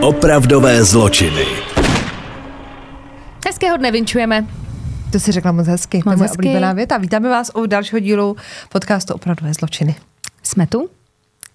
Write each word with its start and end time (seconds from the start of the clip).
Opravdové 0.00 0.84
zločiny. 0.84 1.44
Hezkého 3.46 3.76
dne 3.76 3.90
vinčujeme. 3.92 4.46
To 5.12 5.20
si 5.20 5.32
řekla 5.32 5.52
moc 5.52 5.66
hezky. 5.66 6.02
to 6.02 6.08
je 6.08 6.12
Moc 6.12 6.18
moje 6.18 6.28
hezky. 6.28 6.36
oblíbená 6.38 6.72
věta. 6.72 6.98
Vítáme 6.98 7.28
vás 7.28 7.50
u 7.54 7.66
dalšího 7.66 7.98
dílu 8.00 8.36
podcastu 8.68 9.14
Opravdové 9.14 9.54
zločiny. 9.54 9.94
Jsme 10.42 10.66
tu. 10.66 10.88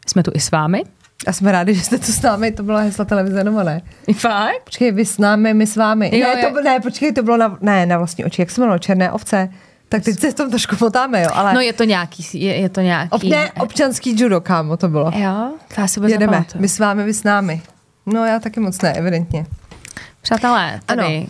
Jsme 0.07 0.24
tu 0.24 0.32
i 0.34 0.39
s 0.39 0.52
vámi. 0.52 0.84
A 1.28 1.34
jsme 1.34 1.52
rádi, 1.52 1.73
že 1.73 1.82
jste 1.82 1.98
tu 1.98 2.12
s 2.12 2.21
námi. 2.21 2.52
To 2.52 2.64
byla 2.64 2.80
hesla 2.80 3.05
televize, 3.05 3.44
nebo 3.44 3.64
ne? 3.64 3.82
Fakt? 4.18 4.64
Počkej, 4.64 4.91
vy 4.91 5.05
s 5.05 5.18
námi, 5.18 5.54
my 5.54 5.68
s 5.68 5.75
vámi. 5.75 6.20
Jo, 6.20 6.28
ne, 6.36 6.39
je- 6.41 6.48
to, 6.52 6.62
ne, 6.62 6.80
počkej, 6.80 7.14
to 7.14 7.23
bylo 7.23 7.38
na, 7.38 7.57
ne, 7.62 7.86
na 7.86 7.98
vlastní 7.98 8.25
oči. 8.25 8.41
Jak 8.41 8.52
se 8.52 8.62
jmenovalo? 8.62 8.80
Černé 8.80 9.12
ovce. 9.12 9.50
Tak 9.94 10.04
teď 10.04 10.20
se 10.20 10.32
v 10.32 10.34
tom 10.34 10.50
trošku 10.50 10.75
motáme, 10.82 11.21
jo. 11.21 11.30
Ale 11.34 11.54
No 11.54 11.60
je 11.60 11.73
to 11.73 11.84
nějaký, 11.84 12.25
je, 12.34 12.55
je 12.55 12.70
to 12.70 12.82
nějaký. 12.82 13.10
Ob, 13.12 13.23
ne, 13.23 13.52
občanský 13.52 14.16
judo, 14.21 14.42
kámo, 14.42 14.78
to 14.78 14.88
bylo. 14.88 15.12
Jo, 15.16 15.52
to 15.75 15.82
já 15.82 15.88
si 15.88 16.00
Jedeme. 16.00 16.19
nepamatuju. 16.19 16.61
My 16.61 16.68
s 16.69 16.79
vámi, 16.79 17.04
vy 17.04 17.14
s 17.14 17.24
námi. 17.24 17.61
No 18.06 18.25
já 18.25 18.39
taky 18.39 18.60
moc 18.60 18.82
ne, 18.82 18.93
evidentně. 18.93 19.46
Přátelé, 20.21 20.79
tady 20.86 21.02
Ano. 21.02 21.25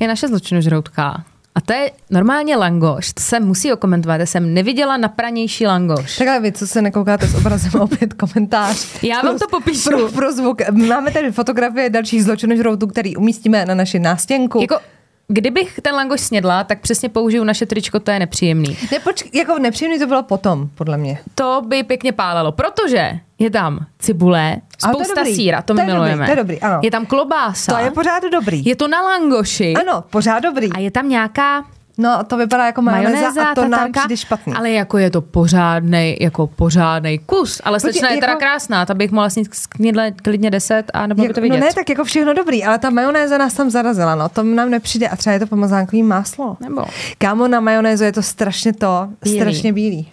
je 0.00 0.08
naše 0.08 0.28
zločinožroutka. 0.28 1.24
A 1.54 1.60
to 1.60 1.72
je 1.72 1.90
normálně 2.10 2.56
langoš. 2.56 3.12
To 3.12 3.22
se 3.22 3.40
musí 3.40 3.72
okomentovat. 3.72 4.20
Já 4.20 4.26
jsem 4.26 4.54
neviděla 4.54 4.96
napranější 4.96 5.66
langoš. 5.66 6.16
Takhle 6.18 6.40
vy, 6.40 6.52
co 6.52 6.66
se 6.66 6.82
nekoukáte 6.82 7.26
s 7.26 7.34
obrazem, 7.34 7.70
opět 7.80 8.14
komentář. 8.14 9.02
Já 9.02 9.20
vám 9.22 9.38
to 9.38 9.48
popíšu. 9.50 9.90
Pro, 9.90 10.08
pro 10.08 10.32
zvuk. 10.32 10.62
Máme 10.70 11.10
tady 11.10 11.32
fotografie 11.32 11.90
dalších 11.90 12.24
zločinožroutů, 12.24 12.86
který 12.86 13.16
umístíme 13.16 13.66
na 13.66 13.74
naši 13.74 13.98
nástěnku. 13.98 14.60
Jako, 14.60 14.78
kdybych 15.28 15.80
ten 15.82 15.94
langoš 15.94 16.20
snědla, 16.20 16.64
tak 16.64 16.80
přesně 16.80 17.08
použiju 17.08 17.44
naše 17.44 17.66
tričko, 17.66 18.00
to 18.00 18.10
je 18.10 18.18
nepříjemný. 18.18 18.78
Ne, 18.92 18.98
počkej, 19.00 19.30
jako 19.40 19.58
nepříjemný 19.58 19.98
to 19.98 20.06
bylo 20.06 20.22
potom, 20.22 20.68
podle 20.74 20.96
mě. 20.96 21.18
To 21.34 21.62
by 21.66 21.82
pěkně 21.82 22.12
pálelo, 22.12 22.52
protože 22.52 23.10
je 23.38 23.50
tam 23.50 23.86
cibule, 23.98 24.56
to 24.80 24.88
spousta 24.88 25.14
dobrý. 25.20 25.34
síra, 25.34 25.62
to, 25.62 25.66
To 25.66 25.74
my 25.74 25.80
je 25.80 25.86
dobrý, 25.86 25.94
milujeme. 25.94 26.24
to 26.26 26.30
je 26.32 26.36
dobrý, 26.36 26.60
ano. 26.60 26.80
Je 26.82 26.90
tam 26.90 27.06
klobása. 27.06 27.72
To 27.72 27.78
je 27.84 27.90
pořád 27.90 28.22
dobrý. 28.32 28.64
Je 28.64 28.76
to 28.76 28.88
na 28.88 29.02
langoši. 29.02 29.74
Ano, 29.74 30.04
pořád 30.10 30.40
dobrý. 30.40 30.72
A 30.72 30.78
je 30.78 30.90
tam 30.90 31.08
nějaká 31.08 31.64
No, 32.00 32.24
to 32.26 32.36
vypadá 32.36 32.66
jako 32.66 32.82
majonéza, 32.82 33.16
majonéza, 33.16 33.44
a 33.48 33.54
to 33.54 33.60
nám 33.60 33.70
tatarka, 33.70 34.00
přijde 34.00 34.16
špatný. 34.16 34.52
ale 34.54 34.70
jako 34.70 34.98
je 34.98 35.10
to 35.10 35.20
pořádnej, 35.20 36.16
jako 36.20 36.46
pořádnej 36.46 37.18
kus. 37.18 37.60
Ale 37.64 37.76
Počkej, 37.76 37.92
slečna 37.92 38.08
je 38.10 38.16
teda 38.20 38.26
jako- 38.32 38.38
krásná, 38.40 38.86
ta 38.86 38.94
bych 38.94 39.10
mohla 39.10 39.30
snít 39.30 39.54
sknědle 39.54 40.10
klidně 40.10 40.50
10 40.50 40.84
a 40.94 41.06
nebylo 41.06 41.24
by 41.24 41.28
Jak, 41.28 41.34
to 41.34 41.40
no 41.40 41.42
vidět. 41.42 41.60
ne, 41.60 41.68
tak 41.74 41.88
jako 41.90 42.04
všechno 42.04 42.34
dobrý, 42.34 42.64
ale 42.64 42.78
ta 42.78 42.90
majonéza 42.90 43.38
nás 43.38 43.54
tam 43.54 43.70
zarazila, 43.70 44.14
no, 44.14 44.28
to 44.28 44.42
nám 44.42 44.70
nepřijde 44.70 45.08
a 45.08 45.16
třeba 45.16 45.32
je 45.34 45.38
to 45.40 45.46
pomazánkový 45.46 46.02
máslo. 46.02 46.56
Nebo, 46.60 46.84
Kámo, 47.18 47.48
na 47.48 47.60
majonézu 47.60 48.04
je 48.04 48.12
to 48.12 48.22
strašně 48.22 48.72
to, 48.72 49.08
Bílý. 49.24 49.36
strašně 49.40 49.72
bílý. 49.72 50.08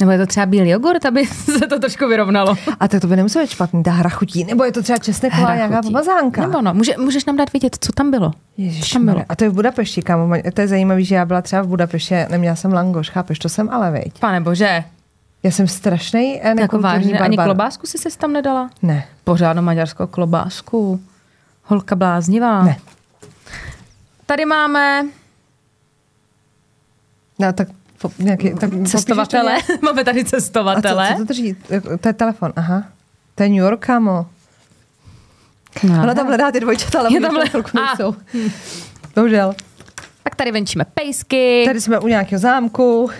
Nebo 0.00 0.12
je 0.12 0.18
to 0.18 0.26
třeba 0.26 0.46
bílý 0.46 0.68
jogurt, 0.70 1.04
aby 1.06 1.26
se 1.58 1.66
to 1.66 1.78
trošku 1.78 2.08
vyrovnalo. 2.08 2.54
A 2.80 2.88
tak 2.88 3.00
to 3.00 3.06
by 3.06 3.16
nemuselo 3.16 3.44
být 3.44 3.50
špatný, 3.50 3.82
ta 3.82 3.90
hra 3.90 4.10
chutí, 4.10 4.44
nebo 4.44 4.64
je 4.64 4.72
to 4.72 4.82
třeba 4.82 4.98
česneková 4.98 5.54
nějaká 5.54 5.82
pomazánka. 5.82 6.46
Nebo 6.46 6.62
no, 6.62 6.74
může, 6.74 6.92
můžeš 6.98 7.24
nám 7.24 7.36
dát 7.36 7.52
vidět, 7.52 7.76
co 7.80 7.92
tam 7.92 8.10
bylo. 8.10 8.32
Ježiš, 8.56 8.90
tam 8.90 9.04
bylo. 9.04 9.22
a 9.28 9.36
to 9.36 9.44
je 9.44 9.50
v 9.50 9.54
Budapešti, 9.54 10.02
kámo, 10.02 10.34
to 10.54 10.60
je 10.60 10.68
zajímavé, 10.68 11.02
že 11.04 11.14
já 11.14 11.24
byla 11.24 11.42
třeba 11.42 11.62
v 11.62 11.66
Budapešti, 11.66 12.14
neměla 12.30 12.56
jsem 12.56 12.72
langoš, 12.72 13.10
chápeš, 13.10 13.38
to 13.38 13.48
jsem 13.48 13.70
ale, 13.70 13.90
veď. 13.90 14.18
Pane 14.20 14.40
bože, 14.40 14.84
Já 15.42 15.50
jsem 15.50 15.68
strašný 15.68 16.36
jako 16.36 16.54
nekulturní 16.60 16.82
vážně, 16.92 17.18
ani 17.18 17.36
barbar. 17.36 17.54
klobásku 17.54 17.86
si 17.86 17.98
se 17.98 18.18
tam 18.18 18.32
nedala? 18.32 18.70
Ne, 18.82 19.04
Pořádnou 19.24 19.62
maďarskou 19.62 20.06
klobásku. 20.06 21.00
Holka 21.64 21.96
bláznivá. 21.96 22.62
ne. 22.64 22.76
Tady 24.26 24.44
máme 24.44 25.04
No, 27.38 27.52
tak, 27.52 27.68
nějaký, 28.18 28.54
tak 28.54 28.70
cestovatele. 28.86 29.58
máme 29.82 30.04
tady 30.04 30.20
A 30.20 30.24
co, 30.24 30.30
cestovatele. 30.30 31.08
co 31.12 31.18
to 31.18 31.24
drží? 31.24 31.56
Jako, 31.70 31.98
To 31.98 32.08
je 32.08 32.12
telefon, 32.12 32.52
aha. 32.56 32.84
To 33.34 33.42
je 33.42 33.48
New 33.48 33.58
York, 33.58 33.86
kámo. 33.86 34.26
No. 35.82 36.02
Ona 36.02 36.14
tam 36.14 36.26
hledá 36.26 36.52
ty 36.52 36.60
dvojčata, 36.60 36.98
ale 36.98 37.12
Je 37.12 37.20
tam 37.20 37.36
A. 37.36 37.40
nejsou. 37.74 38.14
Bohužel. 39.14 39.54
Tak 40.22 40.34
tady 40.34 40.52
venčíme 40.52 40.84
pejsky. 40.94 41.62
Tady 41.66 41.80
jsme 41.80 41.98
u 41.98 42.06
nějakého 42.08 42.38
zámku. 42.38 43.10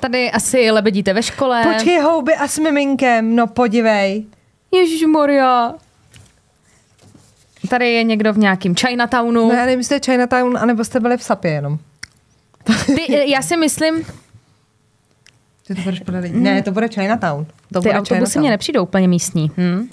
Tady 0.00 0.30
asi 0.30 0.70
lebedíte 0.70 1.12
ve 1.12 1.22
škole. 1.22 1.64
Počkej, 1.74 2.00
houby 2.00 2.34
a 2.34 2.48
s 2.48 2.58
miminkem, 2.58 3.36
no 3.36 3.46
podívej. 3.46 4.26
Ježíš 4.72 5.04
Moria. 5.06 5.74
Tady 7.68 7.92
je 7.92 8.04
někdo 8.04 8.32
v 8.32 8.38
nějakém 8.38 8.74
Chinatownu. 8.74 9.48
No 9.48 9.54
já 9.54 9.64
nevím, 9.64 9.78
jestli 9.80 9.94
je 9.96 10.00
Chinatown, 10.04 10.58
anebo 10.58 10.84
jste 10.84 11.00
byli 11.00 11.16
v 11.16 11.22
Sapě 11.22 11.50
jenom. 11.50 11.78
Ty, 12.86 13.30
já 13.30 13.42
si 13.42 13.56
myslím, 13.56 14.04
Ty 15.66 15.74
to 15.74 15.80
budeš 15.82 16.00
podat. 16.00 16.24
Ne, 16.30 16.62
to 16.62 16.72
bude 16.72 16.88
Chinatown. 16.88 17.44
To 17.44 17.80
ty 17.80 17.88
bude 17.88 17.92
autobusy 17.98 18.14
Chinatown. 18.14 18.40
mě 18.42 18.50
nepřijdou 18.50 18.82
úplně 18.82 19.08
místní. 19.08 19.50
Hm? 19.56 19.88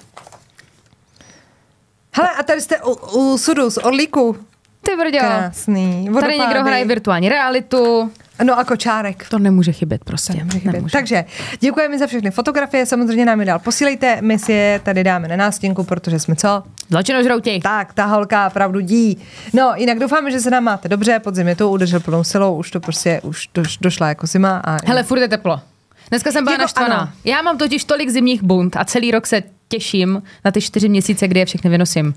Hele, 2.16 2.30
a 2.40 2.44
tady 2.44 2.62
jste 2.62 2.78
u, 2.82 2.92
u 2.94 3.38
sudu 3.38 3.70
z 3.70 3.78
Orlíku. 3.78 4.38
Ty 4.82 4.92
brďo. 4.98 5.20
Krásný. 5.20 5.92
Tady 6.06 6.14
Vodopády. 6.14 6.40
někdo 6.40 6.64
hraje 6.64 6.86
virtuální 6.86 7.30
realitu. 7.30 8.12
No 8.44 8.60
a 8.60 8.64
kočárek. 8.64 9.30
To 9.30 9.40
nemůže 9.40 9.72
chybět 9.72 10.04
prostě. 10.04 10.34
To 10.34 10.40
nemůže 10.40 10.60
chybět. 10.60 10.74
Nemůže. 10.74 10.92
Takže 10.92 11.26
děkujeme 11.60 11.98
za 12.00 12.08
všechny 12.08 12.32
fotografie, 12.32 12.86
samozřejmě 12.86 13.26
nám 13.26 13.40
je 13.40 13.46
dál 13.46 13.60
posílejte, 13.60 14.22
my 14.22 14.40
si 14.40 14.52
je 14.52 14.80
tady 14.84 15.04
dáme 15.04 15.28
na 15.28 15.36
nástěnku, 15.36 15.84
protože 15.84 16.20
jsme 16.20 16.36
co? 16.36 16.64
Zločinožrouti. 16.90 17.60
Tak, 17.64 17.94
ta 17.94 18.06
holka 18.06 18.50
pravdu 18.50 18.80
dí. 18.80 19.18
No, 19.54 19.74
jinak 19.76 20.00
doufáme, 20.00 20.32
že 20.32 20.40
se 20.40 20.50
nám 20.50 20.64
máte 20.64 20.88
dobře, 20.90 21.20
podzim 21.20 21.48
je 21.48 21.56
to 21.56 21.70
udržel 21.70 22.00
plnou 22.00 22.24
silou, 22.24 22.56
už 22.58 22.72
to 22.72 22.80
prostě, 22.80 23.22
už 23.24 23.50
do, 23.54 23.64
došla 23.82 24.08
jako 24.08 24.28
zima. 24.28 24.58
A 24.66 24.78
Hele, 24.86 25.04
furt 25.04 25.20
je 25.20 25.28
teplo. 25.28 25.62
Dneska 26.10 26.32
jsem 26.32 26.44
byla 26.44 26.54
Jako 26.54 26.62
naštvaná. 26.62 26.96
ano. 26.96 27.12
Já 27.24 27.42
mám 27.42 27.58
totiž 27.58 27.84
tolik 27.84 28.10
zimních 28.10 28.44
bund 28.44 28.76
a 28.78 28.86
celý 28.86 29.12
rok 29.12 29.28
se 29.28 29.44
těším 29.68 30.24
na 30.46 30.52
ty 30.52 30.62
čtyři 30.62 30.90
měsíce, 30.90 31.28
kdy 31.28 31.40
je 31.40 31.46
všechny 31.46 31.70
vynosím. 31.70 32.14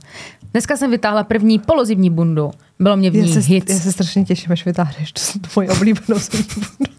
Dneska 0.52 0.76
jsem 0.76 0.90
vytáhla 0.90 1.24
první 1.24 1.58
polozimní 1.58 2.10
bundu. 2.10 2.50
Bylo 2.80 2.96
mě 2.96 3.10
v 3.10 3.16
já 3.16 3.24
ní 3.24 3.32
se, 3.32 3.40
hit. 3.40 3.70
já 3.70 3.78
se 3.78 3.92
strašně 3.92 4.24
těším, 4.24 4.52
až 4.52 4.64
vytáhneš 4.64 5.12
to 5.12 5.20
tvoji 5.48 5.68
oblíbenou 5.68 6.18
zimní 6.18 6.46
bundu. 6.54 6.92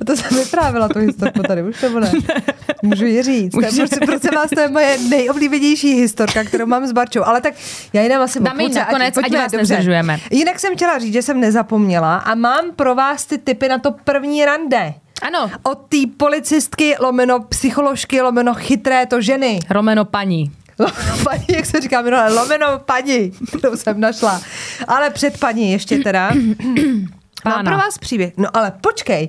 A 0.00 0.04
to 0.06 0.16
jsem 0.16 0.36
vyprávila 0.38 0.88
tu 0.88 0.98
historku 0.98 1.42
tady, 1.42 1.62
už 1.62 1.80
nebo 1.82 2.00
ne? 2.00 2.12
Můžu 2.82 3.04
ji 3.06 3.22
říct. 3.22 3.54
Může. 3.54 3.68
prostě, 3.76 3.96
prosím 4.06 4.30
vás, 4.36 4.50
to 4.54 4.60
je 4.60 4.68
moje 4.68 4.98
nejoblíbenější 5.08 5.94
historka, 5.94 6.44
kterou 6.44 6.66
mám 6.66 6.86
s 6.86 6.92
Barčou. 6.92 7.22
Ale 7.24 7.40
tak 7.40 7.54
já 7.92 8.02
ji 8.02 8.08
dám 8.08 8.22
asi 8.22 8.40
Dáme 8.40 8.62
ji 8.62 8.68
nakonec, 8.74 9.16
ať 9.16 9.22
pojďme, 9.24 9.38
vás 9.38 9.52
dobře. 9.52 9.74
nezdržujeme. 9.74 10.20
Jinak 10.30 10.60
jsem 10.60 10.74
chtěla 10.76 10.98
říct, 10.98 11.12
že 11.12 11.22
jsem 11.22 11.40
nezapomněla 11.40 12.16
a 12.16 12.34
mám 12.34 12.72
pro 12.76 12.94
vás 12.94 13.26
ty 13.26 13.38
typy 13.38 13.68
na 13.68 13.78
to 13.78 13.90
první 14.04 14.44
rande. 14.44 14.94
Ano, 15.22 15.50
Od 15.62 15.78
té 15.88 15.96
policistky, 16.16 16.94
lomeno 17.00 17.40
psycholožky, 17.40 18.20
lomeno 18.20 18.54
chytré 18.54 19.06
to 19.06 19.20
ženy. 19.20 19.58
Romeno 19.70 20.04
paní. 20.04 20.52
Lomeno 20.78 21.24
paní, 21.24 21.44
jak 21.56 21.66
se 21.66 21.80
říká 21.80 22.02
minule, 22.02 22.32
lomeno 22.34 22.66
paní, 22.84 23.32
kterou 23.58 23.76
jsem 23.76 24.00
našla. 24.00 24.40
Ale 24.88 25.10
před 25.10 25.38
paní 25.40 25.72
ještě 25.72 25.98
teda. 25.98 26.30
Mám 27.44 27.64
pro 27.64 27.76
vás 27.76 27.98
příběh. 27.98 28.32
No 28.36 28.56
ale 28.56 28.72
počkej, 28.80 29.28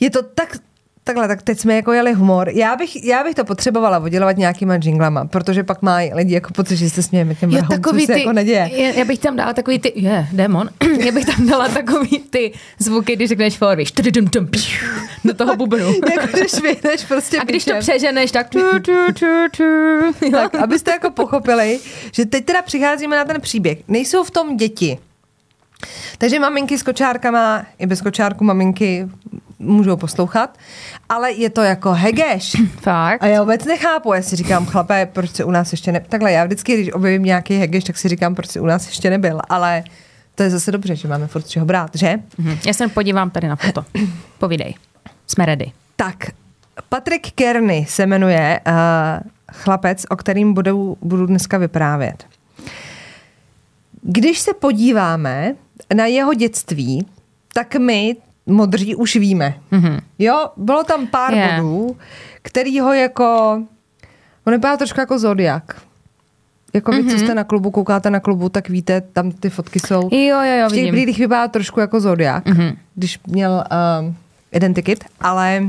je 0.00 0.10
to 0.10 0.22
tak, 0.22 0.56
takhle, 1.04 1.28
tak 1.28 1.42
teď 1.42 1.58
jsme 1.58 1.74
jako 1.74 1.92
jeli 1.92 2.12
humor. 2.12 2.48
Já 2.48 2.76
bych, 2.76 3.04
já 3.04 3.24
bych 3.24 3.34
to 3.34 3.44
potřebovala 3.44 3.98
oddělovat 3.98 4.36
nějakýma 4.36 4.74
jinglama, 4.82 5.24
protože 5.24 5.64
pak 5.64 5.82
mají 5.82 6.14
lidi 6.14 6.34
jako 6.34 6.52
pocit, 6.52 6.76
že 6.76 6.90
se 6.90 7.02
smějeme 7.02 7.34
těm 7.34 7.50
vrahům, 7.50 7.68
takový 7.68 7.98
což 8.00 8.06
se 8.06 8.12
ty, 8.12 8.20
jako 8.20 8.32
neděje. 8.32 8.70
je, 8.72 8.98
já 8.98 9.04
bych 9.04 9.18
tam 9.18 9.36
dala 9.36 9.52
takový 9.52 9.78
ty, 9.78 9.92
je, 9.96 10.26
démon, 10.32 10.68
já 11.04 11.12
bych 11.12 11.24
tam 11.24 11.46
dala 11.46 11.68
takový 11.68 12.18
ty 12.18 12.52
zvuky, 12.78 13.16
když 13.16 13.28
řekneš 13.28 13.58
for, 13.58 13.76
víš, 13.76 13.92
do 15.24 15.34
toho 15.34 15.56
bubnu. 15.56 15.86
jako 16.14 16.26
když 16.32 16.54
vyhneš 16.62 17.04
prostě 17.08 17.38
A 17.38 17.44
když 17.44 17.64
to 17.64 17.72
přeženeš, 17.78 18.32
tak 18.32 18.48
tu, 18.48 18.60
tu, 18.84 19.12
tu, 19.18 19.26
tu. 19.56 19.62
Jo. 20.24 20.30
Tak, 20.30 20.54
abyste 20.54 20.90
jako 20.90 21.10
pochopili, 21.10 21.78
že 22.12 22.24
teď 22.26 22.44
teda 22.44 22.62
přicházíme 22.62 23.16
na 23.16 23.24
ten 23.24 23.40
příběh. 23.40 23.78
Nejsou 23.88 24.24
v 24.24 24.30
tom 24.30 24.56
děti. 24.56 24.98
Takže 26.18 26.38
maminky 26.38 26.78
s 26.78 26.82
kočárkama, 26.82 27.66
i 27.78 27.86
bez 27.86 28.00
kočárku 28.00 28.44
maminky 28.44 29.08
můžou 29.58 29.96
poslouchat, 29.96 30.58
ale 31.08 31.32
je 31.32 31.50
to 31.50 31.62
jako 31.62 31.92
hegeš. 31.92 32.56
Fakt? 32.80 33.22
A 33.22 33.26
já 33.26 33.40
vůbec 33.40 33.64
nechápu, 33.64 34.12
já 34.12 34.22
si 34.22 34.36
říkám, 34.36 34.66
chlape, 34.66 35.08
proč 35.12 35.30
se 35.30 35.44
u 35.44 35.50
nás 35.50 35.72
ještě 35.72 35.92
ne... 35.92 36.00
Takhle, 36.08 36.32
já 36.32 36.44
vždycky, 36.44 36.74
když 36.74 36.92
objevím 36.92 37.22
nějaký 37.22 37.56
hegeš, 37.56 37.84
tak 37.84 37.96
si 37.96 38.08
říkám, 38.08 38.34
proč 38.34 38.48
se 38.48 38.60
u 38.60 38.66
nás 38.66 38.86
ještě 38.86 39.10
nebyl, 39.10 39.40
ale 39.48 39.84
to 40.34 40.42
je 40.42 40.50
zase 40.50 40.72
dobře, 40.72 40.96
že 40.96 41.08
máme 41.08 41.26
furt 41.26 41.48
čeho 41.48 41.66
brát, 41.66 41.90
že? 41.94 42.18
Mhm. 42.38 42.58
Já 42.66 42.72
se 42.72 42.88
podívám 42.88 43.30
tady 43.30 43.48
na 43.48 43.56
foto. 43.56 43.84
Povídej. 44.38 44.74
Jsme 45.26 45.46
ready. 45.46 45.72
Tak, 45.96 46.16
Patrick 46.88 47.30
Kearney 47.34 47.86
se 47.88 48.06
jmenuje 48.06 48.60
uh, 48.66 48.72
chlapec, 49.52 50.06
o 50.10 50.16
kterým 50.16 50.54
budu, 50.54 50.96
budu 51.02 51.26
dneska 51.26 51.58
vyprávět. 51.58 52.26
Když 54.02 54.38
se 54.38 54.54
podíváme 54.54 55.54
na 55.94 56.06
jeho 56.06 56.34
dětství, 56.34 57.06
tak 57.54 57.76
my, 57.76 58.16
modří, 58.46 58.94
už 58.94 59.16
víme. 59.16 59.54
Mm-hmm. 59.72 60.00
Jo, 60.18 60.48
bylo 60.56 60.84
tam 60.84 61.06
pár 61.06 61.34
Je. 61.34 61.38
yeah. 61.38 61.62
bodů, 61.62 61.96
který 62.42 62.80
ho 62.80 62.92
jako... 62.92 63.62
On 64.44 64.52
vypadá 64.52 64.76
trošku 64.76 65.00
jako 65.00 65.18
Zodiak. 65.18 65.82
Jako 66.74 66.92
vy, 66.92 67.04
co 67.04 67.18
jste 67.18 67.34
na 67.34 67.44
klubu, 67.44 67.70
koukáte 67.70 68.10
na 68.10 68.20
klubu, 68.20 68.48
tak 68.48 68.68
víte, 68.68 69.00
tam 69.00 69.30
ty 69.32 69.50
fotky 69.50 69.80
jsou. 69.80 70.08
Jo, 70.12 70.42
jo, 70.42 70.58
jo, 70.60 70.66
v 70.66 70.72
těch 70.72 70.78
vidím. 70.78 70.94
brýlích 70.94 71.18
vypadá 71.18 71.48
trošku 71.48 71.80
jako 71.80 72.00
Zodiak, 72.00 72.46
mm-hmm. 72.46 72.76
když 72.94 73.20
měl 73.26 73.64
um, 74.00 74.16
identikit, 74.52 75.04
ale 75.20 75.62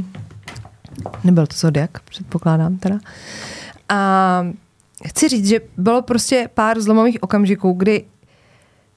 Nebyl 1.24 1.48
to 1.48 1.56
Zodiak, 1.56 2.00
předpokládám 2.00 2.78
teda. 2.78 3.00
A 3.90 4.48
chci 5.06 5.30
říct, 5.30 5.48
že 5.48 5.60
bylo 5.78 6.02
prostě 6.02 6.50
pár 6.54 6.82
zlomových 6.82 7.24
okamžiků, 7.24 7.72
kdy 7.72 8.06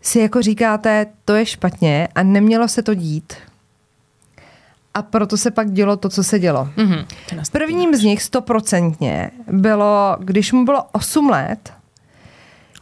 si 0.02 0.18
jako 0.20 0.42
říkáte, 0.42 1.06
to 1.24 1.34
je 1.34 1.46
špatně 1.46 2.08
a 2.14 2.22
nemělo 2.22 2.68
se 2.68 2.82
to 2.82 2.94
dít. 2.94 3.32
A 4.94 5.02
proto 5.02 5.36
se 5.36 5.50
pak 5.50 5.70
dělo 5.72 5.96
to, 5.96 6.08
co 6.08 6.24
se 6.24 6.38
dělo. 6.38 6.68
Mhm. 6.76 7.04
Prvním 7.52 7.94
z 7.96 8.02
nich 8.02 8.22
stoprocentně 8.22 9.30
bylo, 9.46 10.16
když 10.20 10.52
mu 10.52 10.64
bylo 10.64 10.84
8 10.92 11.28
let, 11.30 11.72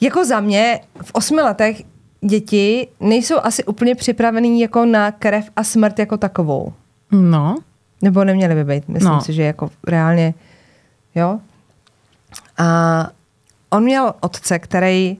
jako 0.00 0.24
za 0.24 0.40
mě 0.40 0.80
v 1.02 1.10
8 1.12 1.34
letech 1.36 1.82
děti 2.20 2.88
nejsou 3.00 3.36
asi 3.42 3.64
úplně 3.64 3.94
připravený 3.94 4.60
jako 4.60 4.84
na 4.84 5.12
krev 5.12 5.50
a 5.56 5.64
smrt 5.64 5.98
jako 5.98 6.16
takovou. 6.16 6.72
No. 7.12 7.56
Nebo 8.02 8.24
neměly 8.24 8.54
by 8.54 8.64
být. 8.64 8.88
Myslím 8.88 9.12
No. 9.12 9.20
si, 9.20 9.32
že 9.32 9.42
jako 9.42 9.70
reálně, 9.86 10.34
jo. 11.14 11.40
A 12.58 13.10
on 13.70 13.82
měl 13.82 14.14
otce, 14.20 14.58
který 14.58 15.16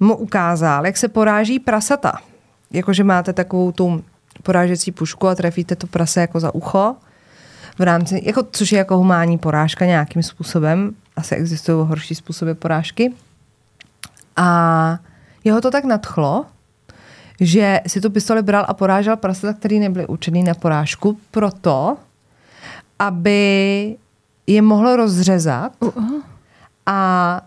mu 0.00 0.16
ukázal, 0.16 0.86
jak 0.86 0.96
se 0.96 1.08
poráží 1.08 1.58
prasata. 1.58 2.12
Jakože 2.70 3.04
máte 3.04 3.32
takovou 3.32 3.72
tu 3.72 4.04
porážecí 4.42 4.92
pušku 4.92 5.28
a 5.28 5.34
trefíte 5.34 5.76
to 5.76 5.86
prase 5.86 6.20
jako 6.20 6.40
za 6.40 6.54
ucho. 6.54 6.96
V 7.78 7.82
rámci, 7.82 8.22
jako, 8.24 8.46
což 8.52 8.72
je 8.72 8.78
jako 8.78 8.96
humánní 8.96 9.38
porážka 9.38 9.84
nějakým 9.84 10.22
způsobem. 10.22 10.94
Asi 11.16 11.34
existují 11.34 11.86
horší 11.88 12.14
způsoby 12.14 12.52
porážky. 12.52 13.12
A 14.36 14.98
jeho 15.44 15.60
to 15.60 15.70
tak 15.70 15.84
nadchlo, 15.84 16.44
že 17.40 17.80
si 17.86 18.00
tu 18.00 18.10
pistoli 18.10 18.42
bral 18.42 18.64
a 18.68 18.74
porážel 18.74 19.16
prasata, 19.16 19.52
který 19.52 19.78
nebyly 19.80 20.06
určený 20.06 20.42
na 20.42 20.54
porážku, 20.54 21.18
proto, 21.30 21.96
aby 22.98 23.96
je 24.46 24.62
mohlo 24.62 24.96
rozřezat 24.96 25.72
a 26.86 27.40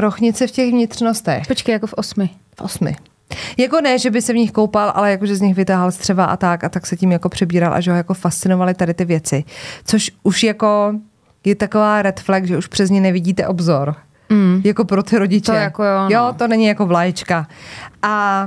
rochnice 0.00 0.46
v 0.46 0.50
těch 0.50 0.70
vnitřnostech. 0.70 1.46
Počkej, 1.46 1.72
jako 1.72 1.86
v 1.86 1.94
osmi. 1.94 2.30
V 2.56 2.60
osmi. 2.60 2.96
Jako 3.56 3.80
ne, 3.80 3.98
že 3.98 4.10
by 4.10 4.22
se 4.22 4.32
v 4.32 4.36
nich 4.36 4.52
koupal, 4.52 4.92
ale 4.94 5.10
jako, 5.10 5.26
že 5.26 5.36
z 5.36 5.40
nich 5.40 5.54
vytáhal 5.54 5.92
střeva 5.92 6.24
a 6.24 6.36
tak 6.36 6.64
a 6.64 6.68
tak 6.68 6.86
se 6.86 6.96
tím 6.96 7.12
jako 7.12 7.28
přebíral 7.28 7.74
a 7.74 7.80
že 7.80 7.90
ho 7.90 7.96
jako 7.96 8.14
fascinovaly 8.14 8.74
tady 8.74 8.94
ty 8.94 9.04
věci. 9.04 9.44
Což 9.84 10.10
už 10.22 10.42
jako 10.42 10.94
je 11.44 11.54
taková 11.54 12.02
red 12.02 12.20
flag, 12.20 12.46
že 12.46 12.58
už 12.58 12.66
přes 12.66 12.90
ně 12.90 13.00
nevidíte 13.00 13.46
obzor. 13.46 13.94
Mm. 14.28 14.60
Jako 14.64 14.84
pro 14.84 15.02
ty 15.02 15.18
rodiče. 15.18 15.52
To 15.52 15.58
jako 15.58 15.84
jo, 15.84 15.98
no. 15.98 16.08
jo, 16.10 16.34
to 16.38 16.48
není 16.48 16.66
jako 16.66 16.86
vlaječka. 16.86 17.46
A 18.02 18.46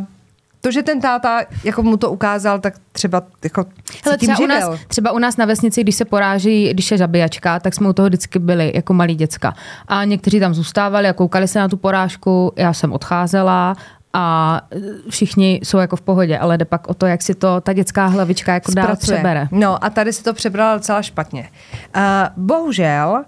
to, 0.62 0.72
že 0.72 0.84
ten 0.84 1.02
táta 1.02 1.42
jako 1.63 1.84
mu 1.84 1.98
to 1.98 2.12
ukázal, 2.12 2.60
tak 2.60 2.74
třeba 3.00 3.24
jako 3.44 3.66
Hele, 4.06 4.18
třeba, 4.18 4.40
u 4.40 4.48
nás, 4.48 4.80
třeba 4.88 5.12
u 5.12 5.19
nás 5.19 5.38
na 5.38 5.46
vesnici, 5.46 5.81
když 5.84 5.96
se 5.96 6.06
poráží, 6.06 6.69
když 6.74 6.92
je 6.92 6.98
zabíjačka, 6.98 7.60
tak 7.60 7.74
jsme 7.74 7.90
u 7.90 7.94
toho 7.94 8.07
vždycky 8.07 8.40
byli 8.40 8.72
jako 8.75 8.94
malí 8.94 9.16
děcka. 9.16 9.54
A 9.88 10.04
někteří 10.04 10.40
tam 10.40 10.54
zůstávali 10.54 11.07
a 11.07 11.13
koukali 11.13 11.48
se 11.48 11.60
na 11.60 11.68
tu 11.68 11.78
porážku, 11.78 12.54
já 12.56 12.74
jsem 12.74 12.94
odcházela 12.94 13.75
a 14.13 14.62
všichni 15.10 15.60
jsou 15.63 15.78
jako 15.78 15.96
v 15.96 16.01
pohodě, 16.01 16.38
ale 16.38 16.57
jde 16.57 16.66
pak 16.66 16.88
o 16.88 16.94
to, 16.94 17.06
jak 17.06 17.22
si 17.22 17.36
to 17.36 17.62
ta 17.62 17.74
dětská 17.74 18.07
hlavička 18.07 18.54
jako 18.54 18.72
dál 18.72 18.86
zpracuje. 18.86 19.18
přebere. 19.18 19.48
No 19.52 19.84
a 19.84 19.90
tady 19.90 20.13
se 20.13 20.24
to 20.24 20.34
přebralo 20.34 20.78
docela 20.78 21.02
špatně. 21.02 21.50
Uh, 21.95 22.02
bohužel 22.38 23.24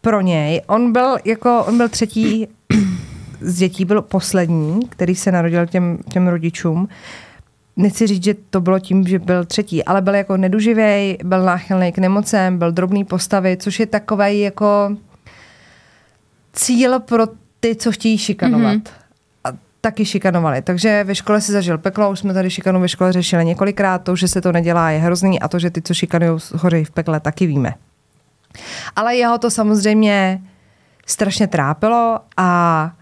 pro 0.00 0.20
něj, 0.20 0.62
on 0.66 0.92
byl 0.92 1.16
jako, 1.24 1.64
on 1.68 1.76
byl 1.76 1.88
třetí 1.88 2.48
z 3.40 3.56
dětí, 3.56 3.84
byl 3.84 4.02
poslední, 4.02 4.80
který 4.88 5.14
se 5.14 5.32
narodil 5.32 5.66
těm, 5.66 5.98
těm 6.12 6.28
rodičům. 6.28 6.88
Nechci 7.78 8.06
říct, 8.06 8.24
že 8.24 8.34
to 8.50 8.60
bylo 8.60 8.78
tím, 8.78 9.06
že 9.06 9.18
byl 9.18 9.44
třetí, 9.44 9.84
ale 9.84 10.02
byl 10.02 10.14
jako 10.14 10.36
neduživý, 10.36 11.18
byl 11.24 11.42
náchylný 11.44 11.92
k 11.92 11.98
nemocem, 11.98 12.58
byl 12.58 12.72
drobný 12.72 13.04
postavy, 13.04 13.56
což 13.56 13.80
je 13.80 13.86
takový 13.86 14.40
jako 14.40 14.96
cíl 16.52 17.00
pro 17.00 17.26
ty, 17.60 17.76
co 17.76 17.92
chtějí 17.92 18.18
šikanovat. 18.18 18.76
Mm-hmm. 18.76 18.90
A 19.44 19.48
taky 19.80 20.04
šikanovali. 20.04 20.62
Takže 20.62 21.04
ve 21.04 21.14
škole 21.14 21.40
si 21.40 21.52
zažil 21.52 21.78
peklo, 21.78 22.10
už 22.10 22.18
jsme 22.18 22.34
tady 22.34 22.50
šikanu 22.50 22.80
ve 22.80 22.88
škole 22.88 23.12
řešili 23.12 23.44
několikrát, 23.44 23.98
to, 23.98 24.16
že 24.16 24.28
se 24.28 24.40
to 24.40 24.52
nedělá, 24.52 24.90
je 24.90 24.98
hrozný 24.98 25.40
a 25.40 25.48
to, 25.48 25.58
že 25.58 25.70
ty, 25.70 25.82
co 25.82 25.94
šikanují, 25.94 26.40
hoří 26.54 26.84
v 26.84 26.90
pekle, 26.90 27.20
taky 27.20 27.46
víme. 27.46 27.74
Ale 28.96 29.16
jeho 29.16 29.38
to 29.38 29.50
samozřejmě 29.50 30.42
strašně 31.06 31.46
trápilo 31.46 32.20
a 32.36 32.92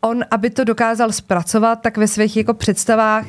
on, 0.00 0.24
aby 0.30 0.50
to 0.50 0.64
dokázal 0.64 1.12
zpracovat, 1.12 1.76
tak 1.76 1.96
ve 1.96 2.08
svých 2.08 2.36
jako 2.36 2.54
představách 2.54 3.26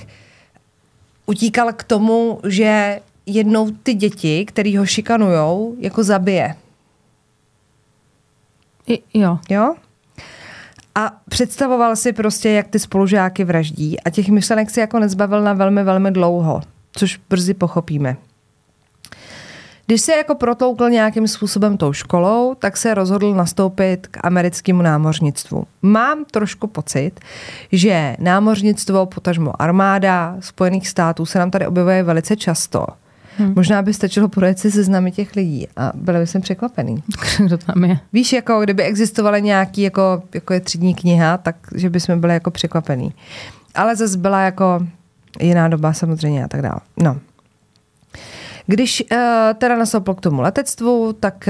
utíkal 1.26 1.74
k 1.74 1.84
tomu, 1.84 2.40
že 2.48 3.00
jednou 3.26 3.72
ty 3.72 3.94
děti, 3.94 4.46
který 4.46 4.78
ho 4.78 4.86
šikanujou, 4.86 5.76
jako 5.80 6.04
zabije. 6.04 6.56
I, 8.88 9.04
jo. 9.14 9.40
Jo? 9.50 9.76
A 10.96 11.12
představoval 11.30 11.96
si 11.96 12.14
prostě, 12.14 12.50
jak 12.50 12.68
ty 12.68 12.80
spolužáky 12.80 13.44
vraždí 13.44 14.00
a 14.00 14.10
těch 14.10 14.30
myšlenek 14.30 14.70
si 14.70 14.80
jako 14.80 15.00
nezbavil 15.00 15.42
na 15.42 15.54
velmi, 15.54 15.84
velmi 15.84 16.12
dlouho, 16.12 16.62
což 16.92 17.20
brzy 17.30 17.54
pochopíme. 17.54 18.18
Když 19.88 20.02
se 20.02 20.12
jako 20.12 20.36
protloukl 20.36 20.90
nějakým 20.90 21.28
způsobem 21.28 21.78
tou 21.78 21.94
školou, 21.94 22.56
tak 22.56 22.78
se 22.78 22.94
rozhodl 22.94 23.34
nastoupit 23.34 24.08
k 24.08 24.18
americkému 24.24 24.82
námořnictvu. 24.82 25.64
Mám 25.82 26.26
trošku 26.32 26.68
pocit, 26.68 27.12
že 27.72 28.16
námořnictvo, 28.20 29.06
potažmo 29.06 29.62
armáda 29.62 30.36
Spojených 30.40 30.88
států 30.88 31.26
se 31.26 31.40
nám 31.40 31.52
tady 31.52 31.68
objevuje 31.68 32.04
velice 32.04 32.36
často. 32.36 32.86
Hmm. 33.38 33.54
Možná 33.56 33.82
by 33.82 33.94
stačilo 33.94 34.28
projet 34.28 34.60
si 34.60 34.72
seznamy 34.72 35.12
těch 35.12 35.36
lidí 35.36 35.68
a 35.78 35.92
byli 35.96 36.20
by 36.20 36.28
jsem 36.28 36.42
překvapený. 36.42 37.04
Kdo 37.38 37.58
tam 37.58 37.84
je? 37.84 38.00
Víš, 38.14 38.34
jako 38.34 38.62
kdyby 38.62 38.84
existovaly 38.84 39.42
nějaký, 39.42 39.82
jako, 39.82 40.24
jako 40.34 40.54
je 40.54 40.60
třídní 40.60 40.96
kniha, 40.96 41.38
tak 41.38 41.56
že 41.76 41.90
bychom 41.90 42.22
byli 42.22 42.34
jako 42.34 42.52
překvapený. 42.52 43.14
Ale 43.76 43.96
zase 43.96 44.18
byla 44.18 44.42
jako 44.42 44.88
jiná 45.40 45.68
doba 45.68 45.94
samozřejmě 45.94 46.44
a 46.44 46.48
tak 46.48 46.62
dále. 46.62 46.80
No. 47.04 47.18
Když 48.68 49.04
uh, 49.12 49.18
teda 49.58 49.78
nastoupil 49.78 50.14
k 50.14 50.22
tomu 50.22 50.42
letectvu, 50.42 51.14
tak 51.14 51.50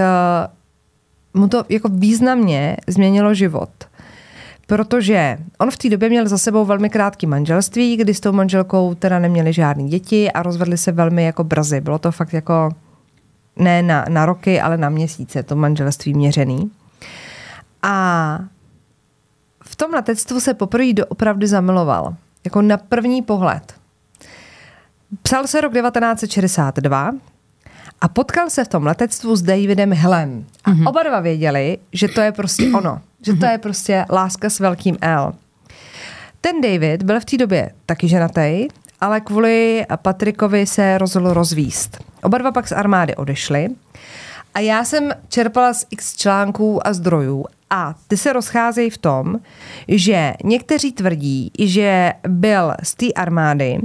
uh, 1.33 1.41
mu 1.41 1.47
to 1.47 1.63
jako 1.69 1.89
významně 1.89 2.77
změnilo 2.87 3.33
život. 3.33 3.69
Protože 4.67 5.37
on 5.59 5.71
v 5.71 5.77
té 5.77 5.89
době 5.89 6.09
měl 6.09 6.27
za 6.27 6.37
sebou 6.37 6.65
velmi 6.65 6.89
krátký 6.89 7.27
manželství, 7.27 7.97
kdy 7.97 8.13
s 8.13 8.19
tou 8.19 8.31
manželkou 8.31 8.95
teda 8.95 9.19
neměli 9.19 9.53
žádný 9.53 9.89
děti 9.89 10.31
a 10.31 10.43
rozvedli 10.43 10.77
se 10.77 10.91
velmi 10.91 11.25
jako 11.25 11.43
brzy. 11.43 11.81
Bylo 11.81 11.99
to 11.99 12.11
fakt 12.11 12.33
jako 12.33 12.69
ne 13.55 13.83
na, 13.83 14.05
na 14.09 14.25
roky, 14.25 14.61
ale 14.61 14.77
na 14.77 14.89
měsíce, 14.89 15.43
to 15.43 15.55
manželství 15.55 16.13
měřený. 16.13 16.71
A 17.83 18.39
v 19.63 19.75
tom 19.75 19.93
letectvu 19.93 20.39
se 20.39 20.53
poprvé 20.53 20.93
doopravdy 20.93 21.47
zamiloval. 21.47 22.15
Jako 22.45 22.61
na 22.61 22.77
první 22.77 23.21
pohled. 23.21 23.73
Psal 25.21 25.47
se 25.47 25.61
rok 25.61 25.73
1962 25.73 27.11
a 28.01 28.07
potkal 28.07 28.49
se 28.49 28.63
v 28.63 28.67
tom 28.67 28.85
letectvu 28.85 29.35
s 29.35 29.41
Davidem 29.41 29.93
Hillem. 29.93 30.45
A 30.63 30.71
mm-hmm. 30.71 30.89
oba 30.89 31.03
dva 31.03 31.19
věděli, 31.19 31.77
že 31.93 32.07
to 32.07 32.21
je 32.21 32.31
prostě 32.31 32.71
ono. 32.73 33.01
Že 33.25 33.33
to 33.33 33.45
je 33.45 33.57
prostě 33.57 34.05
láska 34.09 34.49
s 34.49 34.59
velkým 34.59 34.97
L. 35.01 35.33
Ten 36.41 36.61
David 36.61 37.03
byl 37.03 37.19
v 37.19 37.25
té 37.25 37.37
době 37.37 37.71
taky 37.85 38.07
ženatý, 38.07 38.67
ale 39.01 39.21
kvůli 39.21 39.85
Patrikovi 40.01 40.65
se 40.65 40.97
rozhodl 40.97 41.33
rozvíst. 41.33 42.03
Oba 42.23 42.37
dva 42.37 42.51
pak 42.51 42.67
z 42.67 42.71
armády 42.71 43.15
odešli 43.15 43.67
a 44.53 44.59
já 44.59 44.83
jsem 44.83 45.11
čerpala 45.29 45.73
z 45.73 45.85
x 45.89 46.15
článků 46.15 46.87
a 46.87 46.93
zdrojů 46.93 47.45
a 47.69 47.95
ty 48.07 48.17
se 48.17 48.33
rozcházejí 48.33 48.89
v 48.89 48.97
tom, 48.97 49.35
že 49.87 50.33
někteří 50.43 50.91
tvrdí, 50.91 51.51
že 51.59 52.13
byl 52.27 52.73
z 52.83 52.95
té 52.95 53.13
armády 53.13 53.79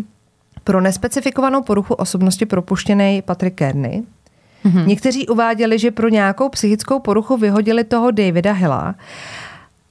pro 0.71 0.81
nespecifikovanou 0.81 1.63
poruchu 1.63 1.95
osobnosti 1.95 2.47
propuštěný 2.47 3.23
Patrick 3.23 3.57
Kearney. 3.57 4.03
Mm-hmm. 4.65 4.87
Někteří 4.87 5.29
uváděli, 5.29 5.79
že 5.79 5.91
pro 5.91 6.09
nějakou 6.09 6.49
psychickou 6.49 6.99
poruchu 6.99 7.37
vyhodili 7.37 7.85
toho 7.85 8.11
Davida 8.11 8.53
Hilla, 8.53 8.95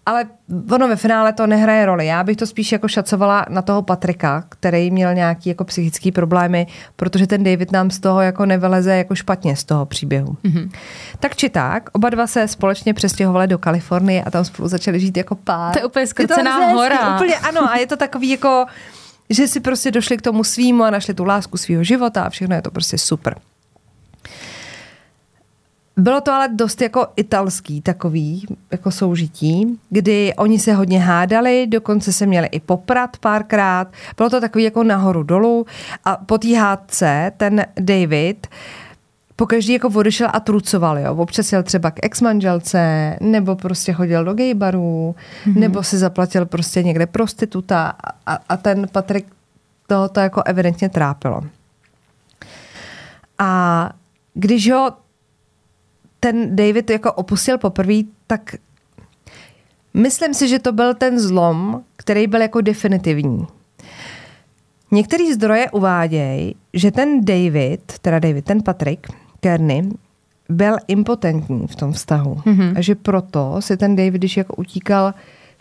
ale 0.05 0.25
ono 0.71 0.87
ve 0.87 0.95
finále 0.95 1.33
to 1.33 1.47
nehraje 1.47 1.85
roli. 1.85 2.05
Já 2.05 2.23
bych 2.23 2.37
to 2.37 2.45
spíš 2.45 2.71
jako 2.71 2.87
šacovala 2.87 3.45
na 3.49 3.61
toho 3.61 3.81
Patrika, 3.81 4.43
který 4.49 4.91
měl 4.91 5.13
nějaký 5.13 5.49
jako 5.49 5.63
psychický 5.63 6.11
problémy, 6.11 6.67
protože 6.95 7.27
ten 7.27 7.43
David 7.43 7.71
nám 7.71 7.91
z 7.91 7.99
toho 7.99 8.21
jako 8.21 8.45
nevyleze 8.45 8.97
jako 8.97 9.15
špatně 9.15 9.55
z 9.55 9.63
toho 9.63 9.85
příběhu. 9.85 10.37
Mm-hmm. 10.43 10.71
Tak 11.19 11.35
či 11.35 11.49
tak, 11.49 11.89
oba 11.93 12.09
dva 12.09 12.27
se 12.27 12.47
společně 12.47 12.93
přestěhovali 12.93 13.47
do 13.47 13.57
Kalifornie 13.57 14.23
a 14.23 14.31
tam 14.31 14.45
spolu 14.45 14.67
začali 14.67 14.99
žít 14.99 15.17
jako 15.17 15.35
pár. 15.35 15.73
To 15.73 15.79
je 15.79 15.85
úplně 15.85 16.03
hezký, 16.03 16.25
hora. 16.73 17.15
Úplně 17.15 17.35
ano 17.35 17.71
a 17.71 17.77
je 17.77 17.87
to 17.87 17.97
takový 17.97 18.29
jako 18.29 18.65
že 19.29 19.47
si 19.47 19.59
prostě 19.59 19.91
došli 19.91 20.17
k 20.17 20.21
tomu 20.21 20.43
svýmu 20.43 20.83
a 20.83 20.89
našli 20.89 21.13
tu 21.13 21.23
lásku 21.23 21.57
svého 21.57 21.83
života 21.83 22.23
a 22.23 22.29
všechno 22.29 22.55
je 22.55 22.61
to 22.61 22.71
prostě 22.71 22.97
super. 22.97 23.35
Bylo 25.97 26.21
to 26.21 26.31
ale 26.31 26.47
dost 26.47 26.81
jako 26.81 27.07
italský 27.15 27.81
takový 27.81 28.45
jako 28.71 28.91
soužití, 28.91 29.79
kdy 29.89 30.33
oni 30.37 30.59
se 30.59 30.73
hodně 30.73 30.99
hádali, 30.99 31.67
dokonce 31.67 32.13
se 32.13 32.25
měli 32.25 32.47
i 32.47 32.59
poprat 32.59 33.17
párkrát. 33.17 33.87
Bylo 34.17 34.29
to 34.29 34.41
takový 34.41 34.63
jako 34.63 34.83
nahoru 34.83 35.23
dolů 35.23 35.65
a 36.05 36.17
po 36.17 36.37
té 36.37 36.55
hádce 36.55 37.31
ten 37.37 37.65
David 37.79 38.47
pokaždý 39.39 39.73
jako 39.73 39.87
odešel 39.87 40.27
a 40.33 40.39
trucoval, 40.39 40.99
jo. 40.99 41.15
Občas 41.15 41.51
jel 41.51 41.63
třeba 41.63 41.91
k 41.91 41.99
ex-manželce, 42.03 43.15
nebo 43.21 43.55
prostě 43.55 43.93
chodil 43.93 44.25
do 44.25 44.33
gay 44.33 44.53
barů, 44.53 45.15
mm-hmm. 45.45 45.59
nebo 45.59 45.83
si 45.83 45.97
zaplatil 45.97 46.45
prostě 46.45 46.83
někde 46.83 47.07
prostituta 47.07 47.93
a, 48.25 48.33
a 48.49 48.57
ten 48.57 48.87
Patrik 48.91 49.25
toho 49.87 50.09
to 50.09 50.19
jako 50.19 50.43
evidentně 50.45 50.89
trápilo. 50.89 51.41
A 53.39 53.91
když 54.33 54.71
ho 54.71 54.91
ten 56.19 56.55
David 56.55 56.89
jako 56.89 57.13
opustil 57.13 57.57
poprvé, 57.57 57.95
tak 58.27 58.55
myslím 59.93 60.33
si, 60.33 60.47
že 60.47 60.59
to 60.59 60.71
byl 60.71 60.93
ten 60.93 61.19
zlom, 61.19 61.83
který 61.95 62.27
byl 62.27 62.41
jako 62.41 62.61
definitivní. 62.61 63.47
Některý 64.91 65.33
zdroje 65.33 65.71
uvádějí, 65.71 66.55
že 66.73 66.91
ten 66.91 67.25
David, 67.25 67.99
teda 68.01 68.19
David, 68.19 68.45
ten 68.45 68.63
Patrick 68.63 69.07
Kearney, 69.39 69.89
byl 70.49 70.75
impotentní 70.87 71.67
v 71.67 71.75
tom 71.75 71.91
vztahu. 71.91 72.35
Mm-hmm. 72.35 72.73
A 72.77 72.81
že 72.81 72.95
proto 72.95 73.55
si 73.59 73.77
ten 73.77 73.95
David, 73.95 74.13
když 74.13 74.37
jako 74.37 74.55
utíkal, 74.55 75.13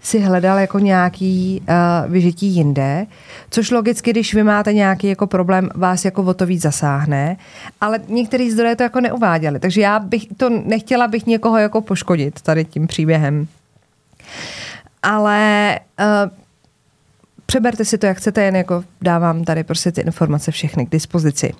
si 0.02 0.20
hledal 0.20 0.58
jako 0.58 0.78
nějaký 0.78 1.62
uh, 1.68 2.12
vyžití 2.12 2.46
jinde, 2.46 3.06
což 3.50 3.70
logicky, 3.70 4.10
když 4.10 4.34
vy 4.34 4.42
máte 4.42 4.72
nějaký 4.72 5.06
jako 5.06 5.26
problém, 5.26 5.68
vás 5.74 6.04
jako 6.04 6.22
o 6.22 6.34
to 6.34 6.46
víc 6.46 6.62
zasáhne, 6.62 7.36
ale 7.80 8.00
některý 8.08 8.50
zdroje 8.50 8.76
to 8.76 8.82
jako 8.82 9.00
neuváděli, 9.00 9.58
takže 9.58 9.80
já 9.80 9.98
bych 9.98 10.26
to 10.36 10.50
nechtěla 10.50 11.08
bych 11.08 11.26
někoho 11.26 11.58
jako 11.58 11.80
poškodit 11.80 12.40
tady 12.40 12.64
tím 12.64 12.86
příběhem. 12.86 13.46
Ale 15.02 15.80
uh, 16.00 16.30
přeberte 17.46 17.84
si 17.84 17.98
to, 17.98 18.06
jak 18.06 18.16
chcete, 18.16 18.42
jen 18.42 18.56
jako 18.56 18.84
dávám 19.02 19.44
tady 19.44 19.64
prostě 19.64 19.92
ty 19.92 20.00
informace 20.00 20.50
všechny 20.50 20.86
k 20.86 20.90
dispozici. 20.90 21.52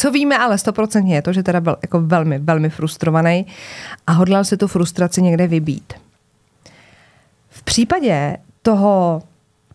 Co 0.00 0.10
víme 0.10 0.38
ale 0.38 0.58
stoprocentně 0.58 1.14
je 1.14 1.22
to, 1.22 1.32
že 1.32 1.42
teda 1.42 1.60
byl 1.60 1.76
jako 1.82 2.00
velmi, 2.00 2.38
velmi 2.38 2.70
frustrovaný 2.70 3.46
a 4.06 4.12
hodlal 4.12 4.44
se 4.44 4.56
tu 4.56 4.66
frustraci 4.66 5.22
někde 5.22 5.46
vybít. 5.46 5.92
V 7.48 7.62
případě 7.62 8.36
toho 8.62 9.22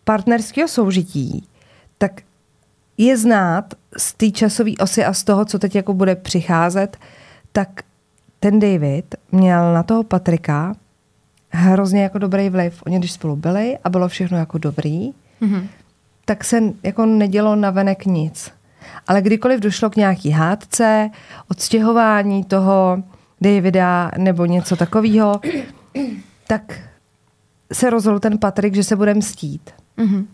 partnerského 0.04 0.68
soužití, 0.68 1.48
tak 1.98 2.20
je 2.98 3.16
znát 3.16 3.74
z 3.96 4.14
té 4.14 4.30
časové 4.30 4.70
osy 4.80 5.04
a 5.04 5.12
z 5.12 5.24
toho, 5.24 5.44
co 5.44 5.58
teď 5.58 5.74
jako 5.74 5.94
bude 5.94 6.14
přicházet, 6.14 6.96
tak 7.52 7.82
ten 8.40 8.60
David 8.60 9.14
měl 9.32 9.74
na 9.74 9.82
toho 9.82 10.02
Patrika 10.02 10.74
hrozně 11.50 12.02
jako 12.02 12.18
dobrý 12.18 12.48
vliv. 12.48 12.82
Oni 12.86 12.98
když 12.98 13.12
spolu 13.12 13.36
byli 13.36 13.78
a 13.84 13.88
bylo 13.88 14.08
všechno 14.08 14.38
jako 14.38 14.58
dobrý, 14.58 15.12
mm-hmm. 15.42 15.66
tak 16.24 16.44
se 16.44 16.62
jako 16.82 17.06
nedělo 17.06 17.56
na 17.56 17.70
venek 17.70 18.06
nic. 18.06 18.55
Ale 19.06 19.22
kdykoliv 19.22 19.60
došlo 19.60 19.90
k 19.90 19.96
nějaký 19.96 20.30
hádce, 20.30 21.10
odstěhování 21.48 22.44
toho 22.44 23.02
Davida 23.40 24.10
nebo 24.18 24.46
něco 24.46 24.76
takového, 24.76 25.40
tak 26.46 26.80
se 27.72 27.90
rozhodl 27.90 28.18
ten 28.18 28.38
Patrik, 28.38 28.74
že 28.74 28.84
se 28.84 28.96
bude 28.96 29.14
mstít. 29.14 29.70
Mm-hmm. 29.98 30.26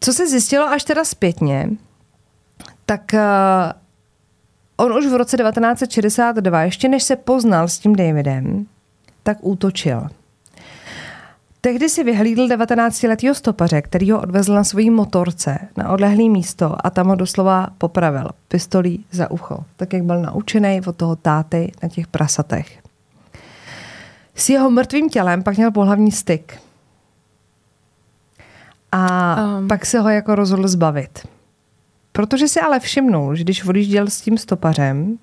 Co 0.00 0.12
se 0.12 0.28
zjistilo 0.28 0.68
až 0.68 0.84
teda 0.84 1.04
zpětně, 1.04 1.70
tak 2.86 3.14
uh, 3.14 3.72
on 4.76 4.92
už 4.98 5.06
v 5.06 5.16
roce 5.16 5.36
1962, 5.36 6.62
ještě 6.62 6.88
než 6.88 7.02
se 7.02 7.16
poznal 7.16 7.68
s 7.68 7.78
tím 7.78 7.96
Davidem, 7.96 8.66
tak 9.22 9.38
útočil. 9.40 10.08
Tehdy 11.60 11.88
si 11.88 12.04
vyhlídl 12.04 12.48
19-letého 12.48 13.34
stopaře, 13.34 13.82
který 13.82 14.10
ho 14.10 14.20
odvezl 14.20 14.54
na 14.54 14.64
svojí 14.64 14.90
motorce 14.90 15.58
na 15.76 15.90
odlehlé 15.90 16.28
místo 16.28 16.76
a 16.86 16.90
tam 16.90 17.08
ho 17.08 17.14
doslova 17.14 17.66
popravil 17.78 18.28
pistolí 18.48 19.04
za 19.10 19.30
ucho, 19.30 19.64
tak 19.76 19.92
jak 19.92 20.02
byl 20.02 20.22
naučený 20.22 20.80
od 20.86 20.96
toho 20.96 21.16
táty 21.16 21.72
na 21.82 21.88
těch 21.88 22.06
prasatech. 22.06 22.78
S 24.34 24.48
jeho 24.48 24.70
mrtvým 24.70 25.08
tělem 25.08 25.42
pak 25.42 25.56
měl 25.56 25.70
pohlavní 25.70 26.12
styk. 26.12 26.60
A 28.92 29.36
um. 29.58 29.68
pak 29.68 29.86
se 29.86 30.00
ho 30.00 30.08
jako 30.08 30.34
rozhodl 30.34 30.68
zbavit. 30.68 31.28
Protože 32.12 32.48
si 32.48 32.60
ale 32.60 32.80
všimnul, 32.80 33.34
že 33.34 33.44
když 33.44 33.64
odjížděl 33.64 34.06
s 34.06 34.20
tím 34.20 34.38
stopařem, 34.38 35.18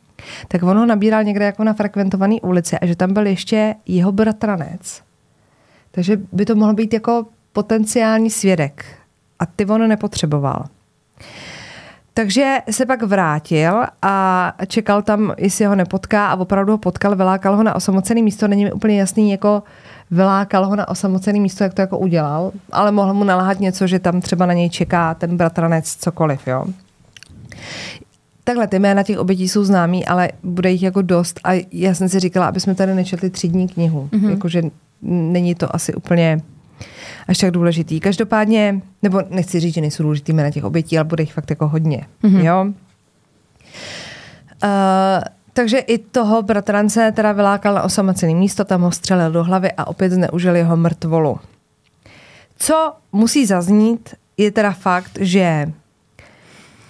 tak 0.48 0.64
on 0.64 0.78
ho 0.78 0.86
nabíral 0.86 1.24
někde 1.24 1.46
jako 1.46 1.64
na 1.64 1.74
frekventované 1.74 2.36
ulici 2.42 2.80
a 2.80 2.86
že 2.86 2.96
tam 2.96 3.14
byl 3.14 3.26
ještě 3.28 3.76
jeho 3.86 4.12
bratranec. 4.12 5.05
Takže 5.96 6.18
by 6.32 6.46
to 6.46 6.56
mohl 6.56 6.74
být 6.74 6.94
jako 6.94 7.26
potenciální 7.54 8.30
svědek. 8.30 8.86
A 9.40 9.46
ty 9.46 9.66
on 9.66 9.88
nepotřeboval. 9.88 10.66
Takže 12.14 12.58
se 12.72 12.86
pak 12.86 13.04
vrátil 13.04 13.84
a 14.02 14.54
čekal 14.68 15.02
tam, 15.02 15.34
jestli 15.38 15.66
ho 15.66 15.76
nepotká 15.76 16.28
a 16.28 16.36
opravdu 16.36 16.72
ho 16.72 16.78
potkal, 16.78 17.16
vylákal 17.16 17.56
ho 17.56 17.64
na 17.64 17.76
osamocený 17.76 18.24
místo. 18.24 18.48
Není 18.48 18.64
mi 18.66 18.72
úplně 18.72 19.00
jasný, 19.00 19.32
jako 19.32 19.64
vylákal 20.12 20.66
ho 20.66 20.76
na 20.76 20.88
osamocený 20.88 21.40
místo, 21.40 21.64
jak 21.64 21.74
to 21.74 21.82
jako 21.82 21.98
udělal, 21.98 22.52
ale 22.72 22.92
mohl 22.92 23.14
mu 23.14 23.24
nalahat 23.24 23.60
něco, 23.60 23.88
že 23.88 24.00
tam 24.00 24.22
třeba 24.22 24.46
na 24.46 24.54
něj 24.54 24.70
čeká 24.70 25.14
ten 25.14 25.38
bratranec, 25.38 25.96
cokoliv, 25.96 26.48
jo. 26.48 26.66
Takhle, 28.48 28.68
ty 28.68 28.80
jména 28.80 29.04
těch 29.04 29.20
obětí 29.20 29.50
jsou 29.50 29.64
známý, 29.64 30.06
ale 30.06 30.30
bude 30.44 30.72
jich 30.72 30.84
jako 30.84 31.02
dost 31.02 31.40
a 31.44 31.66
já 31.72 31.94
jsem 31.94 32.10
si 32.10 32.20
říkala, 32.20 32.48
aby 32.48 32.60
jsme 32.60 32.76
tady 32.76 32.96
nečetli 32.96 33.30
třídní 33.30 33.68
knihu. 33.68 34.10
Mm-hmm. 34.12 34.30
Jakože 34.30 34.62
není 35.02 35.56
to 35.56 35.76
asi 35.76 35.94
úplně 35.94 36.42
až 37.28 37.38
tak 37.38 37.52
důležitý. 37.52 38.00
Každopádně, 38.00 38.82
nebo 39.04 39.22
nechci 39.30 39.60
říct, 39.60 39.74
že 39.74 39.82
nejsou 39.82 40.04
důležitý 40.04 40.34
jména 40.34 40.52
těch 40.52 40.64
obětí, 40.64 40.98
ale 40.98 41.04
bude 41.04 41.24
jich 41.24 41.34
fakt 41.34 41.50
jako 41.50 41.68
hodně. 41.68 42.06
Mm-hmm. 42.24 42.46
Jo? 42.46 42.66
Uh, 44.64 45.24
takže 45.54 45.78
i 45.78 45.98
toho 45.98 46.42
bratrance 46.42 47.12
teda 47.16 47.32
vylákal 47.32 47.74
na 47.74 47.84
osamocené 47.84 48.34
místo, 48.34 48.66
tam 48.66 48.82
ho 48.82 48.92
střelil 48.92 49.32
do 49.32 49.44
hlavy 49.44 49.72
a 49.72 49.88
opět 49.88 50.12
zneužil 50.12 50.56
jeho 50.56 50.78
mrtvolu. 50.78 51.40
Co 52.58 52.94
musí 53.12 53.46
zaznít, 53.46 54.16
je 54.38 54.52
teda 54.52 54.72
fakt, 54.72 55.12
že 55.22 55.72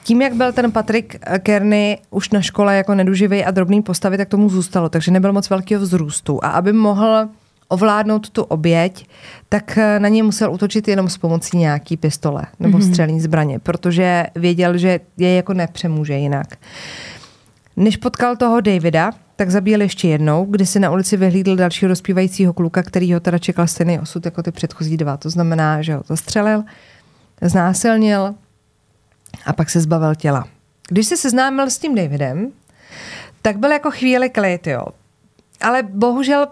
tím, 0.05 0.21
jak 0.21 0.33
byl 0.33 0.53
ten 0.53 0.71
Patrick 0.71 1.15
Kearney 1.39 1.97
už 2.09 2.29
na 2.29 2.41
škole 2.41 2.75
jako 2.75 2.95
neduživý 2.95 3.45
a 3.45 3.51
drobný 3.51 3.81
postavy, 3.81 4.17
tak 4.17 4.29
tomu 4.29 4.49
zůstalo, 4.49 4.89
takže 4.89 5.11
nebyl 5.11 5.33
moc 5.33 5.49
velkého 5.49 5.81
vzrůstu. 5.81 6.39
A 6.43 6.47
aby 6.47 6.73
mohl 6.73 7.27
ovládnout 7.67 8.29
tu 8.29 8.43
oběť, 8.43 9.07
tak 9.49 9.77
eh, 9.77 9.99
na 9.99 10.07
ně 10.07 10.23
musel 10.23 10.53
útočit 10.53 10.87
jenom 10.87 11.09
s 11.09 11.17
pomocí 11.17 11.57
nějaký 11.57 11.97
pistole 11.97 12.43
nebo 12.59 12.77
mm-hmm. 12.77 12.89
střelní 12.89 13.21
zbraně, 13.21 13.59
protože 13.59 14.25
věděl, 14.35 14.77
že 14.77 14.99
je 15.17 15.35
jako 15.35 15.53
nepřemůže 15.53 16.13
jinak. 16.13 16.47
Než 17.77 17.97
potkal 17.97 18.35
toho 18.35 18.61
Davida, 18.61 19.11
tak 19.35 19.51
zabíjel 19.51 19.81
ještě 19.81 20.07
jednou, 20.07 20.45
kdy 20.45 20.65
si 20.65 20.79
na 20.79 20.91
ulici 20.91 21.17
vyhlídl 21.17 21.55
dalšího 21.55 21.89
rozpívajícího 21.89 22.53
kluka, 22.53 22.83
který 22.83 23.13
ho 23.13 23.19
teda 23.19 23.37
čekal 23.37 23.67
stejný 23.67 23.99
osud 23.99 24.25
jako 24.25 24.43
ty 24.43 24.51
předchozí 24.51 24.97
dva. 24.97 25.17
To 25.17 25.29
znamená, 25.29 25.81
že 25.81 25.95
ho 25.95 26.03
zastřelil, 26.07 26.63
znásilnil 27.41 28.35
a 29.45 29.53
pak 29.53 29.69
se 29.69 29.81
zbavil 29.81 30.15
těla. 30.15 30.45
Když 30.89 31.07
se 31.07 31.17
seznámil 31.17 31.69
s 31.69 31.77
tím 31.77 31.95
Davidem, 31.95 32.51
tak 33.41 33.57
byl 33.57 33.71
jako 33.71 33.91
chvíli 33.91 34.29
klid, 34.29 34.67
jo. 34.67 34.85
Ale 35.61 35.83
bohužel 35.83 36.47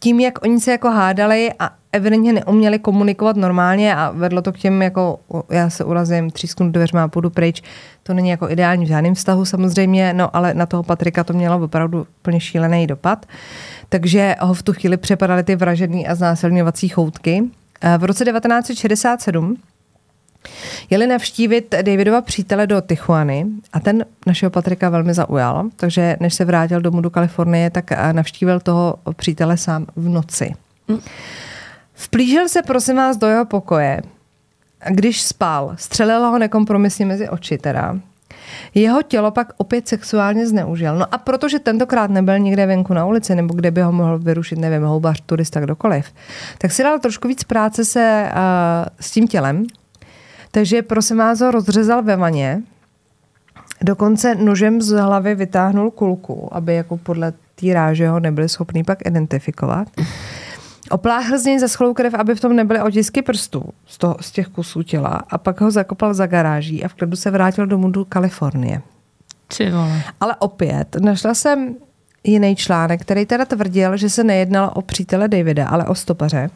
tím, 0.00 0.20
jak 0.20 0.42
oni 0.42 0.60
se 0.60 0.70
jako 0.70 0.90
hádali 0.90 1.52
a 1.58 1.70
evidentně 1.92 2.32
neuměli 2.32 2.78
komunikovat 2.78 3.36
normálně 3.36 3.94
a 3.94 4.10
vedlo 4.10 4.42
to 4.42 4.52
k 4.52 4.58
těm, 4.58 4.82
jako 4.82 5.20
já 5.50 5.70
se 5.70 5.84
urazím, 5.84 6.30
třísknu 6.30 6.72
dveřma 6.72 7.04
a 7.04 7.08
půjdu 7.08 7.30
pryč, 7.30 7.62
to 8.02 8.14
není 8.14 8.28
jako 8.28 8.50
ideální 8.50 8.84
v 8.84 8.88
žádném 8.88 9.14
vztahu 9.14 9.44
samozřejmě, 9.44 10.12
no 10.12 10.36
ale 10.36 10.54
na 10.54 10.66
toho 10.66 10.82
Patrika 10.82 11.24
to 11.24 11.32
mělo 11.32 11.64
opravdu 11.64 12.06
úplně 12.20 12.40
šílený 12.40 12.86
dopad. 12.86 13.26
Takže 13.88 14.36
ho 14.40 14.54
v 14.54 14.62
tu 14.62 14.72
chvíli 14.72 14.96
přepadaly 14.96 15.44
ty 15.44 15.56
vražedný 15.56 16.08
a 16.08 16.14
znásilňovací 16.14 16.88
choutky. 16.88 17.42
V 17.98 18.04
roce 18.04 18.24
1967 18.24 19.56
Jeli 20.90 21.06
navštívit 21.06 21.74
Davidova 21.82 22.20
přítele 22.20 22.66
do 22.66 22.80
Tijuany 22.80 23.46
a 23.72 23.80
ten 23.80 24.04
našeho 24.26 24.50
Patrika 24.50 24.88
velmi 24.88 25.14
zaujal, 25.14 25.64
takže 25.76 26.16
než 26.20 26.34
se 26.34 26.44
vrátil 26.44 26.80
domů 26.80 27.00
do 27.00 27.10
Kalifornie, 27.10 27.70
tak 27.70 27.92
eh, 27.92 28.12
navštívil 28.12 28.60
toho 28.60 28.94
přítele 29.16 29.56
sám 29.56 29.86
v 29.96 30.08
noci. 30.08 30.54
Vplížil 31.94 32.48
se 32.48 32.62
prosím 32.62 32.96
vás 32.96 33.16
do 33.16 33.26
jeho 33.26 33.44
pokoje. 33.44 34.02
Když 34.90 35.22
spal, 35.22 35.72
střelila 35.76 36.28
ho 36.28 36.38
nekompromisně 36.38 37.06
mezi 37.06 37.28
oči 37.28 37.58
teda. 37.58 37.98
Jeho 38.74 39.02
tělo 39.02 39.30
pak 39.30 39.52
opět 39.56 39.88
sexuálně 39.88 40.46
zneužil. 40.46 40.96
No 40.96 41.14
a 41.14 41.18
protože 41.18 41.58
tentokrát 41.58 42.10
nebyl 42.10 42.38
někde 42.38 42.66
venku 42.66 42.94
na 42.94 43.06
ulici, 43.06 43.34
nebo 43.34 43.54
kde 43.54 43.70
by 43.70 43.80
ho 43.80 43.92
mohl 43.92 44.18
vyrušit, 44.18 44.58
nevím, 44.58 44.82
houbař, 44.82 45.20
turista, 45.26 45.60
kdokoliv, 45.60 46.12
tak 46.58 46.72
si 46.72 46.82
dal 46.82 46.98
trošku 46.98 47.28
víc 47.28 47.44
práce 47.44 47.84
se 47.84 48.30
uh, 48.30 48.38
s 49.00 49.10
tím 49.10 49.28
tělem, 49.28 49.66
takže 50.50 50.82
prosím 50.82 51.16
vás 51.16 51.40
ho 51.40 51.50
rozřezal 51.50 52.02
ve 52.02 52.16
vaně, 52.16 52.62
dokonce 53.82 54.34
nožem 54.34 54.82
z 54.82 54.88
hlavy 54.88 55.34
vytáhnul 55.34 55.90
kulku, 55.90 56.48
aby 56.54 56.74
jako 56.74 56.96
podle 56.96 57.32
té 57.54 57.74
ráže 57.74 58.08
ho 58.08 58.20
nebyli 58.20 58.48
schopni 58.48 58.84
pak 58.84 59.06
identifikovat. 59.06 59.88
Opláchl 60.90 61.38
z 61.38 61.44
něj 61.44 61.58
ze 61.58 61.68
schlou 61.68 61.94
krev, 61.94 62.14
aby 62.14 62.34
v 62.34 62.40
tom 62.40 62.56
nebyly 62.56 62.82
otisky 62.82 63.22
prstů 63.22 63.64
z, 63.86 63.98
toho, 63.98 64.16
z 64.20 64.30
těch 64.30 64.48
kusů 64.48 64.82
těla 64.82 65.22
a 65.30 65.38
pak 65.38 65.60
ho 65.60 65.70
zakopal 65.70 66.14
za 66.14 66.26
garáží 66.26 66.84
a 66.84 66.88
v 66.88 66.94
klidu 66.94 67.16
se 67.16 67.30
vrátil 67.30 67.66
domů 67.66 67.90
do 67.90 68.04
Kalifornie. 68.04 68.82
Ty 69.56 69.70
vole. 69.70 70.02
Ale 70.20 70.36
opět, 70.38 70.96
našla 71.00 71.34
jsem 71.34 71.74
jiný 72.24 72.56
článek, 72.56 73.00
který 73.00 73.26
teda 73.26 73.44
tvrdil, 73.44 73.96
že 73.96 74.10
se 74.10 74.24
nejednalo 74.24 74.70
o 74.70 74.82
přítele 74.82 75.28
Davida, 75.28 75.68
ale 75.68 75.84
o 75.84 75.94
stopaře, 75.94 76.50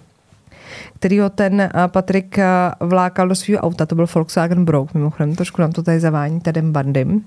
který 0.95 1.19
ho 1.19 1.31
ten 1.31 1.61
eh, 1.61 1.71
Patrik 1.87 2.39
eh, 2.39 2.47
vlákal 2.81 3.29
do 3.29 3.35
svého 3.35 3.61
auta, 3.61 3.87
to 3.87 3.95
byl 3.95 4.07
Volkswagen 4.15 4.65
Brouk, 4.65 4.95
mimochodem, 4.95 5.37
trošku 5.37 5.62
nám 5.62 5.73
to 5.73 5.83
tady 5.83 6.01
zavání 6.01 6.41
Tedem 6.41 6.73
Bandym. 6.73 7.25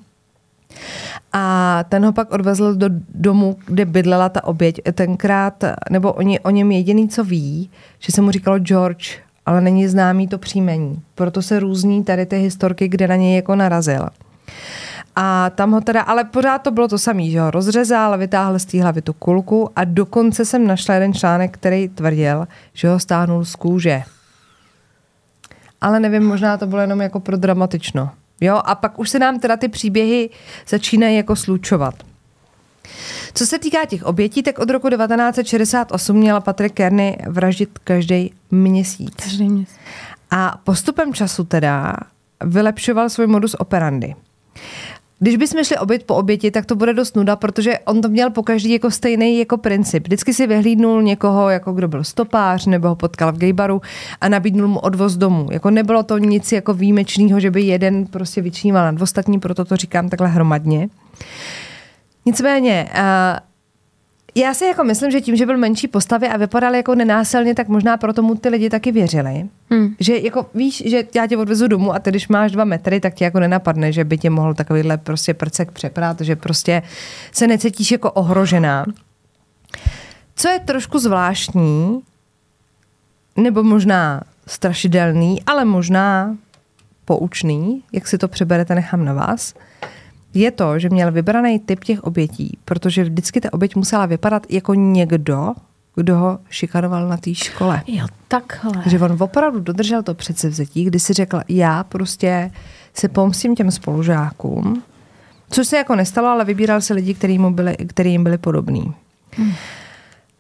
A 1.34 1.84
ten 1.90 2.06
ho 2.06 2.14
pak 2.14 2.32
odvezl 2.32 2.76
do 2.76 2.88
domu, 3.14 3.58
kde 3.66 3.86
bydlela 3.86 4.30
ta 4.30 4.44
oběť. 4.44 4.82
Tenkrát, 4.94 5.64
nebo 5.90 6.14
oni 6.14 6.40
o 6.40 6.50
něm 6.50 6.72
jediný, 6.72 7.10
co 7.10 7.24
ví, 7.24 7.70
že 8.00 8.12
se 8.12 8.22
mu 8.22 8.32
říkalo 8.32 8.60
George, 8.60 9.18
ale 9.46 9.62
není 9.62 9.88
známý 9.88 10.28
to 10.28 10.38
příjmení. 10.38 11.02
Proto 11.16 11.42
se 11.42 11.60
různí 11.60 12.04
tady 12.04 12.26
ty 12.26 12.38
historky, 12.38 12.88
kde 12.88 13.08
na 13.08 13.16
něj 13.16 13.36
jako 13.36 13.56
narazil. 13.56 14.08
A 15.16 15.50
tam 15.50 15.72
ho 15.72 15.82
teda, 15.82 16.02
ale 16.02 16.24
pořád 16.24 16.60
to 16.60 16.72
bylo 16.72 16.88
to 16.88 16.98
samé, 16.98 17.30
že 17.30 17.40
ho 17.42 17.52
rozřezal, 17.52 18.18
vytáhl 18.18 18.60
z 18.60 18.66
té 18.66 18.82
hlavy 18.82 19.02
tu 19.02 19.14
kulku 19.14 19.70
a 19.76 19.84
dokonce 19.84 20.46
jsem 20.46 20.68
našla 20.68 20.94
jeden 20.94 21.14
článek, 21.14 21.54
který 21.54 21.90
tvrdil, 21.90 22.48
že 22.74 22.90
ho 22.90 23.00
stáhnul 23.00 23.46
z 23.46 23.56
kůže. 23.56 24.04
Ale 25.82 26.00
nevím, 26.00 26.24
možná 26.24 26.58
to 26.58 26.68
bylo 26.68 26.82
jenom 26.82 27.02
jako 27.02 27.20
pro 27.20 27.38
dramatično. 27.38 28.10
Jo, 28.42 28.62
a 28.66 28.76
pak 28.76 29.00
už 29.00 29.10
se 29.10 29.20
nám 29.20 29.40
teda 29.40 29.58
ty 29.58 29.68
příběhy 29.68 30.30
začínají 30.68 31.18
jako 31.18 31.36
slučovat. 31.36 31.96
Co 33.34 33.46
se 33.46 33.60
týká 33.60 33.86
těch 33.86 34.04
obětí, 34.04 34.44
tak 34.44 34.60
od 34.60 34.70
roku 34.70 34.90
1968 34.90 36.16
měla 36.18 36.40
Patrick 36.40 36.76
Kearney 36.76 37.18
vraždit 37.28 37.80
každý 37.84 38.34
měsíc. 38.52 39.14
Každý 39.24 39.50
měsíc. 39.50 39.76
A 40.32 40.60
postupem 40.64 41.14
času 41.14 41.44
teda 41.44 41.96
vylepšoval 42.44 43.10
svůj 43.10 43.28
modus 43.28 43.56
operandi. 43.60 44.16
Když 45.20 45.36
bychom 45.36 45.64
šli 45.64 45.78
obět 45.78 46.04
po 46.04 46.16
oběti, 46.16 46.52
tak 46.52 46.66
to 46.66 46.76
bude 46.76 46.94
dost 46.94 47.16
nuda, 47.16 47.36
protože 47.36 47.80
on 47.80 48.02
to 48.02 48.10
měl 48.10 48.30
po 48.30 48.44
každý 48.44 48.72
jako 48.72 48.92
stejný 48.92 49.40
jako 49.40 49.58
princip. 49.58 50.04
Vždycky 50.04 50.34
si 50.34 50.48
vyhlídnul 50.48 51.04
někoho, 51.04 51.50
jako 51.50 51.74
kdo 51.74 51.88
byl 51.88 52.04
stopář, 52.04 52.66
nebo 52.66 52.88
ho 52.88 52.96
potkal 52.96 53.34
v 53.34 53.38
gaybaru 53.38 53.82
a 54.22 54.30
nabídnul 54.30 54.68
mu 54.68 54.80
odvoz 54.80 55.16
domů. 55.16 55.48
Jako 55.52 55.70
nebylo 55.70 56.04
to 56.04 56.18
nic 56.18 56.52
jako 56.52 56.74
výjimečného, 56.74 57.40
že 57.40 57.52
by 57.52 57.62
jeden 57.62 58.06
prostě 58.06 58.42
vyčníval 58.42 58.94
nad 58.94 59.02
ostatní, 59.02 59.40
proto 59.40 59.66
to 59.66 59.76
říkám 59.76 60.10
takhle 60.10 60.28
hromadně. 60.28 60.88
Nicméně, 62.26 62.90
uh, 62.94 63.00
já 64.36 64.54
si 64.54 64.66
jako 64.66 64.84
myslím, 64.84 65.12
že 65.12 65.22
tím, 65.22 65.36
že 65.36 65.46
byl 65.46 65.58
menší 65.58 65.88
postavy 65.88 66.28
a 66.28 66.38
vypadal 66.38 66.76
jako 66.76 66.96
nenásilně, 66.96 67.56
tak 67.56 67.68
možná 67.68 67.98
proto 67.98 68.22
mu 68.22 68.36
ty 68.36 68.50
lidi 68.50 68.70
taky 68.70 68.92
věřili. 68.92 69.50
Hmm. 69.70 69.96
Že 70.00 70.18
jako 70.18 70.46
víš, 70.54 70.84
že 70.86 71.04
já 71.16 71.28
tě 71.28 71.38
odvezu 71.38 71.68
domů 71.68 71.94
a 71.94 72.00
ty, 72.00 72.10
když 72.10 72.28
máš 72.28 72.52
dva 72.52 72.66
metry, 72.66 73.00
tak 73.00 73.14
ti 73.14 73.24
jako 73.24 73.40
nenapadne, 73.40 73.92
že 73.92 74.04
by 74.04 74.18
tě 74.18 74.30
mohl 74.30 74.54
takovýhle 74.54 74.98
prostě 74.98 75.34
prcek 75.34 75.72
přeprát, 75.72 76.22
že 76.22 76.36
prostě 76.36 76.82
se 77.32 77.48
necítíš 77.48 77.92
jako 77.92 78.12
ohrožená. 78.12 78.86
Co 80.36 80.50
je 80.50 80.60
trošku 80.60 81.00
zvláštní, 81.00 82.02
nebo 83.38 83.64
možná 83.64 84.22
strašidelný, 84.48 85.42
ale 85.46 85.66
možná 85.66 86.38
poučný, 87.06 87.84
jak 87.94 88.08
si 88.08 88.18
to 88.18 88.28
přeberete, 88.28 88.76
nechám 88.76 89.06
na 89.06 89.14
vás, 89.14 89.54
je 90.36 90.52
to, 90.52 90.80
že 90.80 90.90
měl 90.90 91.12
vybraný 91.12 91.60
typ 91.60 91.84
těch 91.84 92.04
obětí, 92.04 92.58
protože 92.66 93.04
vždycky 93.04 93.42
ta 93.42 93.54
oběť 93.54 93.76
musela 93.76 94.06
vypadat 94.06 94.46
jako 94.50 94.74
někdo, 94.74 95.54
kdo 95.96 96.18
ho 96.18 96.40
šikanoval 96.50 97.08
na 97.08 97.18
té 97.18 97.36
škole. 97.36 97.82
Jo, 97.88 98.08
takhle. 98.28 98.84
Že 98.86 99.00
on 99.00 99.18
opravdu 99.20 99.60
dodržel 99.60 100.04
to 100.04 100.14
předsevzetí, 100.14 100.84
kdy 100.84 101.00
si 101.00 101.14
řekl, 101.14 101.42
já 101.50 101.84
prostě 101.84 102.52
se 102.94 103.08
pomstím 103.08 103.56
těm 103.56 103.72
spolužákům, 103.72 104.84
což 105.50 105.68
se 105.68 105.78
jako 105.78 105.96
nestalo, 105.96 106.28
ale 106.28 106.46
vybíral 106.46 106.82
se 106.82 106.94
lidi, 106.94 107.14
který, 107.14 107.38
mu 107.40 107.54
byli, 107.54 107.76
který 107.76 108.12
jim 108.12 108.24
byli 108.24 108.38
podobní. 108.38 108.94
Hmm. 109.32 109.54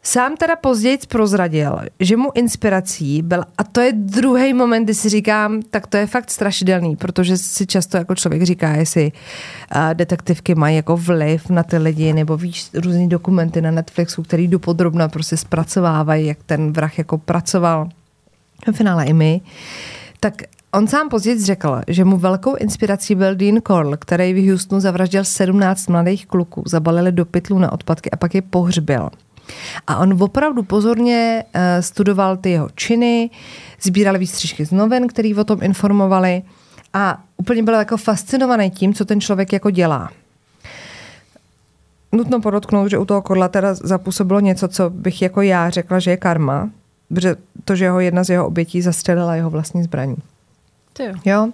Sám 0.07 0.37
teda 0.37 0.55
později 0.55 0.99
prozradil, 1.07 1.79
že 1.99 2.17
mu 2.17 2.29
inspirací 2.35 3.21
byl, 3.21 3.43
a 3.57 3.63
to 3.63 3.81
je 3.81 3.93
druhý 3.93 4.53
moment, 4.53 4.83
kdy 4.83 4.93
si 4.93 5.09
říkám, 5.09 5.61
tak 5.61 5.87
to 5.87 5.97
je 5.97 6.07
fakt 6.07 6.31
strašidelný, 6.31 6.95
protože 6.95 7.37
si 7.37 7.67
často 7.67 7.97
jako 7.97 8.15
člověk 8.15 8.43
říká, 8.43 8.69
jestli 8.69 9.11
uh, 9.11 9.93
detektivky 9.93 10.55
mají 10.55 10.75
jako 10.75 10.97
vliv 10.97 11.49
na 11.49 11.63
ty 11.63 11.77
lidi, 11.77 12.13
nebo 12.13 12.37
víš, 12.37 12.69
různý 12.73 13.09
dokumenty 13.09 13.61
na 13.61 13.71
Netflixu, 13.71 14.23
který 14.23 14.47
dopodrobna 14.47 15.07
prostě 15.07 15.37
zpracovávají, 15.37 16.27
jak 16.27 16.37
ten 16.45 16.73
vrah 16.73 16.97
jako 16.97 17.17
pracoval. 17.17 17.89
V 18.71 18.75
finále 18.75 19.05
i 19.05 19.13
my. 19.13 19.41
Tak 20.19 20.33
On 20.73 20.87
sám 20.87 21.09
později 21.09 21.43
řekl, 21.43 21.81
že 21.87 22.05
mu 22.05 22.17
velkou 22.17 22.55
inspirací 22.55 23.15
byl 23.15 23.35
Dean 23.35 23.57
Corll, 23.67 23.97
který 23.97 24.33
v 24.33 24.49
Houstonu 24.49 24.81
zavraždil 24.81 25.23
17 25.23 25.87
mladých 25.87 26.25
kluků, 26.25 26.63
zabalili 26.65 27.11
do 27.11 27.25
pytlu 27.25 27.59
na 27.59 27.71
odpadky 27.71 28.11
a 28.11 28.17
pak 28.17 28.35
je 28.35 28.41
pohřbil. 28.41 29.09
A 29.87 29.97
on 29.97 30.23
opravdu 30.23 30.63
pozorně 30.63 31.43
uh, 31.55 31.61
studoval 31.79 32.37
ty 32.37 32.51
jeho 32.51 32.69
činy, 32.75 33.29
sbíral 33.81 34.17
výstřižky 34.17 34.65
z 34.65 34.71
novin, 34.71 35.07
který 35.07 35.35
o 35.35 35.43
tom 35.43 35.63
informovali 35.63 36.41
a 36.93 37.23
úplně 37.37 37.63
byl 37.63 37.73
jako 37.73 37.97
fascinovaný 37.97 38.71
tím, 38.71 38.93
co 38.93 39.05
ten 39.05 39.21
člověk 39.21 39.53
jako 39.53 39.71
dělá. 39.71 40.09
Nutno 42.11 42.41
podotknout, 42.41 42.87
že 42.87 42.97
u 42.97 43.05
toho 43.05 43.21
Korla 43.21 43.47
teda 43.47 43.73
zapůsobilo 43.73 44.39
něco, 44.39 44.67
co 44.67 44.89
bych 44.89 45.21
jako 45.21 45.41
já 45.41 45.69
řekla, 45.69 45.99
že 45.99 46.11
je 46.11 46.17
karma, 46.17 46.69
protože 47.09 47.35
to, 47.65 47.75
že 47.75 47.85
jeho 47.85 47.99
jedna 47.99 48.23
z 48.23 48.29
jeho 48.29 48.47
obětí 48.47 48.81
zastřelila 48.81 49.35
jeho 49.35 49.49
vlastní 49.49 49.83
zbraní. 49.83 50.15
To 50.93 51.03
jo. 51.03 51.13
jo. 51.25 51.49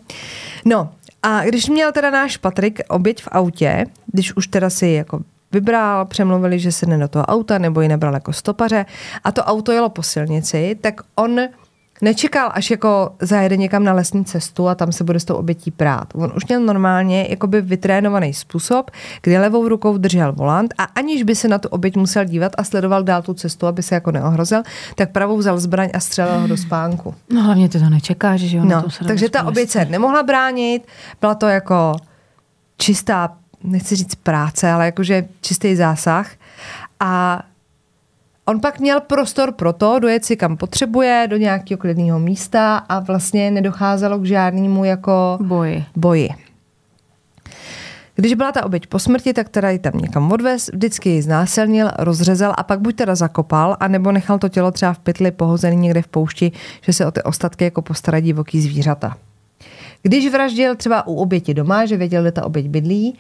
No, 0.66 0.90
a 1.24 1.44
když 1.46 1.70
měl 1.70 1.92
teda 1.92 2.10
náš 2.10 2.38
Patrik 2.38 2.80
oběť 2.90 3.24
v 3.24 3.28
autě, 3.32 3.86
když 4.08 4.36
už 4.36 4.48
teda 4.48 4.70
si 4.70 4.88
jako 4.88 5.22
vybral, 5.52 6.06
přemluvili, 6.06 6.60
že 6.60 6.72
se 6.72 6.86
do 6.86 7.08
toho 7.08 7.26
auta 7.26 7.58
nebo 7.58 7.82
ji 7.82 7.88
nebral 7.88 8.14
jako 8.14 8.34
stopaře 8.34 8.86
a 9.24 9.32
to 9.32 9.44
auto 9.44 9.72
jelo 9.72 9.90
po 9.90 10.04
silnici, 10.04 10.78
tak 10.82 11.02
on 11.16 11.40
nečekal, 12.02 12.50
až 12.54 12.72
jako 12.72 13.12
zajede 13.20 13.58
někam 13.58 13.84
na 13.84 13.94
lesní 13.94 14.26
cestu 14.26 14.68
a 14.68 14.76
tam 14.76 14.92
se 14.92 15.04
bude 15.04 15.20
s 15.20 15.26
tou 15.26 15.36
obětí 15.36 15.72
prát. 15.72 16.08
On 16.16 16.32
už 16.36 16.48
měl 16.48 16.62
normálně 16.62 17.28
jakoby 17.30 17.62
vytrénovaný 17.62 18.34
způsob, 18.34 18.92
kdy 19.22 19.38
levou 19.38 19.68
rukou 19.68 19.98
držel 19.98 20.34
volant 20.34 20.74
a 20.78 20.84
aniž 20.84 21.24
by 21.24 21.36
se 21.36 21.48
na 21.48 21.58
tu 21.58 21.68
oběť 21.68 21.96
musel 21.96 22.26
dívat 22.26 22.52
a 22.58 22.64
sledoval 22.64 23.04
dál 23.04 23.22
tu 23.22 23.34
cestu, 23.34 23.68
aby 23.68 23.84
se 23.84 23.96
jako 23.96 24.12
neohrozil, 24.12 24.64
tak 24.96 25.12
pravou 25.12 25.38
vzal 25.38 25.60
zbraň 25.60 25.90
a 25.94 26.00
střelil 26.00 26.40
ho 26.40 26.48
do 26.48 26.58
spánku. 26.58 27.16
No 27.34 27.44
hlavně 27.44 27.70
ty 27.70 27.80
to 27.80 27.90
nečekáš, 27.90 28.40
že 28.40 28.58
jo? 28.58 28.66
No, 28.66 28.84
takže 29.08 29.30
ta 29.30 29.44
oběť 29.44 29.70
se 29.70 29.86
nemohla 29.86 30.24
bránit, 30.24 30.88
byla 31.22 31.36
to 31.36 31.48
jako 31.48 31.96
čistá 32.78 33.41
nechci 33.63 33.95
říct 33.95 34.15
práce, 34.15 34.71
ale 34.71 34.86
jakože 34.86 35.28
čistý 35.41 35.76
zásah. 35.76 36.32
A 37.00 37.43
on 38.45 38.60
pak 38.60 38.80
měl 38.80 39.00
prostor 39.00 39.52
pro 39.52 39.74
to 39.74 40.00
dojet 40.00 40.26
si 40.26 40.38
kam 40.38 40.58
potřebuje, 40.58 41.28
do 41.30 41.38
nějakého 41.38 41.78
klidného 41.78 42.19
místa 42.19 42.78
a 42.78 43.00
vlastně 43.00 43.52
nedocházelo 43.52 44.19
k 44.19 44.26
žádnému 44.26 44.86
jako 44.86 45.38
boji. 45.41 45.86
boji. 45.95 46.30
Když 48.15 48.34
byla 48.34 48.52
ta 48.52 48.65
oběť 48.65 48.88
po 48.88 49.00
smrti, 49.00 49.34
tak 49.34 49.50
teda 49.50 49.69
ji 49.69 49.80
tam 49.80 49.93
někam 49.97 50.32
odvez, 50.32 50.69
vždycky 50.74 51.10
ji 51.10 51.21
znásilnil, 51.21 51.89
rozřezal 52.00 52.54
a 52.58 52.63
pak 52.63 52.80
buď 52.80 52.95
teda 52.95 53.15
zakopal, 53.15 53.78
anebo 53.80 54.12
nechal 54.12 54.39
to 54.39 54.50
tělo 54.50 54.71
třeba 54.71 54.93
v 54.93 55.00
pytli 55.00 55.32
pohozený 55.32 55.78
někde 55.78 56.02
v 56.02 56.08
poušti, 56.08 56.52
že 56.82 56.93
se 56.93 57.06
o 57.06 57.12
ty 57.12 57.24
ostatky 57.24 57.63
jako 57.63 57.82
postarají 57.82 58.24
divoký 58.24 58.62
zvířata. 58.62 59.17
Když 60.02 60.32
vraždil 60.32 60.76
třeba 60.76 61.08
u 61.08 61.15
oběti 61.15 61.54
doma, 61.54 61.86
že 61.86 61.97
věděl, 61.97 62.21
kde 62.21 62.32
ta 62.32 62.45
oběť 62.45 62.67
bydlí, 62.67 63.17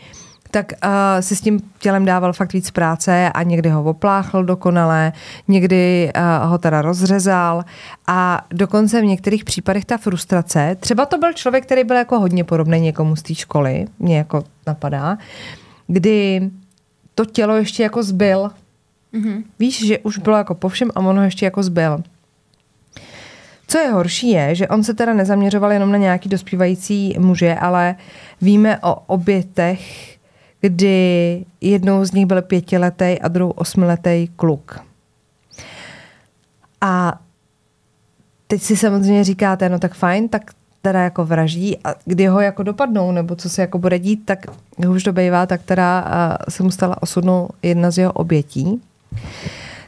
tak 0.51 0.73
uh, 0.83 0.89
si 1.19 1.35
s 1.35 1.41
tím 1.41 1.59
tělem 1.79 2.05
dával 2.05 2.33
fakt 2.33 2.53
víc 2.53 2.71
práce 2.71 3.31
a 3.33 3.43
někdy 3.43 3.69
ho 3.69 3.83
opláchl 3.83 4.43
dokonale, 4.43 5.13
někdy 5.47 6.11
uh, 6.15 6.49
ho 6.49 6.57
teda 6.57 6.81
rozřezal 6.81 7.65
a 8.07 8.45
dokonce 8.49 9.01
v 9.01 9.05
některých 9.05 9.43
případech 9.43 9.85
ta 9.85 9.97
frustrace, 9.97 10.77
třeba 10.79 11.05
to 11.05 11.17
byl 11.17 11.33
člověk, 11.33 11.65
který 11.65 11.83
byl 11.83 11.95
jako 11.95 12.19
hodně 12.19 12.43
podobný 12.43 12.79
někomu 12.79 13.15
z 13.15 13.21
té 13.21 13.35
školy, 13.35 13.85
mě 13.99 14.17
jako 14.17 14.43
napadá, 14.67 15.17
kdy 15.87 16.49
to 17.15 17.25
tělo 17.25 17.55
ještě 17.55 17.83
jako 17.83 18.03
zbyl. 18.03 18.51
Mm-hmm. 19.13 19.43
Víš, 19.59 19.85
že 19.87 19.99
už 19.99 20.17
bylo 20.17 20.37
jako 20.37 20.55
po 20.55 20.69
všem 20.69 20.89
a 20.95 20.99
ono 20.99 21.23
ještě 21.23 21.45
jako 21.45 21.63
zbyl. 21.63 22.03
Co 23.67 23.77
je 23.77 23.91
horší 23.91 24.29
je, 24.29 24.55
že 24.55 24.67
on 24.67 24.83
se 24.83 24.93
teda 24.93 25.13
nezaměřoval 25.13 25.71
jenom 25.71 25.91
na 25.91 25.97
nějaký 25.97 26.29
dospívající 26.29 27.15
muže, 27.19 27.55
ale 27.55 27.95
víme 28.41 28.79
o 28.79 28.95
obětech 28.95 30.10
kdy 30.61 31.45
jednou 31.61 32.05
z 32.05 32.11
nich 32.11 32.25
byl 32.25 32.41
pětiletý 32.41 33.19
a 33.21 33.27
druhou 33.27 33.51
osmiletý 33.51 34.27
kluk. 34.35 34.79
A 36.81 37.19
teď 38.47 38.61
si 38.61 38.77
samozřejmě 38.77 39.23
říkáte, 39.23 39.69
no 39.69 39.79
tak 39.79 39.93
fajn, 39.93 40.29
tak 40.29 40.51
teda 40.81 41.01
jako 41.01 41.25
vraždí 41.25 41.77
a 41.83 41.95
kdy 42.05 42.27
ho 42.27 42.39
jako 42.39 42.63
dopadnou, 42.63 43.11
nebo 43.11 43.35
co 43.35 43.49
se 43.49 43.61
jako 43.61 43.77
bude 43.77 43.99
dít, 43.99 44.25
tak 44.25 44.45
už 44.89 45.03
to 45.03 45.13
bývá, 45.13 45.45
tak 45.45 45.63
teda 45.63 46.07
se 46.49 46.63
mu 46.63 46.71
stala 46.71 47.01
osudnou 47.01 47.49
jedna 47.63 47.91
z 47.91 47.97
jeho 47.97 48.11
obětí. 48.11 48.81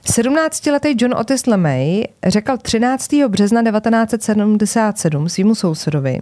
17-letý 0.06 0.96
John 0.98 1.14
Otis 1.14 1.46
LeMay 1.46 2.04
řekl 2.28 2.58
13. 2.58 3.14
března 3.28 3.64
1977 3.64 5.30
svýmu 5.30 5.56
sousedovi, 5.56 6.20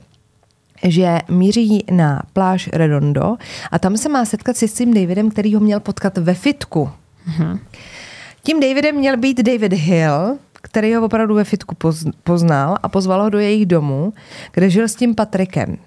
že 0.84 1.20
míří 1.30 1.86
na 1.92 2.22
pláž 2.34 2.70
Redondo 2.74 3.38
a 3.72 3.80
tam 3.80 3.98
se 3.98 4.10
má 4.10 4.26
setkat 4.26 4.58
s 4.58 4.74
tím 4.74 4.94
Davidem, 4.94 5.30
který 5.30 5.56
ho 5.56 5.60
měl 5.60 5.80
potkat 5.80 6.18
ve 6.18 6.34
fitku. 6.34 6.90
Mm-hmm. 7.30 7.60
Tím 8.44 8.60
Davidem 8.60 8.96
měl 8.96 9.18
být 9.18 9.38
David 9.38 9.74
Hill, 9.74 10.38
který 10.62 10.96
ho 10.96 11.06
opravdu 11.06 11.36
ve 11.36 11.44
fitku 11.44 11.76
poznal 12.24 12.78
a 12.84 12.90
pozval 12.90 13.24
ho 13.24 13.30
do 13.30 13.40
jejich 13.40 13.66
domu, 13.66 14.14
kde 14.52 14.70
žil 14.70 14.88
s 14.88 14.96
tím 14.96 15.16
Patrikem. 15.16 15.78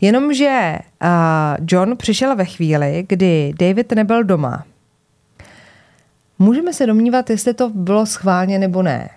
Jenomže 0.00 0.78
uh, 1.02 1.66
John 1.68 1.96
přišel 1.96 2.36
ve 2.36 2.44
chvíli, 2.44 3.04
kdy 3.08 3.52
David 3.58 3.92
nebyl 3.92 4.24
doma. 4.24 4.64
Můžeme 6.38 6.72
se 6.72 6.86
domnívat, 6.86 7.30
jestli 7.30 7.54
to 7.54 7.68
bylo 7.68 8.06
schválně 8.06 8.58
nebo 8.58 8.82
ne. 8.82 9.08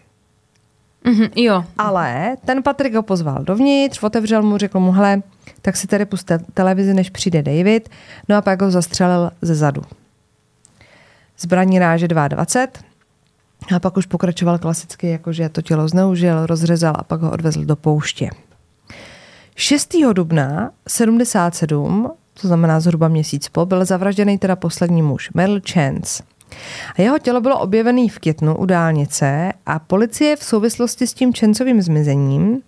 Mm-hmm, 1.05 1.29
jo. 1.35 1.65
Ale 1.77 2.35
ten 2.45 2.63
Patrik 2.63 2.93
ho 2.93 3.03
pozval 3.03 3.43
dovnitř, 3.43 4.03
otevřel 4.03 4.43
mu, 4.43 4.57
řekl 4.57 4.79
mu, 4.79 4.91
hele, 4.91 5.21
tak 5.61 5.77
si 5.77 5.87
tady 5.87 6.05
puste 6.05 6.39
televizi, 6.53 6.93
než 6.93 7.09
přijde 7.09 7.41
David. 7.41 7.89
No 8.29 8.35
a 8.35 8.41
pak 8.41 8.61
ho 8.61 8.71
zastřelil 8.71 9.31
ze 9.41 9.55
zadu. 9.55 9.81
Zbraní 11.39 11.79
ráže 11.79 12.07
22. 12.07 12.93
A 13.75 13.79
pak 13.79 13.97
už 13.97 14.05
pokračoval 14.05 14.57
klasicky, 14.59 15.09
jakože 15.09 15.49
to 15.49 15.61
tělo 15.61 15.87
zneužil, 15.87 16.45
rozřezal 16.45 16.93
a 16.97 17.03
pak 17.03 17.21
ho 17.21 17.31
odvezl 17.31 17.65
do 17.65 17.75
pouště. 17.75 18.29
6. 19.55 19.95
dubna 20.13 20.71
77, 20.87 22.11
to 22.41 22.47
znamená 22.47 22.79
zhruba 22.79 23.07
měsíc 23.07 23.49
po, 23.49 23.65
byl 23.65 23.85
zavražděný 23.85 24.37
teda 24.37 24.55
poslední 24.55 25.01
muž, 25.01 25.29
Merle 25.33 25.61
Chance. 25.71 26.23
A 26.95 27.01
jeho 27.01 27.19
tělo 27.19 27.41
bylo 27.41 27.59
objevené 27.59 28.09
v 28.09 28.19
Květnu 28.19 28.57
u 28.57 28.65
dálnice 28.65 29.53
a 29.65 29.79
policie 29.79 30.35
v 30.35 30.43
souvislosti 30.43 31.07
s 31.07 31.13
tím 31.13 31.33
Čencovým 31.33 31.81
zmizením 31.81 32.61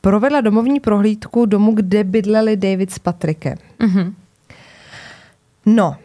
provedla 0.00 0.40
domovní 0.40 0.80
prohlídku 0.80 1.46
domu, 1.46 1.72
kde 1.72 2.04
bydleli 2.04 2.56
David 2.56 2.90
s 2.90 2.98
Patrikem. 2.98 3.54
Mm-hmm. 3.80 4.14
No, 5.66 5.96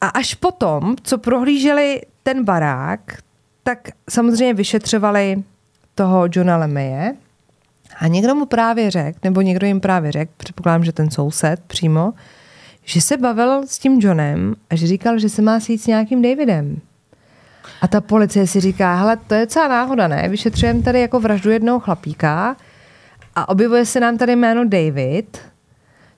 a 0.00 0.08
až 0.08 0.34
potom, 0.34 0.96
co 1.02 1.18
prohlíželi 1.18 2.00
ten 2.22 2.44
barák, 2.44 3.00
tak 3.62 3.88
samozřejmě 4.10 4.54
vyšetřovali 4.54 5.42
toho 5.94 6.24
Johna 6.32 6.56
Lemeje 6.56 7.14
a 7.98 8.06
někdo 8.06 8.34
mu 8.34 8.46
právě 8.46 8.90
řekl, 8.90 9.18
nebo 9.24 9.40
někdo 9.40 9.66
jim 9.66 9.80
právě 9.80 10.12
řekl, 10.12 10.32
předpokládám, 10.36 10.84
že 10.84 10.92
ten 10.92 11.10
soused 11.10 11.60
přímo, 11.66 12.12
že 12.84 13.00
se 13.00 13.16
bavil 13.16 13.66
s 13.66 13.78
tím 13.78 14.00
Johnem 14.00 14.54
a 14.70 14.76
že 14.76 14.86
říkal, 14.86 15.18
že 15.18 15.28
se 15.28 15.42
má 15.42 15.60
sejít 15.60 15.82
s 15.82 15.86
nějakým 15.86 16.22
Davidem. 16.22 16.80
A 17.82 17.88
ta 17.88 18.00
policie 18.00 18.46
si 18.46 18.60
říká, 18.60 18.94
hele, 18.94 19.16
to 19.16 19.34
je 19.34 19.46
celá 19.46 19.68
náhoda, 19.68 20.08
ne? 20.08 20.28
Vyšetřujeme 20.28 20.82
tady 20.82 21.00
jako 21.00 21.20
vraždu 21.20 21.50
jednoho 21.50 21.80
chlapíka 21.80 22.56
a 23.34 23.48
objevuje 23.48 23.86
se 23.86 24.00
nám 24.00 24.18
tady 24.18 24.36
jméno 24.36 24.64
David, 24.64 25.38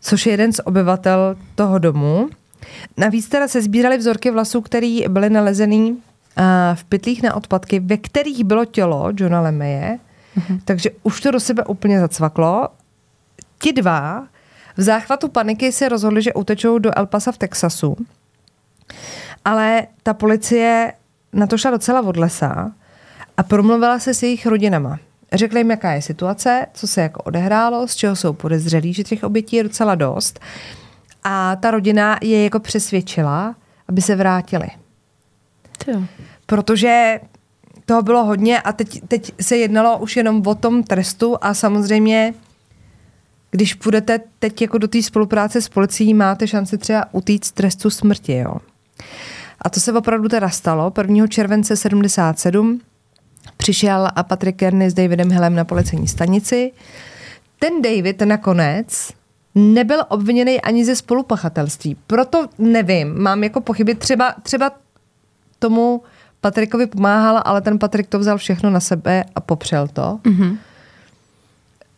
což 0.00 0.26
je 0.26 0.32
jeden 0.32 0.52
z 0.52 0.60
obyvatel 0.64 1.36
toho 1.54 1.78
domu. 1.78 2.28
Navíc 2.96 3.28
teda 3.28 3.48
se 3.48 3.62
sbíraly 3.62 3.98
vzorky 3.98 4.30
vlasů, 4.30 4.60
které 4.60 5.00
byly 5.08 5.30
nalezený 5.30 5.98
v 6.74 6.84
pytlích 6.84 7.22
na 7.22 7.34
odpadky, 7.34 7.80
ve 7.80 7.96
kterých 7.96 8.44
bylo 8.44 8.64
tělo 8.64 9.12
Johna 9.16 9.40
Lemeje, 9.40 9.98
mm-hmm. 10.38 10.60
takže 10.64 10.90
už 11.02 11.20
to 11.20 11.30
do 11.30 11.40
sebe 11.40 11.64
úplně 11.64 12.00
zacvaklo. 12.00 12.68
Ti 13.58 13.72
dva 13.72 14.26
v 14.76 14.82
záchvatu 14.82 15.28
paniky 15.28 15.72
se 15.72 15.88
rozhodli, 15.88 16.22
že 16.22 16.32
utečou 16.32 16.78
do 16.78 16.98
El 16.98 17.06
Pasa 17.06 17.32
v 17.32 17.38
Texasu, 17.38 17.96
ale 19.44 19.86
ta 20.02 20.14
policie 20.14 20.92
na 21.32 21.46
to 21.46 21.58
šla 21.58 21.70
docela 21.70 22.00
od 22.00 22.16
lesa 22.16 22.72
a 23.36 23.42
promluvila 23.42 23.98
se 23.98 24.14
s 24.14 24.22
jejich 24.22 24.46
rodinama. 24.46 24.98
Řekla 25.32 25.58
jim, 25.58 25.70
jaká 25.70 25.92
je 25.92 26.02
situace, 26.02 26.66
co 26.74 26.86
se 26.86 27.00
jako 27.00 27.22
odehrálo, 27.22 27.88
z 27.88 27.96
čeho 27.96 28.16
jsou 28.16 28.32
podezřelí, 28.32 28.92
že 28.92 29.04
těch 29.04 29.24
obětí 29.24 29.56
je 29.56 29.62
docela 29.62 29.94
dost. 29.94 30.40
A 31.24 31.56
ta 31.56 31.70
rodina 31.70 32.18
je 32.22 32.44
jako 32.44 32.60
přesvědčila, 32.60 33.56
aby 33.88 34.02
se 34.02 34.16
vrátili. 34.16 34.68
Jo. 35.86 36.02
Protože 36.46 37.20
toho 37.86 38.02
bylo 38.02 38.24
hodně 38.24 38.60
a 38.60 38.72
teď, 38.72 39.00
teď 39.08 39.32
se 39.40 39.56
jednalo 39.56 39.98
už 39.98 40.16
jenom 40.16 40.42
o 40.46 40.54
tom 40.54 40.82
trestu 40.82 41.36
a 41.40 41.54
samozřejmě 41.54 42.34
když 43.56 43.74
půjdete 43.74 44.20
teď 44.38 44.62
jako 44.62 44.78
do 44.78 44.88
té 44.88 45.02
spolupráce 45.02 45.62
s 45.62 45.68
policií, 45.68 46.14
máte 46.14 46.46
šanci 46.46 46.78
třeba 46.78 47.04
utíct 47.12 47.54
trestu 47.54 47.90
smrti. 47.90 48.36
Jo. 48.36 48.56
A 49.62 49.70
to 49.70 49.80
se 49.80 49.92
opravdu 49.92 50.28
teda 50.28 50.48
stalo. 50.48 50.92
1. 50.98 51.26
července 51.26 51.76
77 51.76 52.80
přišel 53.56 54.08
a 54.14 54.22
Patrick 54.22 54.58
Kearney 54.58 54.90
s 54.90 54.94
Davidem 54.94 55.30
Hillem 55.30 55.54
na 55.54 55.64
policejní 55.64 56.08
stanici. 56.08 56.72
Ten 57.58 57.82
David 57.82 58.22
nakonec 58.22 59.10
nebyl 59.54 59.98
obviněný 60.08 60.60
ani 60.60 60.84
ze 60.84 60.96
spolupachatelství. 60.96 61.96
Proto 62.06 62.46
nevím, 62.58 63.22
mám 63.22 63.44
jako 63.44 63.60
pochyby. 63.60 63.94
Třeba, 63.94 64.34
třeba 64.42 64.70
tomu 65.58 66.02
Patrikovi 66.40 66.86
pomáhala, 66.86 67.40
ale 67.40 67.60
ten 67.60 67.78
Patrik 67.78 68.06
to 68.06 68.18
vzal 68.18 68.38
všechno 68.38 68.70
na 68.70 68.80
sebe 68.80 69.24
a 69.34 69.40
popřel 69.40 69.88
to. 69.88 70.18
Mm-hmm. 70.24 70.56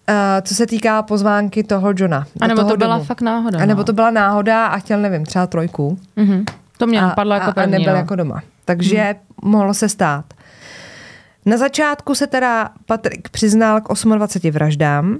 Uh, 0.08 0.14
co 0.42 0.54
se 0.54 0.66
týká 0.66 1.02
pozvánky 1.02 1.64
toho 1.64 1.92
Johna. 1.96 2.26
A 2.40 2.46
nebo 2.46 2.60
toho 2.60 2.70
to 2.70 2.76
byla 2.76 2.94
domu. 2.94 3.04
fakt 3.04 3.20
náhoda. 3.20 3.58
A 3.58 3.64
nebo 3.64 3.78
no. 3.78 3.84
to 3.84 3.92
byla 3.92 4.10
náhoda 4.10 4.66
a 4.66 4.78
chtěl, 4.78 5.00
nevím, 5.00 5.26
třeba 5.26 5.46
trojku. 5.46 5.98
Mm-hmm. 6.16 6.44
To 6.78 6.86
mě 6.86 7.00
napadlo 7.00 7.34
jako 7.34 7.52
první. 7.52 7.74
A 7.74 7.78
nebyl 7.78 7.92
no. 7.92 7.98
jako 7.98 8.16
doma. 8.16 8.42
Takže 8.64 9.14
mm. 9.42 9.50
mohlo 9.50 9.74
se 9.74 9.88
stát. 9.88 10.24
Na 11.46 11.56
začátku 11.56 12.14
se 12.14 12.26
teda 12.26 12.70
Patrik 12.86 13.28
přiznal 13.28 13.80
k 13.80 13.88
28 14.16 14.50
vraždám. 14.50 15.18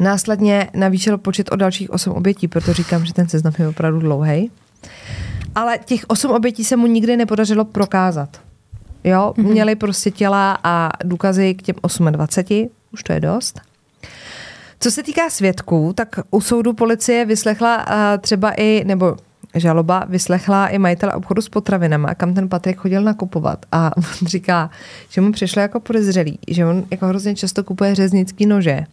Následně 0.00 0.70
navýšil 0.74 1.18
počet 1.18 1.52
o 1.52 1.56
dalších 1.56 1.90
8 1.90 2.12
obětí, 2.12 2.48
proto 2.48 2.72
říkám, 2.72 3.04
že 3.04 3.14
ten 3.14 3.28
seznam 3.28 3.52
je 3.58 3.68
opravdu 3.68 4.00
dlouhý. 4.00 4.50
Ale 5.54 5.78
těch 5.78 6.04
osm 6.08 6.30
obětí 6.30 6.64
se 6.64 6.76
mu 6.76 6.86
nikdy 6.86 7.16
nepodařilo 7.16 7.64
prokázat. 7.64 8.40
Jo, 9.04 9.34
mm-hmm. 9.36 9.50
měli 9.50 9.74
prostě 9.74 10.10
těla 10.10 10.58
a 10.64 10.90
důkazy 11.04 11.54
k 11.54 11.62
těm 11.62 11.76
28, 12.10 12.70
už 12.92 13.02
to 13.02 13.12
je 13.12 13.20
dost. 13.20 13.60
Co 14.82 14.90
se 14.90 15.02
týká 15.02 15.30
svědků, 15.30 15.92
tak 15.94 16.08
u 16.30 16.40
soudu 16.40 16.72
policie 16.72 17.24
vyslechla 17.24 17.86
uh, 17.86 17.94
třeba 18.20 18.52
i, 18.56 18.84
nebo 18.84 19.16
žaloba 19.54 20.04
vyslechla 20.08 20.68
i 20.68 20.78
majitele 20.78 21.12
obchodu 21.12 21.42
s 21.42 21.48
potravinama, 21.48 22.14
kam 22.14 22.34
ten 22.34 22.48
Patrik 22.48 22.76
chodil 22.76 23.02
nakupovat. 23.02 23.66
A 23.72 23.90
on 23.96 24.26
říká, 24.26 24.70
že 25.08 25.20
mu 25.20 25.32
přišlo 25.32 25.62
jako 25.62 25.80
podezřelý, 25.80 26.38
že 26.48 26.66
on 26.66 26.84
jako 26.90 27.06
hrozně 27.06 27.34
často 27.34 27.64
kupuje 27.64 27.94
řeznický 27.94 28.46
nože. 28.46 28.84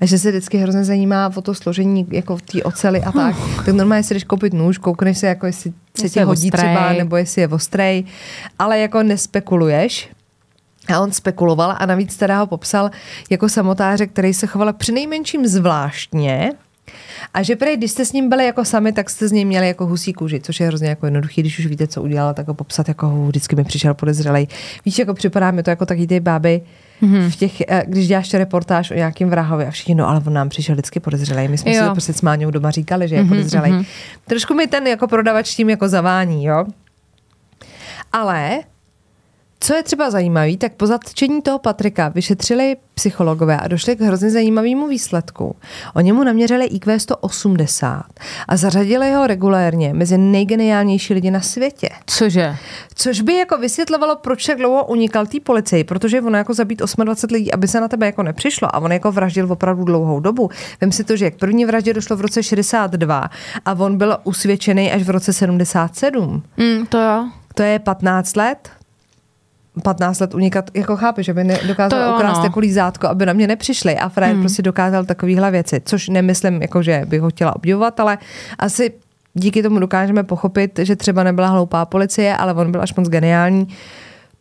A 0.00 0.06
že 0.06 0.18
se 0.18 0.30
vždycky 0.30 0.58
hrozně 0.58 0.84
zajímá 0.84 1.30
o 1.36 1.42
to 1.42 1.54
složení 1.54 2.06
jako 2.10 2.38
té 2.52 2.62
ocely 2.62 3.02
a 3.02 3.12
tak, 3.12 3.36
tak 3.56 3.74
normálně 3.74 4.02
si 4.02 4.14
jdeš 4.14 4.24
koupit 4.24 4.52
nůž, 4.52 4.78
koukneš 4.78 5.18
se, 5.18 5.26
jako 5.26 5.46
jestli 5.46 5.72
se 6.00 6.08
ti 6.08 6.20
hodí 6.20 6.50
ostrej. 6.50 6.74
třeba, 6.74 6.92
nebo 6.92 7.16
jestli 7.16 7.40
je 7.40 7.48
ostrej, 7.48 8.04
ale 8.58 8.78
jako 8.78 9.02
nespekuluješ, 9.02 10.10
a 10.88 11.00
on 11.00 11.12
spekuloval 11.12 11.74
a 11.78 11.86
navíc 11.86 12.16
teda 12.16 12.38
ho 12.38 12.46
popsal 12.46 12.90
jako 13.30 13.48
samotáře, 13.48 14.06
který 14.06 14.34
se 14.34 14.46
choval 14.46 14.72
přinejmenším 14.72 15.46
zvláštně, 15.46 16.52
a 17.34 17.42
že 17.42 17.56
prej, 17.56 17.76
když 17.76 17.90
jste 17.90 18.04
s 18.04 18.12
ním 18.12 18.28
byli 18.28 18.44
jako 18.44 18.64
sami, 18.64 18.92
tak 18.92 19.10
jste 19.10 19.28
s 19.28 19.32
ním 19.32 19.48
měli 19.48 19.68
jako 19.68 19.86
husí 19.86 20.12
kůži, 20.12 20.40
což 20.40 20.60
je 20.60 20.66
hrozně 20.66 20.88
jako 20.88 21.06
jednoduchý, 21.06 21.40
když 21.40 21.58
už 21.58 21.66
víte, 21.66 21.86
co 21.86 22.02
udělal, 22.02 22.34
tak 22.34 22.48
ho 22.48 22.54
popsat 22.54 22.88
jako 22.88 23.26
vždycky 23.26 23.56
mi 23.56 23.64
přišel 23.64 23.94
podezřelej. 23.94 24.46
Víš, 24.84 24.98
jako 24.98 25.14
připadá 25.14 25.50
mi 25.50 25.62
to 25.62 25.70
jako 25.70 25.86
taky 25.86 26.06
ty 26.06 26.20
báby, 26.20 26.62
mm-hmm. 27.02 27.30
v 27.30 27.36
těch, 27.36 27.60
eh, 27.60 27.84
když 27.86 28.08
děláš 28.08 28.34
reportáž 28.34 28.90
o 28.90 28.94
nějakým 28.94 29.30
vrahovi 29.30 29.66
a 29.66 29.70
všichni, 29.70 29.94
no 29.94 30.08
ale 30.08 30.22
on 30.26 30.32
nám 30.32 30.48
přišel 30.48 30.74
vždycky 30.74 31.00
podezřelej. 31.00 31.48
My 31.48 31.58
jsme 31.58 31.72
jo. 31.72 31.82
si 31.82 31.88
to 31.88 31.92
prostě 31.92 32.12
s 32.12 32.22
Máňou 32.22 32.50
doma 32.50 32.70
říkali, 32.70 33.08
že 33.08 33.14
je 33.14 33.22
mm-hmm, 33.22 33.28
podezřelej. 33.28 33.72
Mm-hmm. 33.72 33.86
Trošku 34.26 34.54
mi 34.54 34.66
ten 34.66 34.86
jako 34.86 35.08
prodavač 35.08 35.54
tím 35.54 35.70
jako 35.70 35.88
zavání, 35.88 36.44
jo. 36.44 36.64
Ale 38.12 38.58
co 39.62 39.74
je 39.74 39.82
třeba 39.82 40.10
zajímavé, 40.10 40.56
tak 40.56 40.72
po 40.72 40.86
zatčení 40.86 41.42
toho 41.42 41.58
Patrika 41.58 42.08
vyšetřili 42.08 42.76
psychologové 42.94 43.56
a 43.56 43.68
došli 43.68 43.96
k 43.96 44.00
hrozně 44.00 44.30
zajímavému 44.30 44.88
výsledku. 44.88 45.56
Oni 45.94 46.12
mu 46.12 46.24
naměřili 46.24 46.64
IQ 46.64 46.98
180 46.98 48.02
a 48.48 48.56
zařadili 48.56 49.12
ho 49.12 49.26
regulérně 49.26 49.94
mezi 49.94 50.18
nejgeniálnější 50.18 51.14
lidi 51.14 51.30
na 51.30 51.40
světě. 51.40 51.88
Cože? 52.06 52.56
Což 52.94 53.20
by 53.20 53.34
jako 53.34 53.58
vysvětlovalo, 53.58 54.16
proč 54.16 54.46
tak 54.46 54.58
dlouho 54.58 54.84
unikal 54.84 55.26
té 55.26 55.40
policii, 55.40 55.84
protože 55.84 56.20
ono 56.20 56.38
jako 56.38 56.54
zabít 56.54 56.78
28 56.78 57.34
lidí, 57.34 57.52
aby 57.52 57.68
se 57.68 57.80
na 57.80 57.88
tebe 57.88 58.06
jako 58.06 58.22
nepřišlo 58.22 58.76
a 58.76 58.80
on 58.80 58.92
jako 58.92 59.12
vraždil 59.12 59.52
opravdu 59.52 59.84
dlouhou 59.84 60.20
dobu. 60.20 60.50
Vem 60.80 60.92
si 60.92 61.04
to, 61.04 61.16
že 61.16 61.30
k 61.30 61.38
první 61.38 61.64
vraždě 61.64 61.94
došlo 61.94 62.16
v 62.16 62.20
roce 62.20 62.42
62 62.42 63.30
a 63.64 63.72
on 63.72 63.98
byl 63.98 64.16
usvědčený 64.24 64.92
až 64.92 65.02
v 65.02 65.10
roce 65.10 65.32
77. 65.32 66.42
Mm, 66.56 66.86
to 66.86 66.98
jo. 66.98 67.28
To 67.54 67.62
je 67.62 67.78
15 67.78 68.36
let, 68.36 68.70
15 69.82 70.20
let 70.20 70.34
unikat, 70.34 70.70
jako 70.74 70.96
chápeš, 70.96 71.26
že 71.26 71.34
by 71.34 71.44
nedokázal 71.44 72.14
ukrást 72.14 72.38
no. 72.38 72.44
jako 72.44 72.60
lízátko, 72.60 73.08
aby 73.08 73.26
na 73.26 73.32
mě 73.32 73.46
nepřišli 73.46 73.96
a 73.96 74.08
Fred 74.08 74.32
hmm. 74.32 74.40
prostě 74.40 74.62
dokázal 74.62 75.04
takovýhle 75.04 75.50
věci, 75.50 75.82
což 75.84 76.08
nemyslím, 76.08 76.62
jako 76.62 76.82
že 76.82 77.02
bych 77.06 77.20
ho 77.20 77.30
chtěla 77.30 77.56
obdivovat, 77.56 78.00
ale 78.00 78.18
asi 78.58 78.92
díky 79.34 79.62
tomu 79.62 79.78
dokážeme 79.78 80.24
pochopit, 80.24 80.78
že 80.82 80.96
třeba 80.96 81.22
nebyla 81.22 81.48
hloupá 81.48 81.84
policie, 81.84 82.36
ale 82.36 82.54
on 82.54 82.72
byl 82.72 82.82
až 82.82 82.94
moc 82.94 83.08
geniální. 83.08 83.68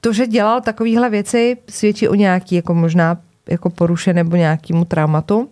To, 0.02 0.14
že 0.14 0.28
dělal 0.28 0.62
takovýhle 0.62 1.10
věci, 1.10 1.58
svědčí 1.70 2.08
o 2.08 2.16
nějaký 2.16 2.56
jako 2.56 2.74
možná 2.74 3.18
jako 3.50 3.70
poruše 3.70 4.14
nebo 4.14 4.36
nějakému 4.36 4.86
traumatu. 4.86 5.50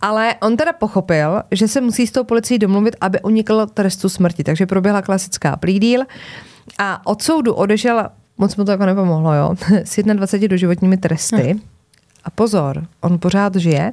Ale 0.00 0.34
on 0.42 0.56
teda 0.56 0.72
pochopil, 0.72 1.42
že 1.50 1.68
se 1.68 1.80
musí 1.80 2.06
s 2.06 2.12
tou 2.12 2.24
policií 2.24 2.58
domluvit, 2.58 2.96
aby 3.00 3.20
unikl 3.20 3.66
trestu 3.66 4.08
smrti. 4.08 4.44
Takže 4.44 4.66
proběhla 4.66 5.02
klasická 5.02 5.56
plea 5.56 5.78
deal 5.78 6.06
a 6.78 7.06
od 7.06 7.22
soudu 7.22 7.54
odešel, 7.54 8.08
moc 8.38 8.56
mu 8.56 8.64
to 8.64 8.70
jako 8.70 8.86
nepomohlo, 8.86 9.34
jo, 9.34 9.54
s 9.84 9.96
21 9.96 10.48
doživotními 10.48 10.96
tresty. 10.96 11.54
Hm. 11.54 11.60
A 12.24 12.30
pozor, 12.30 12.86
on 13.00 13.18
pořád 13.18 13.54
žije. 13.54 13.92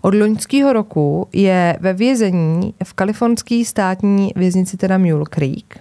Od 0.00 0.14
loňského 0.14 0.72
roku 0.72 1.28
je 1.32 1.76
ve 1.80 1.92
vězení 1.92 2.74
v 2.84 2.92
kalifornské 2.92 3.64
státní 3.64 4.32
věznici, 4.36 4.76
teda 4.76 4.98
Mule 4.98 5.24
Creek. 5.30 5.80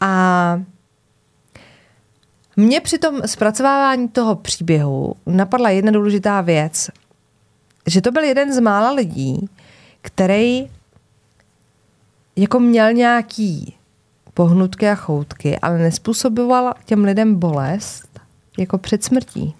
A 0.00 0.62
mě 2.56 2.80
při 2.80 2.98
tom 2.98 3.20
zpracovávání 3.26 4.08
toho 4.08 4.36
příběhu 4.36 5.14
napadla 5.26 5.70
jedna 5.70 5.92
důležitá 5.92 6.40
věc, 6.40 6.90
že 7.86 8.00
to 8.00 8.12
byl 8.12 8.22
jeden 8.24 8.52
z 8.54 8.60
mála 8.60 8.90
lidí, 8.90 9.48
který 10.00 10.70
jako 12.36 12.60
měl 12.60 12.92
nějaký 12.92 13.74
pohnutky 14.34 14.88
a 14.88 14.94
choutky, 14.94 15.58
ale 15.58 15.78
nespůsoboval 15.78 16.74
těm 16.84 17.04
lidem 17.04 17.34
bolest 17.34 18.20
jako 18.58 18.78
před 18.78 19.04
smrtí. 19.04 19.54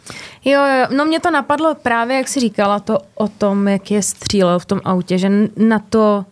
Jo, 0.44 0.60
jo, 0.64 0.86
no 0.96 1.04
mě 1.04 1.20
to 1.20 1.30
napadlo 1.30 1.74
právě, 1.74 2.16
jak 2.16 2.28
jsi 2.28 2.40
říkala 2.40 2.80
to 2.80 2.98
o 3.14 3.28
tom, 3.28 3.68
jak 3.68 3.90
je 3.90 4.02
střílel 4.02 4.58
v 4.58 4.64
tom 4.64 4.80
autě, 4.84 5.18
že 5.18 5.30
na 5.56 5.78
to, 5.78 6.24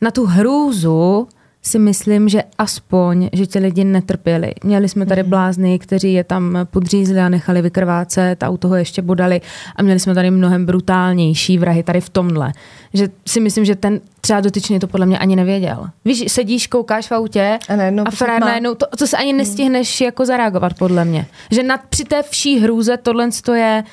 na 0.00 0.10
tu 0.10 0.26
hrůzu 0.26 1.28
si 1.68 1.78
myslím, 1.78 2.28
že 2.28 2.42
aspoň, 2.58 3.28
že 3.32 3.46
ti 3.46 3.58
lidi 3.58 3.84
netrpěli. 3.84 4.52
Měli 4.64 4.88
jsme 4.88 5.06
tady 5.06 5.22
mhm. 5.22 5.30
blázny, 5.30 5.78
kteří 5.78 6.12
je 6.12 6.24
tam 6.24 6.58
podřízli 6.70 7.20
a 7.20 7.28
nechali 7.28 7.62
vykrvácet 7.62 8.42
a 8.42 8.48
u 8.48 8.56
toho 8.56 8.76
ještě 8.76 9.02
bodali 9.02 9.40
a 9.76 9.82
měli 9.82 10.00
jsme 10.00 10.14
tady 10.14 10.30
mnohem 10.30 10.66
brutálnější 10.66 11.58
vrahy 11.58 11.82
tady 11.82 12.00
v 12.00 12.08
tomhle. 12.08 12.52
Že 12.94 13.08
si 13.26 13.40
myslím, 13.40 13.64
že 13.64 13.76
ten 13.76 14.00
třeba 14.20 14.40
dotyčný 14.40 14.78
to 14.78 14.86
podle 14.86 15.06
mě 15.06 15.18
ani 15.18 15.36
nevěděl. 15.36 15.86
Víš, 16.04 16.24
sedíš, 16.32 16.66
koukáš 16.66 17.10
v 17.10 17.12
autě 17.12 17.58
a, 17.68 17.76
najednou 17.76 18.04
a 18.06 18.10
frajer 18.10 18.40
najednou, 18.40 18.74
to, 18.74 18.86
to 18.98 19.06
se 19.06 19.16
ani 19.16 19.32
mhm. 19.32 19.38
nestihneš 19.38 20.00
jako 20.00 20.26
zareagovat 20.26 20.74
podle 20.78 21.04
mě. 21.04 21.26
Že 21.50 21.62
nad, 21.62 21.80
při 21.88 22.04
té 22.04 22.22
vší 22.22 22.58
hrůze 22.58 22.96
tohle 22.96 23.28
je 23.54 23.84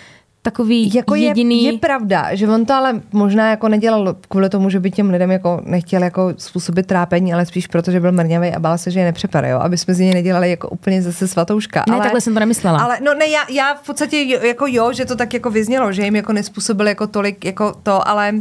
takový 0.46 0.94
jako 0.94 1.16
jediný... 1.16 1.64
Je, 1.64 1.72
je, 1.72 1.80
pravda, 1.80 2.36
že 2.36 2.48
on 2.48 2.66
to 2.66 2.74
ale 2.74 3.02
možná 3.12 3.50
jako 3.50 3.70
nedělal 3.70 4.16
kvůli 4.30 4.50
tomu, 4.50 4.70
že 4.70 4.80
by 4.80 4.92
těm 4.92 5.10
lidem 5.10 5.32
jako 5.32 5.62
nechtěl 5.66 6.04
jako 6.04 6.34
způsobit 6.38 6.86
trápení, 6.88 7.34
ale 7.34 7.46
spíš 7.46 7.68
proto, 7.68 7.92
že 7.92 8.00
byl 8.00 8.12
mrňavý 8.12 8.54
a 8.54 8.60
bál 8.60 8.78
se, 8.78 8.92
že 8.92 9.00
je 9.00 9.06
nepřepere, 9.06 9.50
jo? 9.50 9.60
aby 9.60 9.78
jsme 9.78 9.94
z 9.94 10.00
něj 10.00 10.14
nedělali 10.14 10.50
jako 10.50 10.70
úplně 10.70 11.02
zase 11.02 11.28
svatouška. 11.28 11.84
Ne, 11.88 11.94
ale, 11.94 12.04
takhle 12.04 12.22
jsem 12.22 12.34
to 12.34 12.40
nemyslela. 12.40 12.80
Ale 12.80 12.98
no 13.06 13.14
ne, 13.14 13.28
já, 13.28 13.42
já 13.50 13.74
v 13.74 13.86
podstatě 13.86 14.18
jako 14.48 14.66
jo, 14.68 14.94
že 14.94 15.06
to 15.06 15.16
tak 15.16 15.34
jako 15.34 15.50
vyznělo, 15.50 15.92
že 15.92 16.04
jim 16.04 16.16
jako 16.16 16.34
nespůsobil 16.34 16.88
jako 16.88 17.08
tolik 17.08 17.46
jako 17.46 17.74
to, 17.84 18.08
ale 18.08 18.34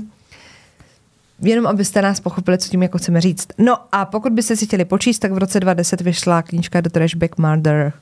jenom 1.43 1.67
abyste 1.67 2.03
nás 2.03 2.21
pochopili, 2.21 2.59
co 2.59 2.69
tím 2.69 2.83
jako 2.83 2.99
chceme 2.99 3.21
říct. 3.21 3.49
No 3.59 3.77
a 3.93 4.05
pokud 4.05 4.33
byste 4.33 4.57
si 4.57 4.67
chtěli 4.67 4.85
počíst, 4.85 5.23
tak 5.23 5.33
v 5.33 5.39
roce 5.39 5.61
2010 5.61 6.01
vyšla 6.01 6.43
knížka 6.43 6.81
The 6.81 6.89
Trashback 6.89 7.39
Murder. 7.39 7.93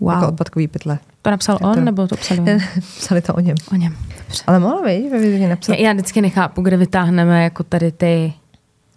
Wow. 0.00 0.14
Jako 0.14 0.28
odpadkový 0.28 0.68
pytle. 0.68 0.98
To 1.22 1.30
napsal 1.30 1.58
on, 1.62 1.74
to... 1.74 1.80
nebo 1.80 2.06
to 2.06 2.16
psali 2.16 2.40
on? 2.40 2.46
Psali 2.98 3.20
to 3.20 3.34
o 3.34 3.40
něm. 3.40 3.56
O 3.72 3.74
něm. 3.74 3.96
Dobře. 4.18 4.42
Ale 4.46 4.58
mohla 4.58 4.82
by, 4.82 5.08
ve 5.10 5.48
napsat. 5.48 5.72
Já, 5.72 5.78
já 5.78 5.92
vždycky 5.92 6.22
nechápu, 6.22 6.62
kde 6.62 6.76
vytáhneme 6.76 7.44
jako 7.44 7.62
tady 7.62 7.92
ty... 7.92 8.32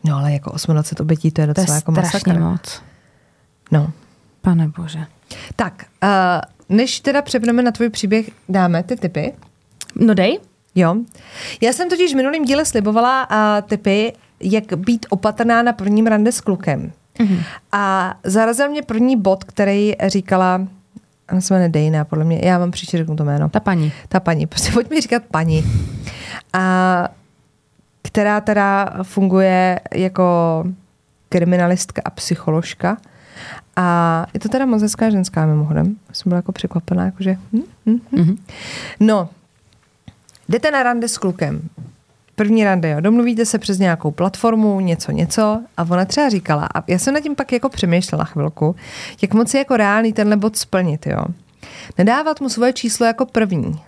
No 0.04 0.18
ale 0.18 0.34
jako 0.34 0.50
28 0.68 1.04
obětí, 1.04 1.32
to 1.32 1.42
je 1.42 1.48
docela 1.48 1.66
to 1.66 1.72
je 1.72 1.76
jako 1.76 1.92
masakr. 1.92 2.40
moc. 2.40 2.82
No. 3.72 3.92
Pane 4.42 4.68
bože. 4.78 5.06
Tak, 5.56 5.86
uh, 6.04 6.78
než 6.78 7.00
teda 7.00 7.22
přepneme 7.22 7.64
na 7.64 7.72
tvůj 7.72 7.90
příběh, 7.90 8.30
dáme 8.50 8.84
ty 8.84 8.96
typy. 8.96 9.34
No 9.96 10.14
dej. 10.14 10.40
Jo. 10.76 10.96
Já 11.62 11.74
jsem 11.74 11.90
totiž 11.90 12.14
v 12.14 12.16
minulém 12.16 12.46
díle 12.46 12.66
slibovala 12.66 13.30
uh, 13.30 13.68
typy, 13.70 14.14
jak 14.40 14.74
být 14.78 15.06
opatrná 15.10 15.64
na 15.64 15.74
prvním 15.74 16.08
rande 16.08 16.32
s 16.32 16.42
klukem. 16.42 16.92
Mm-hmm. 17.20 17.44
A 17.72 18.16
zarazil 18.24 18.70
mě 18.70 18.82
první 18.82 19.18
bod, 19.18 19.44
který 19.44 19.94
říkala, 20.08 20.68
ona 21.32 21.42
se 21.42 21.54
jmenuje 21.54 21.70
Dejna, 21.70 22.06
podle 22.06 22.26
mě, 22.26 22.42
já 22.44 22.58
vám 22.58 22.72
příště 22.72 22.98
řeknu 22.98 23.16
to 23.16 23.26
jméno. 23.26 23.50
Ta 23.50 23.60
paní. 23.60 23.92
Ta 24.08 24.20
paní, 24.20 24.48
prostě 24.48 24.72
pojď 24.72 24.90
mi 24.90 25.02
říkat 25.02 25.24
paní. 25.32 25.64
A 26.54 27.10
která 28.02 28.42
teda 28.42 28.90
funguje 29.04 29.80
jako 29.94 30.64
kriminalistka 31.30 32.02
a 32.06 32.10
psycholožka. 32.10 32.98
A 33.76 34.26
je 34.34 34.40
to 34.40 34.50
teda 34.50 34.66
moc 34.66 34.82
hezká 34.82 35.10
ženská 35.10 35.46
mimochodem. 35.46 35.96
Jsem 36.14 36.30
byla 36.30 36.38
jako 36.38 36.52
překvapená, 36.52 37.06
jakože... 37.06 37.38
Hm, 37.54 37.62
hm, 37.86 38.00
hm. 38.12 38.18
Mm-hmm. 38.18 38.38
No, 39.00 39.30
jdete 40.50 40.72
na 40.72 40.84
rande 40.84 41.08
s 41.08 41.18
klukem. 41.18 41.62
První 42.40 42.64
rande, 42.64 42.90
jo. 42.90 43.02
Domluvíte 43.02 43.46
se 43.46 43.60
přes 43.60 43.80
nějakou 43.80 44.12
platformu, 44.12 44.80
něco, 44.80 45.12
něco. 45.12 45.62
A 45.78 45.84
ona 45.90 46.06
třeba 46.06 46.30
říkala, 46.30 46.70
a 46.76 46.84
já 46.88 47.00
jsem 47.00 47.14
nad 47.14 47.20
tím 47.20 47.36
pak 47.36 47.52
jako 47.52 47.70
přemýšlela 47.70 48.24
chvilku, 48.24 48.76
jak 49.22 49.34
moc 49.34 49.54
je 49.54 49.58
jako 49.58 49.78
reálný 49.78 50.14
tenhle 50.14 50.38
bod 50.38 50.58
splnit, 50.58 51.08
jo. 51.08 51.26
Nedávat 51.98 52.42
mu 52.42 52.50
svoje 52.50 52.74
číslo 52.74 53.06
jako 53.06 53.26
první. 53.26 53.82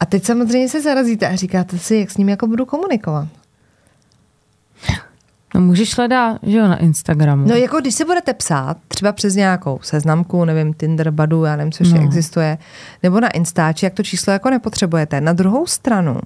A 0.00 0.06
teď 0.06 0.24
samozřejmě 0.24 0.68
se 0.68 0.80
zarazíte 0.80 1.28
a 1.28 1.36
říkáte 1.36 1.78
si, 1.78 1.96
jak 1.96 2.10
s 2.10 2.16
ním 2.16 2.28
jako 2.28 2.46
budu 2.46 2.66
komunikovat. 2.66 3.28
No 5.54 5.60
můžeš 5.60 5.96
hledat, 5.96 6.38
že 6.42 6.58
jo, 6.58 6.68
na 6.68 6.76
Instagramu. 6.76 7.48
No 7.48 7.54
jako 7.54 7.80
když 7.80 7.94
se 7.94 8.04
budete 8.04 8.34
psát, 8.34 8.76
třeba 8.88 9.12
přes 9.12 9.34
nějakou 9.34 9.78
seznamku, 9.82 10.44
nevím, 10.44 10.74
Tinder, 10.74 11.10
Badu, 11.10 11.44
já 11.44 11.56
nevím, 11.56 11.72
co 11.72 11.82
ještě 11.82 11.98
no. 11.98 12.04
existuje, 12.04 12.58
nebo 13.02 13.20
na 13.20 13.28
Instači, 13.28 13.86
jak 13.86 13.94
to 13.94 14.02
číslo 14.02 14.32
jako 14.32 14.50
nepotřebujete. 14.50 15.20
Na 15.20 15.32
druhou 15.32 15.66
stranu, 15.66 16.20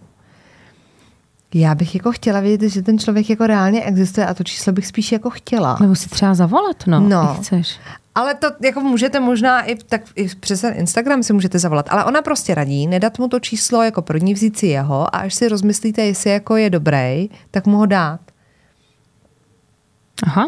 já 1.54 1.74
bych 1.74 1.94
jako 1.94 2.12
chtěla 2.12 2.40
vědět, 2.40 2.68
že 2.68 2.82
ten 2.82 2.98
člověk 2.98 3.30
jako 3.30 3.46
reálně 3.46 3.84
existuje 3.84 4.26
a 4.26 4.34
to 4.34 4.44
číslo 4.44 4.72
bych 4.72 4.86
spíš 4.86 5.12
jako 5.12 5.30
chtěla. 5.30 5.76
Nebo 5.80 5.94
si 5.94 6.08
třeba 6.08 6.34
zavolat, 6.34 6.86
no, 6.86 7.00
no. 7.00 7.36
chceš. 7.40 7.78
Ale 8.14 8.34
to 8.34 8.48
jako 8.62 8.80
můžete 8.80 9.20
možná 9.20 9.62
i 9.62 9.74
tak 9.74 10.00
i 10.14 10.28
přes 10.40 10.64
Instagram 10.64 11.22
si 11.22 11.32
můžete 11.32 11.58
zavolat. 11.58 11.86
Ale 11.90 12.04
ona 12.04 12.22
prostě 12.22 12.54
radí 12.54 12.86
nedat 12.86 13.18
mu 13.18 13.28
to 13.28 13.40
číslo 13.40 13.82
jako 13.82 14.02
první, 14.02 14.34
vzít 14.34 14.58
si 14.58 14.66
jeho 14.66 15.16
a 15.16 15.18
až 15.18 15.34
si 15.34 15.48
rozmyslíte, 15.48 16.02
jestli 16.02 16.30
jako 16.30 16.56
je 16.56 16.70
dobrý, 16.70 17.28
tak 17.50 17.66
mu 17.66 17.76
ho 17.76 17.86
dát. 17.86 18.20
Aha. 20.22 20.46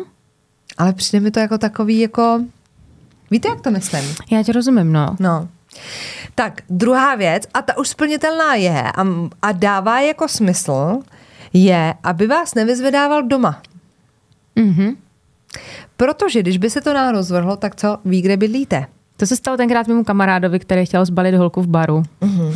Ale 0.78 0.92
přijde 0.92 1.20
mi 1.20 1.30
to 1.30 1.40
jako 1.40 1.58
takový 1.58 1.98
jako... 1.98 2.40
Víte, 3.30 3.48
jak 3.48 3.60
to 3.60 3.70
myslím? 3.70 4.14
Já 4.30 4.42
tě 4.42 4.52
rozumím, 4.52 4.92
no. 4.92 5.16
No. 5.20 5.48
Tak, 6.34 6.62
druhá 6.70 7.14
věc, 7.14 7.42
a 7.54 7.62
ta 7.62 7.78
už 7.78 7.88
splnitelná 7.88 8.54
je 8.54 8.82
a, 8.82 9.06
a 9.42 9.52
dává 9.52 10.00
jako 10.00 10.28
smysl, 10.28 10.98
je, 11.52 11.94
aby 12.02 12.26
vás 12.26 12.54
nevyzvedával 12.54 13.22
doma. 13.22 13.62
Mhm. 14.56 14.96
Protože 15.96 16.40
když 16.40 16.58
by 16.58 16.70
se 16.70 16.80
to 16.80 16.94
náhodou 16.94 17.22
zvrhlo, 17.22 17.56
tak 17.56 17.76
co, 17.76 17.98
ví, 18.04 18.22
kde 18.22 18.36
bydlíte. 18.36 18.86
To 19.16 19.26
se 19.26 19.36
stalo 19.36 19.56
tenkrát 19.56 19.88
mému 19.88 20.04
kamarádovi, 20.04 20.58
který 20.58 20.86
chtěl 20.86 21.04
zbalit 21.04 21.34
holku 21.34 21.62
v 21.62 21.66
baru. 21.66 22.02
Mm-hmm. 22.22 22.54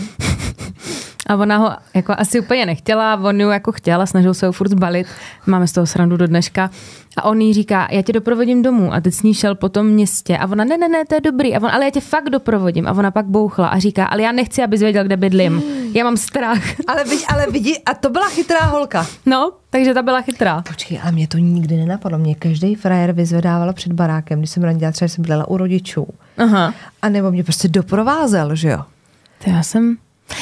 A 1.32 1.36
ona 1.36 1.56
ho 1.56 1.70
jako 1.94 2.14
asi 2.18 2.40
úplně 2.40 2.66
nechtěla, 2.66 3.16
on 3.16 3.40
ji 3.40 3.46
jako 3.46 3.72
chtěla, 3.72 4.06
snažil 4.06 4.34
se 4.34 4.46
ho 4.46 4.52
furt 4.52 4.68
zbalit. 4.68 5.06
Máme 5.46 5.66
z 5.66 5.72
toho 5.72 5.86
srandu 5.86 6.16
do 6.16 6.26
dneška. 6.26 6.70
A 7.16 7.24
on 7.24 7.40
jí 7.40 7.54
říká, 7.54 7.88
já 7.90 8.02
tě 8.02 8.12
doprovodím 8.12 8.62
domů. 8.62 8.94
A 8.94 9.00
teď 9.00 9.14
s 9.14 9.22
ní 9.22 9.34
šel 9.34 9.54
po 9.54 9.68
tom 9.68 9.86
městě. 9.86 10.38
A 10.38 10.46
ona, 10.46 10.64
ne, 10.64 10.78
ne, 10.78 10.88
ne, 10.88 11.04
to 11.04 11.14
je 11.14 11.20
dobrý. 11.20 11.56
A 11.56 11.60
on, 11.62 11.70
ale 11.70 11.84
já 11.84 11.90
tě 11.90 12.00
fakt 12.00 12.30
doprovodím. 12.30 12.88
A 12.88 12.92
ona 12.92 13.10
pak 13.10 13.26
bouchla 13.26 13.68
a 13.68 13.78
říká, 13.78 14.06
ale 14.06 14.22
já 14.22 14.32
nechci, 14.32 14.62
abys 14.62 14.80
věděl, 14.80 15.04
kde 15.04 15.16
bydlím. 15.16 15.62
Já 15.94 16.04
mám 16.04 16.16
strach. 16.16 16.62
Ale, 16.86 17.04
vidí, 17.04 17.24
ale 17.28 17.46
vidí, 17.50 17.84
a 17.84 17.94
to 17.94 18.10
byla 18.10 18.28
chytrá 18.28 18.60
holka. 18.60 19.06
No, 19.26 19.52
takže 19.70 19.94
ta 19.94 20.02
byla 20.02 20.20
chytrá. 20.20 20.62
Počkej, 20.68 21.00
ale 21.02 21.12
mě 21.12 21.28
to 21.28 21.38
nikdy 21.38 21.76
nenapadlo. 21.76 22.18
Mě 22.18 22.34
každý 22.34 22.74
frajer 22.74 23.12
vyzvedával 23.12 23.72
před 23.72 23.92
barákem, 23.92 24.38
když 24.38 24.50
jsem 24.50 24.62
randila, 24.62 24.92
třeba 24.92 25.08
jsem 25.08 25.22
bydlela 25.22 25.48
u 25.48 25.56
rodičů. 25.56 26.06
Aha. 26.38 26.74
A 27.02 27.08
nebo 27.08 27.30
mě 27.30 27.44
prostě 27.44 27.68
doprovázel, 27.68 28.54
že 28.54 28.68
jo? 28.68 28.82
To 29.44 29.50
já 29.50 29.62
jsem 29.62 29.96